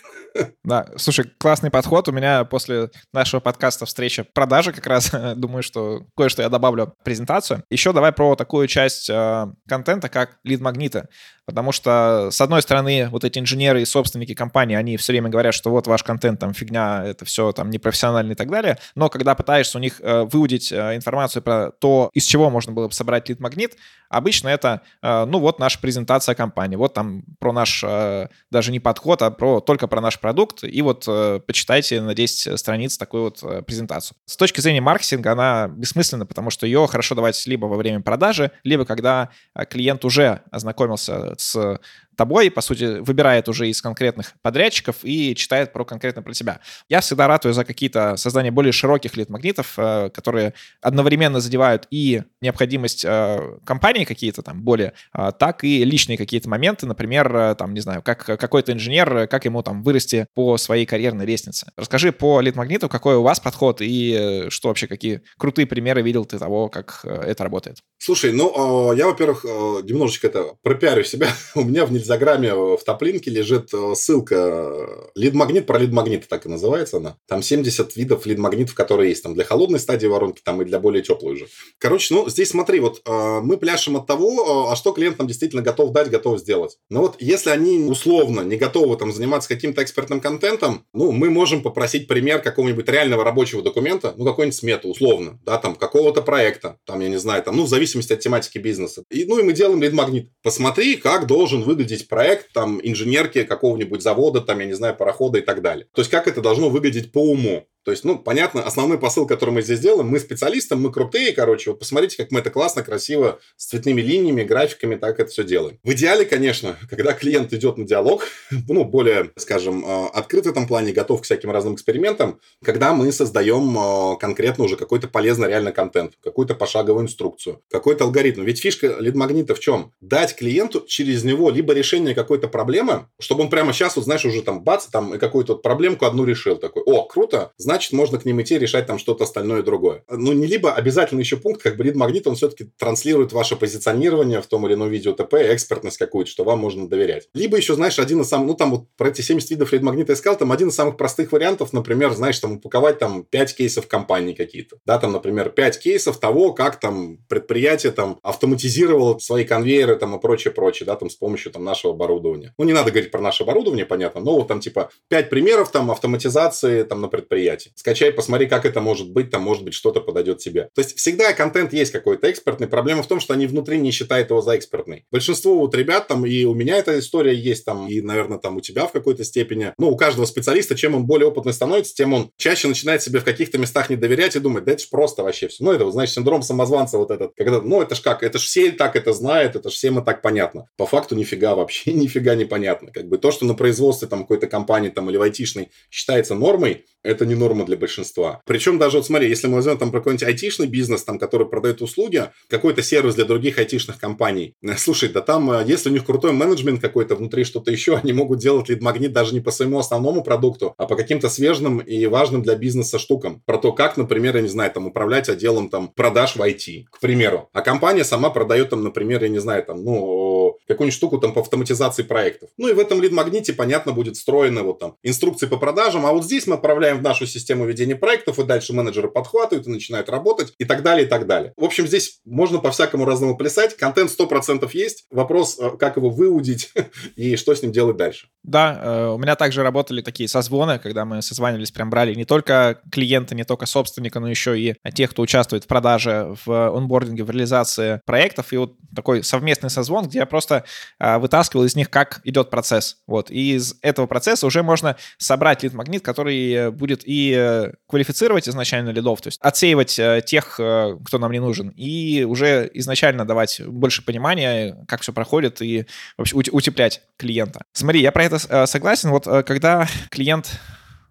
Да, 0.64 0.88
слушай, 0.98 1.26
классный 1.38 1.70
подход. 1.70 2.08
У 2.08 2.12
меня 2.12 2.46
после 2.46 2.90
нашего 3.12 3.40
подкаста 3.40 3.86
встреча 3.86 4.26
продажи 4.34 4.72
как 4.72 4.88
раз. 4.88 5.12
Думаю, 5.36 5.64
что 5.64 6.06
кое-что 6.16 6.42
я 6.42 6.50
добавлю 6.50 6.88
в 6.88 7.04
презентацию. 7.04 7.64
Еще 7.70 7.94
давай 7.94 8.12
про 8.12 8.36
такую 8.36 8.68
часть 8.68 9.10
э, 9.10 9.48
контента, 9.68 10.10
как 10.10 10.38
лид-магниты. 10.44 11.08
Потому 11.46 11.74
что, 11.74 12.30
с 12.32 12.40
одной 12.40 12.62
стороны, 12.62 13.10
вот 13.10 13.26
эти 13.26 13.38
инженеры 13.38 13.82
и 13.82 13.86
собственники 13.86 14.34
компании, 14.34 14.78
они 14.78 14.96
все 14.96 15.12
время 15.12 15.30
говорят, 15.30 15.54
что 15.54 15.72
вот 15.72 15.88
ваш 15.88 16.02
контент 16.04 16.40
там 16.40 16.54
фигня, 16.54 17.04
это 17.06 17.26
все 17.26 17.52
там 17.52 17.70
непрофессионально 17.70 18.32
и 18.32 18.36
так 18.36 18.50
далее. 18.50 18.78
Но 18.96 19.10
когда 19.10 19.36
пытаешься 19.36 19.78
у 19.78 19.82
них 19.82 20.00
э, 20.00 20.24
выудить 20.24 20.72
э, 20.72 20.96
информацию 20.96 21.44
про 21.44 21.72
то, 21.72 22.10
из 22.14 22.24
чего 22.24 22.50
можно 22.50 22.72
было 22.72 22.88
бы 22.88 22.94
собрать 22.94 23.28
лид-магнит, 23.28 23.76
обычно 24.10 24.48
это, 24.48 24.82
э, 25.02 25.26
ну 25.26 25.40
вот 25.40 25.60
наша 25.60 25.80
презентация 25.80 26.34
компании, 26.34 26.78
вот 26.78 26.94
там 26.94 27.24
про 27.40 27.52
наш, 27.52 27.84
э, 27.84 28.28
даже 28.50 28.72
не 28.72 28.80
подход, 28.80 29.22
а 29.22 29.30
про, 29.30 29.60
только 29.60 29.88
про 29.88 30.00
наш 30.00 30.20
продукт, 30.24 30.64
и 30.64 30.82
вот 30.82 31.04
э, 31.06 31.42
почитайте 31.46 32.00
на 32.00 32.16
10 32.16 32.58
страниц 32.58 32.98
такую 32.98 33.24
вот 33.24 33.44
э, 33.44 33.62
презентацию. 33.62 34.16
С 34.26 34.38
точки 34.38 34.62
зрения 34.62 34.80
маркетинга 34.80 35.34
она 35.34 35.68
бессмысленна, 35.68 36.26
потому 36.26 36.50
что 36.50 36.66
ее 36.66 36.88
хорошо 36.88 37.14
давать 37.14 37.46
либо 37.46 37.66
во 37.66 37.76
время 37.76 38.00
продажи, 38.00 38.52
либо 38.64 38.86
когда 38.86 39.32
э, 39.54 39.66
клиент 39.66 40.06
уже 40.06 40.40
ознакомился 40.50 41.36
с 41.38 41.78
тобой, 42.16 42.52
по 42.52 42.62
сути, 42.62 43.00
выбирает 43.00 43.50
уже 43.50 43.70
из 43.70 43.82
конкретных 43.82 44.34
подрядчиков 44.42 44.98
и 45.04 45.36
читает 45.36 45.74
про 45.74 45.86
конкретно 45.86 46.22
про 46.22 46.34
тебя. 46.34 46.60
Я 46.90 47.02
всегда 47.02 47.28
ратую 47.28 47.54
за 47.54 47.66
какие-то 47.66 48.16
создания 48.18 48.52
более 48.52 48.72
широких 48.72 49.18
лид-магнитов, 49.18 49.74
э, 49.78 50.10
которые 50.10 50.54
одновременно 50.82 51.40
задевают 51.40 51.88
и 51.92 52.24
необходимость 52.42 53.06
э, 53.06 53.58
компании 53.66 54.06
какие-то 54.06 54.42
там 54.42 54.62
более, 54.62 54.94
э, 55.18 55.32
так 55.38 55.64
и 55.64 55.84
личные 55.84 56.18
какие-то 56.18 56.50
моменты, 56.50 56.86
например, 56.86 57.56
там, 57.56 57.74
не 57.74 57.82
знаю, 57.82 58.02
как 58.02 58.26
какой-то 58.26 58.72
инженер, 58.74 59.28
как 59.28 59.46
ему 59.46 59.64
там 59.64 59.84
вырасти 59.84 60.28
по 60.34 60.58
своей 60.58 60.86
карьерной 60.86 61.26
лестнице. 61.26 61.72
Расскажи 61.78 62.12
по 62.12 62.42
лид-магниту, 62.42 62.90
какой 62.90 63.16
у 63.16 63.24
вас 63.24 63.40
подход 63.40 63.78
и 63.82 64.46
что 64.50 64.68
вообще, 64.70 64.88
какие 64.88 65.22
крутые 65.38 65.66
примеры 65.66 66.02
видел 66.02 66.26
ты 66.26 66.38
того, 66.38 66.70
как 66.70 67.04
это 67.04 67.44
работает? 67.44 67.80
Слушай, 67.98 68.34
ну, 68.34 68.94
я, 68.94 69.08
во-первых, 69.08 69.44
немножечко 69.44 70.28
это 70.28 70.56
пропиарю 70.62 71.04
себя. 71.04 71.28
у 71.56 71.64
меня 71.64 71.86
в 71.86 71.92
Инстаграме 72.04 72.54
в 72.54 72.84
топлинке 72.86 73.32
лежит 73.32 73.74
э, 73.74 73.94
ссылка 73.96 74.36
э, 74.36 75.10
лид-магнит, 75.16 75.66
про 75.66 75.80
лид-магнит 75.80 76.28
так 76.28 76.46
и 76.46 76.50
называется 76.50 76.98
она. 76.98 77.18
Там 77.28 77.42
70 77.42 77.96
видов 77.96 78.26
лид-магнитов, 78.26 78.76
которые 78.76 79.10
есть. 79.10 79.24
Там 79.24 79.34
для 79.34 79.44
холодной 79.44 79.80
стадии 79.80 80.08
воронки, 80.08 80.42
там 80.44 80.62
и 80.62 80.66
для 80.66 80.80
более 80.80 81.02
теплой 81.02 81.34
уже. 81.34 81.48
Короче, 81.78 82.14
ну, 82.14 82.30
здесь 82.30 82.50
смотри, 82.50 82.80
вот 82.80 83.02
э, 83.06 83.40
мы 83.42 83.58
пляшем 83.58 83.98
от 83.98 84.08
того, 84.08 84.70
а 84.72 84.76
что 84.76 84.92
клиент 84.92 85.20
нам 85.20 85.28
действительно 85.28 85.62
готов 85.62 85.92
дать, 85.92 86.10
готов 86.10 86.40
сделать. 86.40 86.78
Но 86.90 87.02
вот 87.02 87.16
если 87.20 87.50
они 87.50 87.80
условно 87.80 88.42
не 88.42 88.58
готовы 88.58 88.98
там 88.98 89.12
заниматься 89.12 89.50
каким-то 89.50 89.84
экспертным 89.84 90.20
контентом, 90.20 90.86
ну, 90.94 91.12
мы 91.12 91.30
можем 91.30 91.62
попросить 91.62 92.08
пример 92.08 92.42
какого-нибудь 92.42 92.88
реального 92.90 93.24
рабочего 93.24 93.62
документа, 93.62 94.14
ну, 94.18 94.26
какой-нибудь 94.26 94.58
смету, 94.58 94.90
условно, 94.90 95.40
да, 95.46 95.58
там, 95.58 95.76
какого-то 95.76 96.22
проекта, 96.22 96.78
там, 96.86 97.00
я 97.00 97.10
не 97.10 97.18
знаю, 97.18 97.44
там, 97.44 97.56
ну, 97.56 97.64
в 97.64 97.70
зависимости 97.70 98.14
от 98.14 98.20
тематики 98.20 98.58
бизнеса. 98.58 99.04
И, 99.10 99.26
ну, 99.26 99.40
и 99.40 99.44
мы 99.44 99.54
делаем 99.54 99.82
лид-магнит. 99.82 100.30
Посмотри, 100.42 100.96
как 100.96 101.28
должен 101.28 101.64
выглядеть 101.64 101.93
выглядеть 101.94 102.08
проект 102.08 102.52
там 102.54 102.80
инженерки 102.82 103.44
какого-нибудь 103.44 104.02
завода, 104.02 104.42
там, 104.42 104.60
я 104.60 104.66
не 104.66 104.74
знаю, 104.74 104.96
парохода 104.96 105.40
и 105.40 105.42
так 105.42 105.62
далее. 105.62 105.88
То 105.94 106.02
есть, 106.02 106.12
как 106.12 106.28
это 106.28 106.42
должно 106.42 106.70
выглядеть 106.70 107.12
по 107.12 107.20
уму. 107.20 107.68
То 107.84 107.92
есть, 107.92 108.04
ну, 108.04 108.18
понятно, 108.18 108.64
основной 108.64 108.98
посыл, 108.98 109.28
который 109.28 109.52
мы 109.52 109.62
здесь 109.62 109.80
делаем, 109.80 110.08
мы 110.08 110.20
специалисты, 110.20 110.76
мы 110.76 110.92
крутые, 110.92 111.34
короче, 111.34 111.72
вот 111.72 111.80
посмотрите, 111.80 112.18
как 112.18 112.32
мы 112.32 112.40
это 112.40 112.50
классно, 112.50 112.84
красиво, 112.84 113.40
с 113.58 113.68
цветными 113.68 114.02
линиями, 114.02 114.44
графиками, 114.44 114.96
так 114.96 115.20
это 115.20 115.30
все 115.30 115.44
делаем. 115.44 115.80
В 115.84 115.92
идеале, 115.92 116.26
конечно, 116.26 116.78
когда 116.90 117.14
клиент 117.14 117.52
идет 117.54 117.78
на 117.78 117.86
диалог, 117.86 118.26
ну, 118.68 118.86
более, 118.86 119.32
скажем, 119.36 119.86
э, 119.86 120.08
открыт 120.14 120.46
в 120.46 120.50
этом 120.50 120.68
плане, 120.68 120.94
готов 120.94 121.22
к 121.22 121.24
всяким 121.26 121.52
разным 121.52 121.76
экспериментам, 121.76 122.40
когда 122.64 122.94
мы 122.94 123.12
создаем 123.12 123.78
э, 123.78 124.18
конкретно 124.18 124.64
уже 124.64 124.78
какой-то 124.78 125.08
полезный 125.08 125.50
реально 125.50 125.72
контент, 125.72 126.14
какую-то 126.24 126.56
пошаговую 126.56 127.04
инструкцию, 127.04 127.62
какой-то 127.70 128.06
алгоритм. 128.06 128.44
Ведь 128.44 128.62
фишка 128.62 128.96
лид-магнита 129.00 129.56
в 129.56 129.60
чем? 129.60 129.92
Дать 130.00 130.36
клиенту 130.36 130.86
через 130.88 131.24
него 131.24 131.50
либо 131.50 131.74
решение 131.74 132.16
какой-то 132.16 132.48
проблемы, 132.48 133.08
чтобы 133.20 133.44
он 133.44 133.50
прямо 133.50 133.74
сейчас, 133.74 133.96
вот 133.96 134.06
знаешь, 134.06 134.26
уже 134.26 134.42
там 134.42 134.64
бац, 134.64 134.86
там 134.86 135.16
и 135.16 135.18
какую-то 135.18 135.56
проблемку 135.56 136.06
одну 136.06 136.24
решил, 136.26 136.58
такой, 136.58 136.84
о, 136.84 137.04
круто, 137.06 137.52
значит, 137.74 137.92
можно 137.92 138.20
к 138.20 138.26
ним 138.26 138.40
идти 138.40 138.60
решать 138.60 138.86
там 138.86 139.00
что-то 139.00 139.24
остальное 139.24 139.64
другое. 139.64 140.04
Ну, 140.08 140.32
не 140.34 140.46
либо 140.46 140.74
обязательно 140.74 141.22
еще 141.22 141.38
пункт, 141.38 141.64
как 141.64 141.76
бы 141.76 141.84
лид-магнит, 141.84 142.28
он 142.28 142.36
все-таки 142.36 142.70
транслирует 142.78 143.34
ваше 143.34 143.56
позиционирование 143.56 144.44
в 144.44 144.46
том 144.46 144.68
или 144.68 144.76
ином 144.76 144.90
видео 144.90 145.14
ТП, 145.14 145.34
экспертность 145.34 145.98
какую-то, 145.98 146.30
что 146.30 146.44
вам 146.44 146.60
можно 146.60 146.88
доверять. 146.88 147.30
Либо 147.34 147.58
еще, 147.58 147.74
знаешь, 147.74 147.98
один 147.98 148.22
из 148.22 148.28
самых, 148.28 148.48
ну, 148.48 148.54
там 148.54 148.70
вот 148.70 148.86
про 148.96 149.10
эти 149.10 149.22
70 149.22 149.50
видов 149.50 149.72
лид-магнита 149.72 150.12
я 150.12 150.16
сказал, 150.16 150.38
там 150.38 150.52
один 150.52 150.68
из 150.70 150.76
самых 150.76 150.98
простых 150.98 151.32
вариантов, 151.32 151.74
например, 151.74 152.14
знаешь, 152.14 152.38
там 152.38 152.58
упаковать 152.58 153.00
там 153.00 153.24
5 153.24 153.56
кейсов 153.56 153.88
компаний 153.88 154.36
какие-то. 154.36 154.78
Да, 154.86 155.00
там, 155.00 155.12
например, 155.12 155.50
5 155.50 155.80
кейсов 155.80 156.20
того, 156.20 156.54
как 156.54 156.80
там 156.80 157.18
предприятие 157.28 157.92
там 157.92 158.20
автоматизировало 158.22 159.18
свои 159.18 159.46
конвейеры 159.46 159.96
там 159.96 160.16
и 160.16 160.22
прочее, 160.22 160.54
прочее, 160.54 160.86
да, 160.86 160.96
там 160.96 161.10
с 161.10 161.16
помощью 161.16 161.52
там 161.52 161.64
нашего 161.64 161.94
оборудования. 161.94 162.54
Ну, 162.60 162.66
не 162.66 162.74
надо 162.74 162.92
говорить 162.92 163.10
про 163.10 163.20
наше 163.20 163.42
оборудование, 163.42 163.88
понятно, 163.88 164.22
но 164.22 164.36
вот 164.36 164.48
там 164.48 164.60
типа 164.60 164.92
5 165.10 165.32
примеров 165.32 165.72
там 165.72 165.90
автоматизации 165.90 166.84
там 166.84 167.02
на 167.02 167.08
предприятии 167.08 167.63
сайте. 167.64 167.72
Скачай, 167.76 168.12
посмотри, 168.12 168.48
как 168.48 168.66
это 168.66 168.82
может 168.82 169.12
быть, 169.12 169.30
там, 169.30 169.42
может 169.42 169.64
быть, 169.64 169.74
что-то 169.74 170.02
подойдет 170.02 170.40
тебе. 170.40 170.70
То 170.74 170.82
есть 170.82 170.98
всегда 170.98 171.34
контент 171.34 171.74
есть 171.74 171.92
какой-то 171.92 172.30
экспертный. 172.30 172.68
Проблема 172.68 173.04
в 173.04 173.08
том, 173.08 173.20
что 173.20 173.34
они 173.34 173.48
внутри 173.48 173.80
не 173.80 173.92
считают 173.92 174.30
его 174.30 174.42
за 174.42 174.58
экспертный. 174.58 175.06
Большинство 175.12 175.58
вот 175.58 175.76
ребят 175.76 176.08
там, 176.08 176.26
и 176.26 176.46
у 176.46 176.54
меня 176.54 176.78
эта 176.78 177.00
история 177.00 177.36
есть 177.36 177.66
там, 177.66 177.88
и, 177.88 178.02
наверное, 178.02 178.38
там 178.38 178.58
у 178.58 178.62
тебя 178.62 178.86
в 178.86 178.92
какой-то 178.92 179.24
степени. 179.24 179.74
Ну, 179.78 179.90
у 179.90 179.98
каждого 179.98 180.26
специалиста, 180.26 180.76
чем 180.76 180.96
он 180.96 181.06
более 181.06 181.28
опытный 181.28 181.54
становится, 181.54 181.94
тем 181.94 182.14
он 182.14 182.32
чаще 182.38 182.68
начинает 182.68 183.02
себе 183.02 183.20
в 183.20 183.24
каких-то 183.24 183.58
местах 183.58 183.90
не 183.90 183.96
доверять 183.96 184.36
и 184.36 184.40
думать, 184.40 184.66
да 184.66 184.74
это 184.74 184.82
же 184.82 184.88
просто 184.90 185.24
вообще 185.24 185.48
все. 185.48 185.64
Ну, 185.64 185.72
это, 185.72 185.86
вот, 185.86 185.94
знаешь, 185.94 186.12
синдром 186.12 186.42
самозванца 186.42 186.98
вот 186.98 187.12
этот. 187.12 187.32
Когда, 187.36 187.62
ну, 187.62 187.82
это 187.82 187.96
ж 187.96 188.02
как, 188.02 188.24
это 188.24 188.40
ж 188.40 188.44
все 188.44 188.72
так 188.72 188.96
это 188.96 189.14
знают, 189.14 189.56
это 189.56 189.70
ж 189.70 189.74
всем 189.74 190.00
и 190.00 190.06
так 190.06 190.22
понятно. 190.22 190.68
По 190.78 190.86
факту 190.86 191.16
нифига 191.16 191.56
вообще, 191.56 191.94
нифига 191.94 192.36
непонятно. 192.36 192.92
Как 192.92 193.08
бы 193.08 193.18
то, 193.18 193.32
что 193.32 193.46
на 193.46 193.54
производстве 193.54 194.08
там 194.08 194.22
какой-то 194.22 194.48
компании 194.48 194.90
там 194.90 195.10
или 195.10 195.18
в 195.18 195.22
айтишной 195.22 195.70
считается 195.90 196.36
нормой, 196.36 196.86
это 197.04 197.26
не 197.26 197.36
норма 197.36 197.53
для 197.66 197.78
большинства. 197.78 198.42
Причем 198.46 198.80
даже, 198.80 198.98
вот 198.98 199.06
смотри, 199.06 199.30
если 199.30 199.48
мы 199.48 199.56
возьмем 199.56 199.78
там 199.78 199.92
про 199.92 200.00
какой-нибудь 200.00 200.24
айтишный 200.24 200.68
бизнес, 200.68 201.04
там, 201.04 201.20
который 201.20 201.48
продает 201.48 201.82
услуги, 201.82 202.30
какой-то 202.50 202.82
сервис 202.82 203.16
для 203.16 203.26
других 203.26 203.60
айтишных 203.60 204.00
компаний, 204.00 204.56
э, 204.64 204.76
слушай, 204.78 205.10
да 205.10 205.22
там, 205.22 205.52
э, 205.52 205.64
если 205.66 205.90
у 205.90 205.94
них 205.94 206.06
крутой 206.06 206.34
менеджмент 206.34 206.82
какой-то 206.82 207.16
внутри, 207.16 207.44
что-то 207.44 207.72
еще, 207.72 207.96
они 207.96 208.14
могут 208.14 208.40
делать 208.40 208.70
лид-магнит 208.70 209.14
даже 209.14 209.34
не 209.34 209.42
по 209.42 209.52
своему 209.52 209.80
основному 209.80 210.24
продукту, 210.24 210.74
а 210.78 210.86
по 210.86 210.96
каким-то 210.96 211.30
свежим 211.30 211.80
и 211.80 212.06
важным 212.08 212.42
для 212.42 212.56
бизнеса 212.56 212.98
штукам. 212.98 213.42
Про 213.46 213.58
то, 213.58 213.72
как, 213.72 213.98
например, 213.98 214.36
я 214.36 214.42
не 214.42 214.50
знаю, 214.50 214.72
там, 214.72 214.88
управлять 214.88 215.30
отделом 215.30 215.70
там 215.70 215.90
продаж 215.90 216.36
в 216.36 216.42
IT, 216.42 216.86
к 216.90 217.00
примеру. 217.00 217.50
А 217.54 217.62
компания 217.62 218.04
сама 218.04 218.30
продает 218.30 218.70
там, 218.70 218.84
например, 218.84 219.24
я 219.24 219.30
не 219.30 219.40
знаю, 219.40 219.64
там, 219.64 219.84
ну, 219.84 220.58
какую-нибудь 220.68 220.96
штуку 220.96 221.18
там 221.18 221.34
по 221.34 221.42
автоматизации 221.42 222.04
проектов. 222.04 222.50
Ну 222.58 222.70
и 222.70 222.74
в 222.74 222.80
этом 222.80 223.02
лид-магните, 223.02 223.54
понятно, 223.54 223.92
будет 223.92 224.16
встроено 224.16 224.64
вот 224.64 224.80
там 224.80 224.96
инструкции 225.04 225.48
по 225.48 225.58
продажам, 225.58 226.06
а 226.06 226.14
вот 226.14 226.24
здесь 226.24 226.48
мы 226.48 226.56
отправляем 226.56 227.00
в 227.00 227.02
нашу 227.02 227.26
систему 227.26 227.43
ведения 227.52 227.96
проектов, 227.96 228.40
и 228.40 228.44
дальше 228.44 228.74
менеджеры 228.74 229.10
подхватывают 229.10 229.68
и 229.68 229.70
начинают 229.70 230.10
работать, 230.10 230.54
и 230.58 230.66
так 230.66 230.84
далее, 230.84 231.06
и 231.06 231.10
так 231.10 231.28
далее. 231.28 231.54
В 231.58 231.64
общем, 231.64 231.88
здесь 231.88 232.20
можно 232.26 232.60
по-всякому 232.60 233.06
разному 233.06 233.38
плясать. 233.38 233.76
Контент 233.78 234.12
100% 234.12 234.70
есть. 234.74 235.06
Вопрос, 235.12 235.58
э, 235.60 235.72
как 235.78 235.98
его 235.98 236.10
выудить 236.10 236.72
и 237.16 237.36
что 237.36 237.54
с 237.54 237.62
ним 237.62 237.72
делать 237.72 237.98
дальше. 237.98 238.28
Да, 238.44 238.80
э, 238.82 239.08
у 239.08 239.18
меня 239.18 239.36
также 239.36 239.64
работали 239.64 240.02
такие 240.02 240.28
созвоны, 240.28 240.80
когда 240.80 241.06
мы 241.06 241.22
созванивались, 241.22 241.72
прям 241.72 241.90
брали 241.90 242.14
не 242.14 242.26
только 242.26 242.82
клиента, 242.92 243.36
не 243.36 243.44
только 243.44 243.66
собственника, 243.66 244.20
но 244.20 244.30
еще 244.30 244.60
и 244.60 244.76
тех, 244.94 245.12
кто 245.12 245.22
участвует 245.22 245.64
в 245.64 245.68
продаже, 245.68 246.36
в 246.46 246.76
онбординге, 246.76 247.24
в 247.24 247.30
реализации 247.30 248.02
проектов. 248.06 248.52
И 248.54 248.58
вот 248.58 248.76
такой 248.96 249.24
совместный 249.24 249.70
созвон, 249.70 250.06
где 250.06 250.20
я 250.20 250.26
просто 250.26 250.66
э, 251.00 251.18
вытаскивал 251.18 251.66
из 251.66 251.76
них, 251.76 251.90
как 251.90 252.22
идет 252.24 252.50
процесс. 252.50 252.98
Вот. 253.08 253.32
И 253.32 253.56
из 253.56 253.76
этого 253.82 254.08
процесса 254.08 254.46
уже 254.46 254.64
можно 254.64 254.98
собрать 255.18 255.64
лид-магнит, 255.64 256.04
который 256.04 256.72
будет 256.72 257.04
и 257.06 257.33
э, 257.34 257.72
квалифицировать 257.88 258.48
изначально 258.48 258.90
лидов, 258.90 259.22
то 259.22 259.28
есть 259.28 259.40
отсеивать 259.42 259.98
э, 260.00 260.22
тех, 260.26 260.60
э, 260.60 260.98
кто 261.06 261.18
нам 261.20 261.32
не 261.32 261.40
нужен, 261.40 261.70
и 261.70 262.24
уже 262.24 262.70
изначально 262.74 263.26
давать 263.26 263.62
больше 263.66 264.04
понимания, 264.04 264.78
как 264.88 265.02
все 265.02 265.14
проходит, 265.14 265.62
и 265.62 265.86
вообще 266.18 266.36
утеплять 266.36 267.02
клиента. 267.18 267.62
Смотри, 267.74 268.02
я 268.02 268.12
про 268.12 268.26
это 268.26 268.68
согласен. 268.68 269.10
Вот 269.10 269.26
когда 269.26 269.88
клиент 270.10 270.60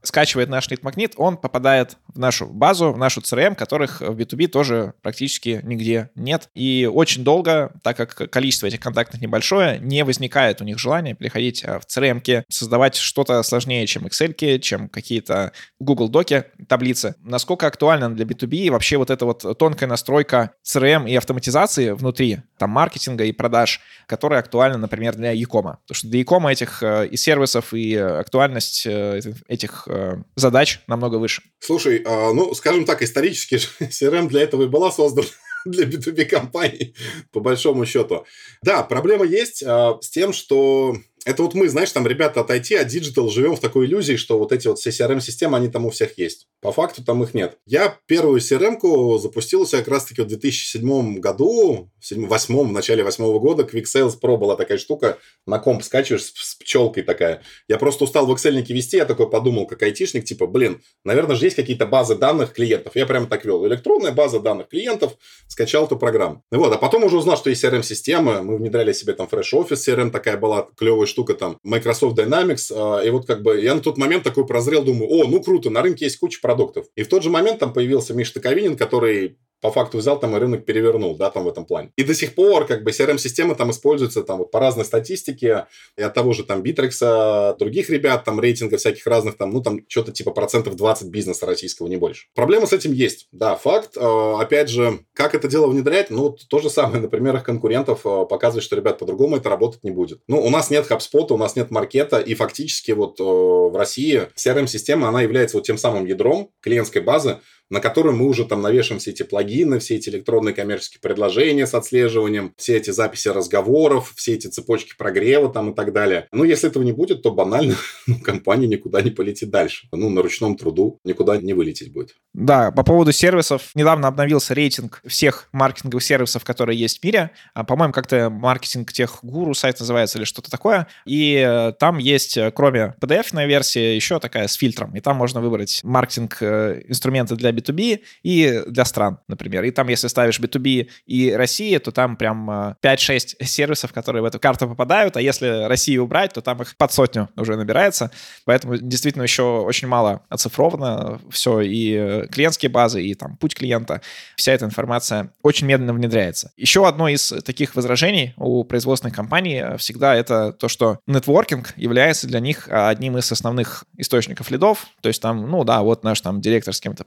скачивает 0.02 0.48
наш 0.48 0.68
лид-магнит, 0.68 1.14
он 1.16 1.36
попадает 1.36 1.96
в 2.14 2.18
нашу 2.18 2.46
базу, 2.46 2.92
в 2.92 2.98
нашу 2.98 3.20
CRM, 3.20 3.54
которых 3.54 4.00
в 4.00 4.18
B2B 4.18 4.48
тоже 4.48 4.94
практически 5.02 5.60
нигде 5.62 6.10
нет. 6.14 6.48
И 6.54 6.88
очень 6.92 7.24
долго, 7.24 7.72
так 7.82 7.96
как 7.96 8.30
количество 8.30 8.66
этих 8.66 8.80
контактов 8.80 9.20
небольшое, 9.20 9.78
не 9.78 10.04
возникает 10.04 10.60
у 10.60 10.64
них 10.64 10.78
желания 10.78 11.14
переходить 11.14 11.64
а, 11.64 11.80
в 11.80 11.86
CRM, 11.86 12.44
создавать 12.48 12.96
что-то 12.96 13.42
сложнее, 13.42 13.86
чем 13.86 14.06
Excel, 14.06 14.58
чем 14.58 14.88
какие-то 14.88 15.52
Google 15.78 16.08
Доки, 16.08 16.44
таблицы. 16.68 17.14
Насколько 17.20 17.66
актуально 17.66 18.14
для 18.14 18.24
B2B 18.24 18.70
вообще 18.70 18.96
вот 18.96 19.10
эта 19.10 19.24
вот 19.24 19.58
тонкая 19.58 19.88
настройка 19.88 20.52
CRM 20.64 21.08
и 21.08 21.16
автоматизации 21.16 21.90
внутри 21.90 22.38
там 22.58 22.70
маркетинга 22.70 23.24
и 23.24 23.32
продаж, 23.32 23.80
которая 24.06 24.40
актуальна, 24.40 24.78
например, 24.78 25.16
для 25.16 25.32
e 25.32 25.46
Потому 25.46 25.78
что 25.90 26.08
для 26.08 26.20
e 26.20 26.52
этих 26.52 26.82
э, 26.82 27.06
и 27.08 27.16
сервисов, 27.16 27.74
и 27.74 27.96
актуальность 27.96 28.86
э, 28.86 29.20
этих 29.48 29.84
э, 29.86 29.91
задач 30.36 30.80
намного 30.86 31.16
выше. 31.16 31.42
Слушай, 31.58 32.02
а, 32.04 32.32
ну, 32.32 32.54
скажем 32.54 32.84
так, 32.84 33.02
исторически 33.02 33.54
CRM 33.80 34.28
для 34.28 34.42
этого 34.42 34.64
и 34.64 34.68
была 34.68 34.90
создана 34.90 35.28
для 35.64 35.84
B2B 35.84 36.24
компаний, 36.24 36.94
по 37.32 37.40
большому 37.40 37.86
счету. 37.86 38.24
Да, 38.62 38.82
проблема 38.82 39.24
есть 39.24 39.62
а, 39.62 39.98
с 40.00 40.10
тем, 40.10 40.32
что 40.32 40.96
это 41.24 41.42
вот 41.42 41.54
мы, 41.54 41.68
знаешь, 41.68 41.92
там 41.92 42.06
ребята 42.06 42.40
от 42.40 42.50
IT, 42.50 42.76
от 42.76 42.88
Digital 42.88 43.30
живем 43.30 43.54
в 43.54 43.60
такой 43.60 43.86
иллюзии, 43.86 44.16
что 44.16 44.38
вот 44.38 44.52
эти 44.52 44.66
вот 44.66 44.78
все 44.78 44.90
CRM-системы, 44.90 45.56
они 45.56 45.68
там 45.68 45.86
у 45.86 45.90
всех 45.90 46.18
есть. 46.18 46.48
По 46.60 46.72
факту 46.72 47.04
там 47.04 47.22
их 47.22 47.34
нет. 47.34 47.58
Я 47.66 47.96
первую 48.06 48.40
CRM-ку 48.40 49.18
запустил 49.18 49.62
у 49.62 49.66
себя 49.66 49.78
как 49.78 49.88
раз-таки 49.88 50.22
в 50.22 50.26
2007 50.26 51.18
году, 51.18 51.90
в 52.00 52.08
2008, 52.08 52.68
в 52.68 52.72
начале 52.72 53.02
2008 53.04 53.38
года, 53.38 53.62
Quick 53.62 53.84
Sales 53.84 54.14
Pro 54.20 54.36
была 54.36 54.56
такая 54.56 54.78
штука, 54.78 55.18
на 55.46 55.58
комп 55.58 55.84
скачиваешь 55.84 56.24
с, 56.24 56.32
с 56.34 56.54
пчелкой 56.56 57.04
такая. 57.04 57.42
Я 57.68 57.78
просто 57.78 58.04
устал 58.04 58.26
в 58.26 58.32
Excel 58.32 58.60
вести, 58.62 58.96
я 58.96 59.04
такой 59.04 59.30
подумал, 59.30 59.66
как 59.66 59.82
айтишник, 59.82 60.24
типа, 60.24 60.46
блин, 60.46 60.82
наверное 61.04 61.36
же 61.36 61.46
есть 61.46 61.56
какие-то 61.56 61.86
базы 61.86 62.16
данных 62.16 62.52
клиентов. 62.52 62.96
Я 62.96 63.06
прямо 63.06 63.26
так 63.26 63.44
вел. 63.44 63.66
Электронная 63.66 64.12
база 64.12 64.40
данных 64.40 64.68
клиентов, 64.68 65.16
скачал 65.46 65.86
эту 65.86 65.96
программу. 65.96 66.44
Вот, 66.50 66.72
а 66.72 66.78
потом 66.78 67.04
уже 67.04 67.16
узнал, 67.16 67.36
что 67.36 67.50
есть 67.50 67.62
CRM-системы, 67.62 68.42
мы 68.42 68.56
внедряли 68.56 68.92
себе 68.92 69.12
там 69.12 69.28
Fresh 69.30 69.52
Office 69.54 69.88
CRM, 69.88 70.10
такая 70.10 70.36
была 70.36 70.68
клевая 70.76 71.11
штука 71.12 71.34
там 71.34 71.58
Microsoft 71.62 72.18
Dynamics, 72.18 72.72
а, 72.74 73.00
и 73.02 73.10
вот 73.10 73.26
как 73.26 73.42
бы 73.42 73.60
я 73.60 73.74
на 73.74 73.80
тот 73.80 73.98
момент 73.98 74.24
такой 74.24 74.46
прозрел, 74.46 74.82
думаю, 74.82 75.08
о, 75.10 75.28
ну 75.28 75.42
круто, 75.42 75.70
на 75.70 75.82
рынке 75.82 76.06
есть 76.06 76.18
куча 76.18 76.40
продуктов. 76.40 76.86
И 76.96 77.02
в 77.02 77.08
тот 77.08 77.22
же 77.22 77.30
момент 77.30 77.60
там 77.60 77.72
появился 77.72 78.14
Миша 78.14 78.34
Таковинин, 78.34 78.76
который 78.76 79.38
по 79.62 79.70
факту 79.70 79.98
взял 79.98 80.18
там 80.18 80.36
и 80.36 80.40
рынок 80.40 80.66
перевернул, 80.66 81.16
да, 81.16 81.30
там 81.30 81.44
в 81.44 81.48
этом 81.48 81.64
плане. 81.64 81.92
И 81.96 82.02
до 82.02 82.14
сих 82.14 82.34
пор 82.34 82.66
как 82.66 82.82
бы 82.82 82.90
CRM-система 82.90 83.54
там 83.54 83.70
используется 83.70 84.22
там 84.22 84.38
вот 84.38 84.50
по 84.50 84.58
разной 84.58 84.84
статистике, 84.84 85.66
и 85.96 86.02
от 86.02 86.12
того 86.12 86.32
же 86.32 86.44
там 86.44 86.62
Bittrex, 86.62 87.56
других 87.58 87.88
ребят, 87.88 88.24
там 88.24 88.40
рейтинга 88.40 88.76
всяких 88.76 89.06
разных, 89.06 89.36
там, 89.36 89.52
ну, 89.52 89.62
там 89.62 89.80
что-то 89.88 90.12
типа 90.12 90.32
процентов 90.32 90.76
20 90.76 91.08
бизнеса 91.08 91.46
российского, 91.46 91.86
не 91.86 91.96
больше. 91.96 92.26
Проблема 92.34 92.66
с 92.66 92.72
этим 92.72 92.92
есть, 92.92 93.28
да, 93.30 93.54
факт. 93.54 93.96
А, 93.96 94.40
опять 94.40 94.68
же, 94.68 94.98
как 95.14 95.34
это 95.34 95.46
дело 95.46 95.68
внедрять? 95.68 96.10
Ну, 96.10 96.36
то 96.48 96.58
же 96.58 96.68
самое 96.68 97.00
на 97.00 97.08
примерах 97.08 97.44
конкурентов 97.44 98.00
а, 98.04 98.24
показывает, 98.24 98.64
что, 98.64 98.74
ребят, 98.74 98.98
по-другому 98.98 99.36
это 99.36 99.48
работать 99.48 99.84
не 99.84 99.92
будет. 99.92 100.20
Ну, 100.26 100.42
у 100.42 100.50
нас 100.50 100.70
нет 100.70 100.90
HubSpot, 100.90 101.32
у 101.32 101.36
нас 101.36 101.54
нет 101.54 101.70
маркета, 101.70 102.18
и 102.18 102.34
фактически 102.34 102.90
вот 102.90 103.20
а, 103.20 103.24
в 103.24 103.76
России 103.76 104.28
CRM-система, 104.36 105.08
она 105.08 105.22
является 105.22 105.56
вот 105.56 105.64
тем 105.64 105.78
самым 105.78 106.06
ядром 106.06 106.50
клиентской 106.60 107.02
базы, 107.02 107.38
на 107.72 107.80
которую 107.80 108.14
мы 108.14 108.26
уже 108.26 108.44
там 108.44 108.60
навешиваем 108.60 109.00
все 109.00 109.12
эти 109.12 109.22
плагины, 109.22 109.78
все 109.78 109.96
эти 109.96 110.10
электронные 110.10 110.54
коммерческие 110.54 111.00
предложения 111.00 111.66
с 111.66 111.72
отслеживанием, 111.72 112.52
все 112.58 112.76
эти 112.76 112.90
записи 112.90 113.28
разговоров, 113.28 114.12
все 114.14 114.34
эти 114.34 114.48
цепочки 114.48 114.92
прогрева 114.98 115.50
там 115.50 115.70
и 115.70 115.74
так 115.74 115.94
далее. 115.94 116.28
Ну, 116.32 116.44
если 116.44 116.68
этого 116.68 116.82
не 116.82 116.92
будет, 116.92 117.22
то 117.22 117.30
банально 117.30 117.74
ну, 118.06 118.16
компания 118.20 118.66
никуда 118.66 119.00
не 119.00 119.10
полетит 119.10 119.48
дальше. 119.48 119.88
Ну, 119.90 120.10
на 120.10 120.20
ручном 120.20 120.58
труду 120.58 121.00
никуда 121.02 121.38
не 121.38 121.54
вылететь 121.54 121.94
будет. 121.94 122.14
Да, 122.34 122.72
по 122.72 122.82
поводу 122.82 123.10
сервисов. 123.12 123.70
Недавно 123.74 124.08
обновился 124.08 124.52
рейтинг 124.52 125.00
всех 125.06 125.48
маркетинговых 125.52 126.04
сервисов, 126.04 126.44
которые 126.44 126.78
есть 126.78 127.00
в 127.00 127.04
мире. 127.04 127.30
А, 127.54 127.64
по-моему, 127.64 127.94
как-то 127.94 128.28
маркетинг 128.28 128.92
тех 128.92 129.20
гуру 129.22 129.54
сайт 129.54 129.80
называется 129.80 130.18
или 130.18 130.26
что-то 130.26 130.50
такое. 130.50 130.88
И 131.06 131.36
э, 131.36 131.72
там 131.78 131.96
есть, 131.96 132.36
э, 132.36 132.50
кроме 132.50 132.94
PDF-ной 133.00 133.46
версии, 133.46 133.94
еще 133.94 134.20
такая 134.20 134.46
с 134.46 134.54
фильтром. 134.54 134.94
И 134.94 135.00
там 135.00 135.16
можно 135.16 135.40
выбрать 135.40 135.80
маркетинг 135.82 136.36
э, 136.42 136.82
инструменты 136.86 137.34
для 137.34 137.50
B2B 137.62 138.00
и 138.22 138.62
для 138.66 138.84
стран, 138.84 139.18
например. 139.28 139.64
И 139.64 139.70
там, 139.70 139.88
если 139.88 140.08
ставишь 140.08 140.40
B2B 140.40 140.88
и 141.06 141.32
Россия, 141.32 141.78
то 141.78 141.92
там 141.92 142.16
прям 142.16 142.50
5-6 142.82 143.36
э, 143.38 143.44
сервисов, 143.44 143.92
которые 143.92 144.22
в 144.22 144.24
эту 144.24 144.38
карту 144.38 144.68
попадают, 144.68 145.16
а 145.16 145.20
если 145.20 145.66
Россию 145.66 146.04
убрать, 146.04 146.32
то 146.32 146.40
там 146.40 146.62
их 146.62 146.76
под 146.76 146.92
сотню 146.92 147.28
уже 147.36 147.56
набирается. 147.56 148.10
Поэтому 148.44 148.76
действительно 148.76 149.22
еще 149.22 149.42
очень 149.42 149.88
мало 149.88 150.22
оцифровано 150.28 151.20
все, 151.30 151.60
и 151.60 151.94
э, 151.94 152.26
клиентские 152.28 152.70
базы, 152.70 153.02
и 153.02 153.14
там 153.14 153.36
путь 153.36 153.54
клиента. 153.54 154.00
Вся 154.36 154.52
эта 154.52 154.64
информация 154.64 155.32
очень 155.42 155.66
медленно 155.66 155.92
внедряется. 155.92 156.52
Еще 156.56 156.86
одно 156.86 157.08
из 157.08 157.32
таких 157.44 157.74
возражений 157.76 158.34
у 158.36 158.64
производственных 158.64 159.14
компаний 159.14 159.62
э, 159.62 159.76
всегда 159.76 160.14
это 160.14 160.52
то, 160.52 160.68
что 160.68 160.98
нетворкинг 161.06 161.74
является 161.76 162.26
для 162.26 162.40
них 162.40 162.68
одним 162.70 163.18
из 163.18 163.30
основных 163.30 163.84
источников 163.96 164.50
лидов. 164.50 164.86
То 165.00 165.08
есть 165.08 165.22
там, 165.22 165.50
ну 165.50 165.64
да, 165.64 165.82
вот 165.82 166.04
наш 166.04 166.20
там 166.20 166.40
директор 166.40 166.74
с 166.74 166.80
кем-то 166.80 167.04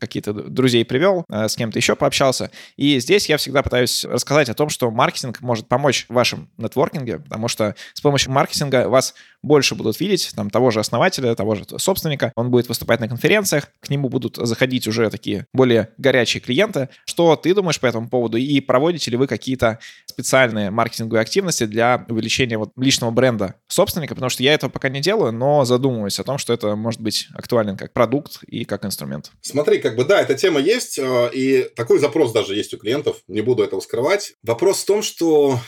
какие-то 0.00 0.32
друзей 0.32 0.84
привел, 0.84 1.24
э, 1.30 1.48
с 1.48 1.56
кем-то 1.56 1.78
еще 1.78 1.96
пообщался. 1.96 2.50
И 2.76 2.98
здесь 3.00 3.28
я 3.28 3.36
всегда 3.36 3.62
пытаюсь 3.62 4.04
рассказать 4.04 4.48
о 4.48 4.54
том, 4.54 4.68
что 4.68 4.90
маркетинг 4.90 5.40
может 5.40 5.68
помочь 5.68 6.06
в 6.08 6.14
вашем 6.14 6.48
нетворкинге, 6.56 7.20
потому 7.20 7.48
что 7.48 7.74
с 7.94 8.00
помощью 8.00 8.32
маркетинга 8.32 8.88
вас 8.88 9.14
больше 9.42 9.74
будут 9.74 10.00
видеть, 10.00 10.32
там, 10.34 10.50
того 10.50 10.70
же 10.70 10.80
основателя, 10.80 11.34
того 11.34 11.54
же 11.54 11.64
собственника. 11.78 12.32
Он 12.34 12.50
будет 12.50 12.68
выступать 12.68 13.00
на 13.00 13.08
конференциях, 13.08 13.68
к 13.80 13.90
нему 13.90 14.08
будут 14.08 14.36
заходить 14.36 14.86
уже 14.88 15.08
такие 15.10 15.46
более 15.52 15.90
горячие 15.98 16.40
клиенты. 16.40 16.88
Что 17.04 17.36
ты 17.36 17.54
думаешь 17.54 17.80
по 17.80 17.86
этому 17.86 18.08
поводу? 18.08 18.36
И 18.36 18.60
проводите 18.60 19.10
ли 19.10 19.16
вы 19.16 19.26
какие-то 19.26 19.78
специальные 20.16 20.70
маркетинговые 20.70 21.20
активности 21.20 21.66
для 21.66 22.06
увеличения 22.08 22.56
вот 22.56 22.72
личного 22.76 23.10
бренда 23.10 23.56
собственника? 23.68 24.14
Потому 24.14 24.30
что 24.30 24.42
я 24.42 24.54
этого 24.54 24.70
пока 24.70 24.88
не 24.88 25.00
делаю, 25.00 25.30
но 25.32 25.66
задумываюсь 25.66 26.18
о 26.18 26.24
том, 26.24 26.38
что 26.38 26.54
это 26.54 26.74
может 26.74 27.02
быть 27.02 27.28
актуален 27.34 27.76
как 27.76 27.92
продукт 27.92 28.42
и 28.44 28.64
как 28.64 28.86
инструмент. 28.86 29.30
Смотри, 29.42 29.78
как 29.78 29.94
бы 29.94 30.06
да, 30.06 30.20
эта 30.22 30.34
тема 30.34 30.58
есть, 30.58 30.98
э, 30.98 31.30
и 31.34 31.68
такой 31.76 31.98
запрос 31.98 32.32
даже 32.32 32.54
есть 32.54 32.72
у 32.72 32.78
клиентов, 32.78 33.18
не 33.28 33.42
буду 33.42 33.62
этого 33.62 33.80
скрывать. 33.80 34.32
Вопрос 34.42 34.82
в 34.82 34.86
том, 34.86 35.02
что 35.02 35.60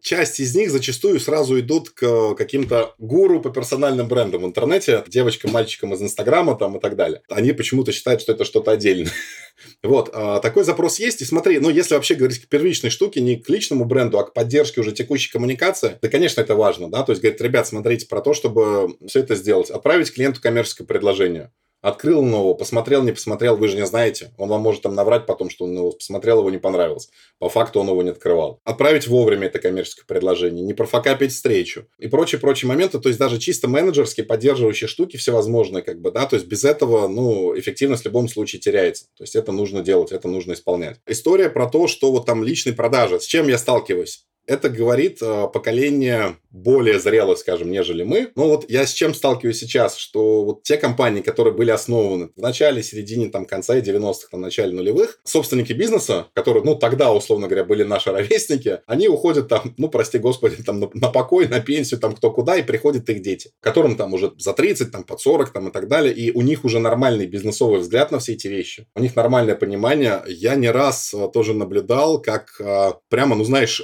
часть 0.00 0.40
из 0.40 0.54
них 0.54 0.70
зачастую 0.70 1.20
сразу 1.20 1.58
идут 1.60 1.90
к 1.90 2.34
каким-то 2.34 2.94
гуру 2.98 3.40
по 3.40 3.50
персональным 3.50 4.08
брендам 4.08 4.42
в 4.42 4.46
интернете, 4.46 5.04
девочкам, 5.08 5.52
мальчикам 5.52 5.94
из 5.94 6.02
Инстаграма 6.02 6.56
там 6.56 6.76
и 6.76 6.80
так 6.80 6.96
далее. 6.96 7.22
Они 7.28 7.52
почему-то 7.52 7.92
считают, 7.92 8.20
что 8.20 8.32
это 8.32 8.44
что-то 8.44 8.72
отдельное. 8.72 9.10
Вот, 9.82 10.08
а, 10.14 10.40
такой 10.40 10.64
запрос 10.64 10.98
есть. 10.98 11.20
И 11.20 11.26
смотри, 11.26 11.58
ну, 11.58 11.68
если 11.68 11.94
вообще 11.94 12.14
говорить 12.14 12.40
к 12.40 12.48
первичной 12.48 12.88
штуке, 12.88 13.20
не 13.20 13.36
к 13.36 13.46
личному 13.50 13.84
бренду, 13.84 14.18
а 14.18 14.24
к 14.24 14.32
поддержке 14.32 14.80
уже 14.80 14.92
текущей 14.92 15.30
коммуникации, 15.30 15.98
да, 16.00 16.08
конечно, 16.08 16.40
это 16.40 16.54
важно, 16.54 16.90
да, 16.90 17.02
то 17.02 17.12
есть, 17.12 17.20
говорит, 17.20 17.42
ребят, 17.42 17.66
смотрите 17.66 18.06
про 18.06 18.22
то, 18.22 18.32
чтобы 18.32 18.96
все 19.06 19.20
это 19.20 19.34
сделать. 19.34 19.68
Отправить 19.68 20.14
клиенту 20.14 20.40
коммерческое 20.40 20.86
предложение 20.86 21.52
открыл 21.80 22.22
нового, 22.22 22.54
посмотрел, 22.54 23.02
не 23.02 23.12
посмотрел, 23.12 23.56
вы 23.56 23.68
же 23.68 23.76
не 23.76 23.86
знаете. 23.86 24.32
Он 24.36 24.48
вам 24.48 24.60
может 24.60 24.82
там 24.82 24.94
наврать 24.94 25.26
потом, 25.26 25.50
что 25.50 25.64
он 25.64 25.76
его 25.76 25.92
посмотрел, 25.92 26.40
его 26.40 26.50
не 26.50 26.58
понравилось. 26.58 27.10
По 27.38 27.48
факту 27.48 27.80
он 27.80 27.88
его 27.88 28.02
не 28.02 28.10
открывал. 28.10 28.60
Отправить 28.64 29.06
вовремя 29.06 29.46
это 29.46 29.58
коммерческое 29.58 30.04
предложение, 30.06 30.64
не 30.64 30.74
профокапить 30.74 31.32
встречу 31.32 31.86
и 31.98 32.08
прочие-прочие 32.08 32.68
моменты. 32.68 32.98
То 32.98 33.08
есть 33.08 33.18
даже 33.18 33.38
чисто 33.38 33.68
менеджерские, 33.68 34.26
поддерживающие 34.26 34.88
штуки 34.88 35.16
всевозможные, 35.16 35.82
как 35.82 36.00
бы, 36.00 36.10
да, 36.10 36.26
то 36.26 36.36
есть 36.36 36.46
без 36.46 36.64
этого, 36.64 37.08
ну, 37.08 37.58
эффективность 37.58 38.02
в 38.02 38.06
любом 38.06 38.28
случае 38.28 38.60
теряется. 38.60 39.06
То 39.16 39.24
есть 39.24 39.36
это 39.36 39.52
нужно 39.52 39.82
делать, 39.82 40.12
это 40.12 40.28
нужно 40.28 40.52
исполнять. 40.52 40.98
История 41.06 41.48
про 41.48 41.66
то, 41.66 41.86
что 41.86 42.12
вот 42.12 42.26
там 42.26 42.44
личные 42.44 42.74
продажи, 42.74 43.20
с 43.20 43.24
чем 43.24 43.48
я 43.48 43.58
сталкиваюсь 43.58 44.24
это 44.50 44.68
говорит 44.68 45.18
э, 45.22 45.46
поколение 45.52 46.36
более 46.50 46.98
зрелое, 46.98 47.36
скажем, 47.36 47.70
нежели 47.70 48.02
мы. 48.02 48.32
Но 48.34 48.48
вот 48.48 48.68
я 48.68 48.84
с 48.84 48.92
чем 48.92 49.14
сталкиваюсь 49.14 49.60
сейчас, 49.60 49.96
что 49.96 50.44
вот 50.44 50.64
те 50.64 50.76
компании, 50.76 51.20
которые 51.20 51.54
были 51.54 51.70
основаны 51.70 52.30
в 52.36 52.40
начале, 52.40 52.82
середине, 52.82 53.28
там, 53.28 53.46
конце 53.46 53.80
90-х, 53.80 54.26
там, 54.32 54.40
начале 54.40 54.72
нулевых, 54.72 55.20
собственники 55.22 55.72
бизнеса, 55.72 56.26
которые, 56.34 56.64
ну, 56.64 56.74
тогда, 56.74 57.12
условно 57.12 57.46
говоря, 57.46 57.64
были 57.64 57.84
наши 57.84 58.10
ровесники, 58.12 58.80
они 58.86 59.06
уходят 59.06 59.46
там, 59.46 59.72
ну, 59.76 59.88
прости 59.88 60.18
господи, 60.18 60.62
там, 60.64 60.80
на, 60.80 60.90
на 60.94 61.08
покой, 61.10 61.46
на 61.46 61.60
пенсию, 61.60 62.00
там, 62.00 62.16
кто 62.16 62.32
куда, 62.32 62.56
и 62.56 62.62
приходят 62.62 63.08
их 63.08 63.22
дети, 63.22 63.52
которым 63.60 63.96
там 63.96 64.12
уже 64.14 64.32
за 64.36 64.52
30, 64.52 64.90
там, 64.90 65.04
под 65.04 65.20
40, 65.20 65.52
там, 65.52 65.68
и 65.68 65.70
так 65.70 65.86
далее, 65.86 66.12
и 66.12 66.32
у 66.32 66.40
них 66.40 66.64
уже 66.64 66.80
нормальный 66.80 67.26
бизнесовый 67.26 67.78
взгляд 67.78 68.10
на 68.10 68.18
все 68.18 68.32
эти 68.32 68.48
вещи, 68.48 68.88
у 68.96 69.00
них 69.00 69.14
нормальное 69.14 69.54
понимание. 69.54 70.24
Я 70.26 70.56
не 70.56 70.70
раз 70.70 71.14
э, 71.14 71.28
тоже 71.32 71.54
наблюдал, 71.54 72.20
как 72.20 72.56
э, 72.58 72.92
прямо, 73.08 73.36
ну, 73.36 73.44
знаешь, 73.44 73.80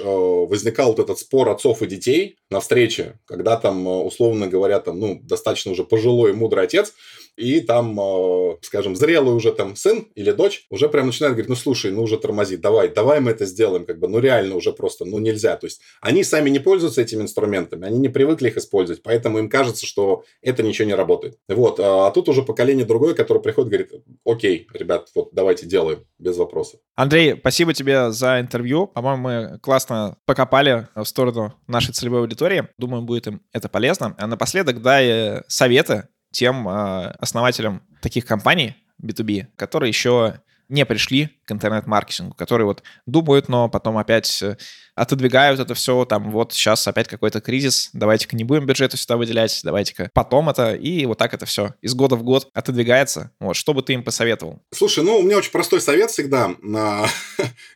возникал 0.57 0.89
вот 0.89 0.99
этот 0.99 1.19
спор 1.19 1.49
отцов 1.49 1.81
и 1.81 1.87
детей 1.87 2.37
на 2.49 2.59
встрече, 2.59 3.19
когда 3.25 3.57
там, 3.57 3.87
условно 3.87 4.47
говоря, 4.47 4.79
там, 4.79 4.99
ну, 4.99 5.19
достаточно 5.23 5.71
уже 5.71 5.83
пожилой 5.83 6.31
и 6.31 6.33
мудрый 6.33 6.63
отец 6.63 6.93
и 7.37 7.61
там, 7.61 7.97
э, 7.99 8.57
скажем, 8.61 8.95
зрелый 8.95 9.35
уже 9.35 9.53
там 9.53 9.75
сын 9.75 10.07
или 10.15 10.31
дочь 10.31 10.65
уже 10.69 10.89
прям 10.89 11.05
начинает 11.07 11.35
говорить, 11.35 11.49
ну, 11.49 11.55
слушай, 11.55 11.91
ну, 11.91 12.01
уже 12.01 12.17
тормози, 12.17 12.57
давай, 12.57 12.89
давай 12.89 13.19
мы 13.19 13.31
это 13.31 13.45
сделаем, 13.45 13.85
как 13.85 13.99
бы, 13.99 14.07
ну, 14.07 14.19
реально 14.19 14.55
уже 14.55 14.73
просто, 14.73 15.05
ну, 15.05 15.19
нельзя. 15.19 15.55
То 15.55 15.67
есть 15.67 15.79
они 16.01 16.23
сами 16.23 16.49
не 16.49 16.59
пользуются 16.59 17.01
этими 17.01 17.21
инструментами, 17.21 17.85
они 17.85 17.99
не 17.99 18.09
привыкли 18.09 18.49
их 18.49 18.57
использовать, 18.57 19.03
поэтому 19.03 19.37
им 19.37 19.49
кажется, 19.49 19.85
что 19.85 20.23
это 20.41 20.63
ничего 20.63 20.87
не 20.87 20.95
работает. 20.95 21.37
Вот, 21.47 21.79
а 21.79 22.09
тут 22.11 22.27
уже 22.27 22.41
поколение 22.41 22.85
другое, 22.85 23.13
которое 23.13 23.39
приходит, 23.39 23.69
говорит, 23.69 23.91
окей, 24.25 24.67
ребят, 24.73 25.09
вот 25.13 25.29
давайте 25.31 25.67
делаем, 25.67 26.03
без 26.17 26.37
вопросов. 26.37 26.79
Андрей, 26.95 27.35
спасибо 27.39 27.73
тебе 27.73 28.11
за 28.11 28.39
интервью. 28.39 28.87
По-моему, 28.87 29.21
мы 29.21 29.59
классно 29.59 30.17
покопали 30.25 30.87
в 30.95 31.05
сторону 31.05 31.53
нашей 31.67 31.93
целевой 31.93 32.21
аудитории. 32.21 32.69
Думаю, 32.79 33.03
будет 33.03 33.27
им 33.27 33.41
это 33.53 33.69
полезно. 33.69 34.15
А 34.17 34.25
напоследок 34.25 34.81
дай 34.81 35.43
советы 35.47 36.07
тем 36.37 36.69
э, 36.69 37.15
основателям 37.19 37.81
таких 37.99 38.23
компаний 38.27 38.75
B2B, 39.01 39.47
которые 39.55 39.89
еще 39.89 40.39
не 40.69 40.85
пришли 40.85 41.29
к 41.45 41.51
интернет-маркетингу, 41.51 42.35
которые 42.35 42.67
вот 42.67 42.83
думают, 43.07 43.49
но 43.49 43.69
потом 43.69 43.97
опять 43.97 44.43
э, 44.43 44.55
отодвигают 44.93 45.59
это 45.59 45.73
все, 45.73 46.05
там 46.05 46.29
вот 46.29 46.53
сейчас 46.53 46.87
опять 46.87 47.07
какой-то 47.07 47.41
кризис, 47.41 47.89
давайте-ка 47.93 48.35
не 48.35 48.43
будем 48.43 48.67
бюджета 48.67 48.97
сюда 48.97 49.17
выделять, 49.17 49.59
давайте-ка 49.63 50.11
потом 50.13 50.47
это, 50.47 50.75
и 50.75 51.07
вот 51.07 51.17
так 51.17 51.33
это 51.33 51.47
все 51.47 51.73
из 51.81 51.95
года 51.95 52.15
в 52.15 52.21
год 52.21 52.49
отодвигается. 52.53 53.31
Вот, 53.39 53.55
что 53.55 53.73
бы 53.73 53.81
ты 53.81 53.93
им 53.93 54.03
посоветовал? 54.03 54.61
Слушай, 54.71 55.03
ну, 55.03 55.17
у 55.17 55.23
меня 55.23 55.39
очень 55.39 55.51
простой 55.51 55.81
совет 55.81 56.11
всегда. 56.11 56.51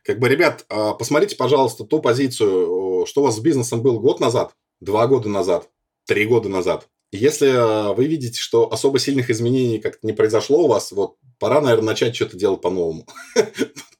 Как 0.05 0.19
бы, 0.19 0.29
ребят, 0.29 0.65
а, 0.69 0.93
посмотрите, 0.93 1.35
пожалуйста, 1.35 1.83
ту 1.83 1.99
позицию, 1.99 3.07
что 3.07 3.21
у 3.21 3.23
вас 3.23 3.37
с 3.37 3.39
бизнесом 3.39 3.81
был 3.81 3.99
год 3.99 4.19
назад, 4.19 4.51
два 4.81 5.07
года 5.07 5.29
назад, 5.29 5.67
три 6.05 6.27
года 6.27 6.47
назад. 6.47 6.87
Если 7.11 7.49
а, 7.53 7.93
вы 7.93 8.05
видите, 8.05 8.39
что 8.39 8.71
особо 8.71 8.97
сильных 8.99 9.29
изменений 9.29 9.79
как-то 9.79 10.07
не 10.07 10.13
произошло 10.13 10.63
у 10.63 10.67
вас, 10.67 10.91
вот 10.91 11.15
пора, 11.39 11.59
наверное, 11.59 11.87
начать 11.87 12.15
что-то 12.15 12.37
делать 12.37 12.61
по-новому. 12.61 13.05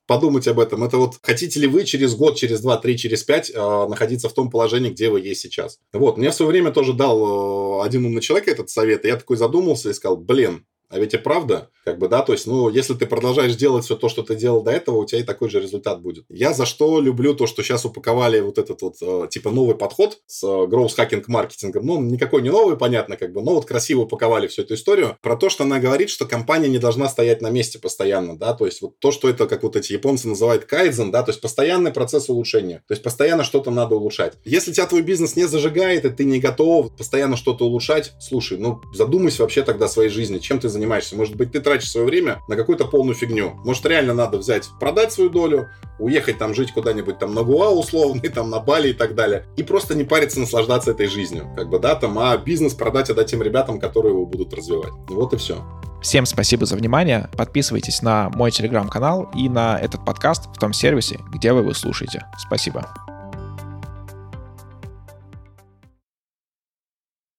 Подумать 0.08 0.48
об 0.48 0.60
этом. 0.60 0.84
Это 0.84 0.98
вот 0.98 1.20
хотите 1.22 1.60
ли 1.60 1.68
вы 1.68 1.84
через 1.84 2.16
год, 2.16 2.38
через 2.38 2.62
два, 2.62 2.78
три, 2.78 2.98
через 2.98 3.24
пять 3.24 3.50
э, 3.50 3.88
находиться 3.88 4.30
в 4.30 4.34
том 4.34 4.50
положении, 4.50 4.90
где 4.90 5.10
вы 5.10 5.22
есть 5.22 5.42
сейчас. 5.42 5.80
Вот, 5.94 6.18
мне 6.18 6.32
в 6.32 6.36
свое 6.36 6.52
время 6.52 6.72
тоже 6.72 6.94
дал 6.94 7.82
э, 7.82 7.86
один 7.86 8.06
умный 8.06 8.22
человек 8.22 8.48
этот 8.48 8.70
совет, 8.70 9.06
и 9.06 9.10
я 9.10 9.16
такой 9.16 9.38
задумался 9.38 9.90
и 9.90 9.94
сказал, 9.94 10.18
блин, 10.18 10.66
а 10.92 11.00
ведь 11.00 11.14
и 11.14 11.18
правда, 11.18 11.70
как 11.86 11.98
бы, 11.98 12.08
да, 12.10 12.22
то 12.22 12.34
есть, 12.34 12.46
ну, 12.46 12.70
если 12.70 12.94
ты 12.94 13.06
продолжаешь 13.06 13.56
делать 13.56 13.86
все 13.86 13.96
то, 13.96 14.10
что 14.10 14.24
ты 14.24 14.36
делал 14.36 14.62
до 14.62 14.72
этого, 14.72 14.98
у 14.98 15.06
тебя 15.06 15.22
и 15.22 15.24
такой 15.24 15.50
же 15.50 15.60
результат 15.60 16.02
будет. 16.02 16.26
Я 16.30 16.54
за 16.54 16.66
что 16.66 17.00
люблю 17.00 17.34
то, 17.34 17.48
что 17.48 17.64
сейчас 17.64 17.86
упаковали 17.86 18.42
вот 18.42 18.58
этот 18.58 18.82
вот, 18.82 18.96
э, 19.02 19.28
типа, 19.30 19.52
новый 19.52 19.76
подход 19.76 20.20
с 20.28 20.44
growth 20.44 20.98
hacking 20.98 21.24
маркетингом. 21.28 21.86
Ну, 21.86 22.02
никакой 22.02 22.42
не 22.42 22.50
новый, 22.50 22.78
понятно, 22.78 23.16
как 23.16 23.32
бы, 23.32 23.42
но 23.42 23.56
вот 23.56 23.66
красиво 23.66 24.02
упаковали 24.02 24.48
всю 24.48 24.64
эту 24.64 24.74
историю. 24.74 25.18
Про 25.22 25.38
то, 25.38 25.50
что 25.50 25.64
она 25.64 25.80
говорит, 25.80 26.10
что 26.10 26.26
компания 26.26 26.68
не 26.68 26.78
должна 26.78 27.08
стоять 27.08 27.42
на 27.42 27.50
месте 27.50 27.80
постоянно, 27.80 28.38
да, 28.38 28.54
то 28.54 28.66
есть, 28.66 28.82
вот 28.82 29.00
то, 29.00 29.12
что 29.12 29.30
это, 29.30 29.48
как 29.48 29.64
вот 29.64 29.76
эти 29.76 29.94
японцы 29.94 30.28
называют 30.28 30.66
кайдзен, 30.66 31.10
да, 31.10 31.24
то 31.24 31.32
есть, 31.32 31.42
постоянный 31.42 31.92
процесс 31.92 32.30
улучшения. 32.30 32.84
То 32.88 32.92
есть, 32.92 33.02
постоянно 33.02 33.44
что-то 33.44 33.72
надо 33.72 33.96
улучшать. 33.96 34.34
Если 34.44 34.74
тебя 34.74 34.88
твой 34.88 35.04
бизнес 35.04 35.36
не 35.36 35.46
зажигает, 35.46 36.06
и 36.06 36.10
ты 36.10 36.26
не 36.26 36.40
готов 36.40 36.96
постоянно 36.98 37.38
что-то 37.38 37.66
улучшать, 37.66 38.12
слушай, 38.20 38.58
ну, 38.58 38.82
задумайся 38.94 39.42
вообще 39.42 39.64
тогда 39.64 39.86
о 39.86 39.90
своей 39.90 40.10
жизни, 40.10 40.40
чем 40.40 40.60
ты 40.60 40.70
занимаешься 40.70 40.81
занимаешься. 40.82 41.16
Может 41.16 41.36
быть, 41.36 41.52
ты 41.52 41.60
тратишь 41.60 41.92
свое 41.92 42.08
время 42.08 42.42
на 42.48 42.56
какую-то 42.56 42.86
полную 42.86 43.16
фигню. 43.16 43.54
Может, 43.64 43.86
реально 43.86 44.14
надо 44.14 44.38
взять, 44.38 44.70
продать 44.80 45.14
свою 45.14 45.30
долю, 45.30 45.70
уехать 46.00 46.40
там 46.40 46.56
жить 46.56 46.74
куда-нибудь 46.74 47.20
там 47.20 47.34
на 47.34 47.44
Гуа 47.44 47.70
условный, 47.70 48.30
там 48.34 48.50
на 48.50 48.60
Бали 48.60 48.90
и 48.90 48.94
так 48.94 49.16
далее. 49.16 49.46
И 49.58 49.64
просто 49.64 49.96
не 49.96 50.04
париться, 50.04 50.40
наслаждаться 50.40 50.92
этой 50.92 51.08
жизнью. 51.08 51.48
Как 51.56 51.70
бы, 51.70 51.80
да, 51.80 51.96
там, 51.96 52.18
а 52.18 52.36
бизнес 52.38 52.74
продать 52.74 53.10
отдать 53.10 53.30
тем 53.30 53.44
ребятам, 53.44 53.80
которые 53.80 54.14
его 54.14 54.26
будут 54.26 54.54
развивать. 54.54 54.92
Вот 55.10 55.34
и 55.34 55.38
все. 55.38 55.64
Всем 56.02 56.26
спасибо 56.26 56.66
за 56.66 56.76
внимание. 56.76 57.30
Подписывайтесь 57.38 58.02
на 58.02 58.30
мой 58.32 58.50
телеграм-канал 58.50 59.30
и 59.36 59.48
на 59.48 59.80
этот 59.80 60.04
подкаст 60.04 60.50
в 60.56 60.60
том 60.60 60.74
сервисе, 60.74 61.20
где 61.32 61.54
вы 61.54 61.62
его 61.62 61.74
слушаете. 61.74 62.26
Спасибо. 62.40 63.11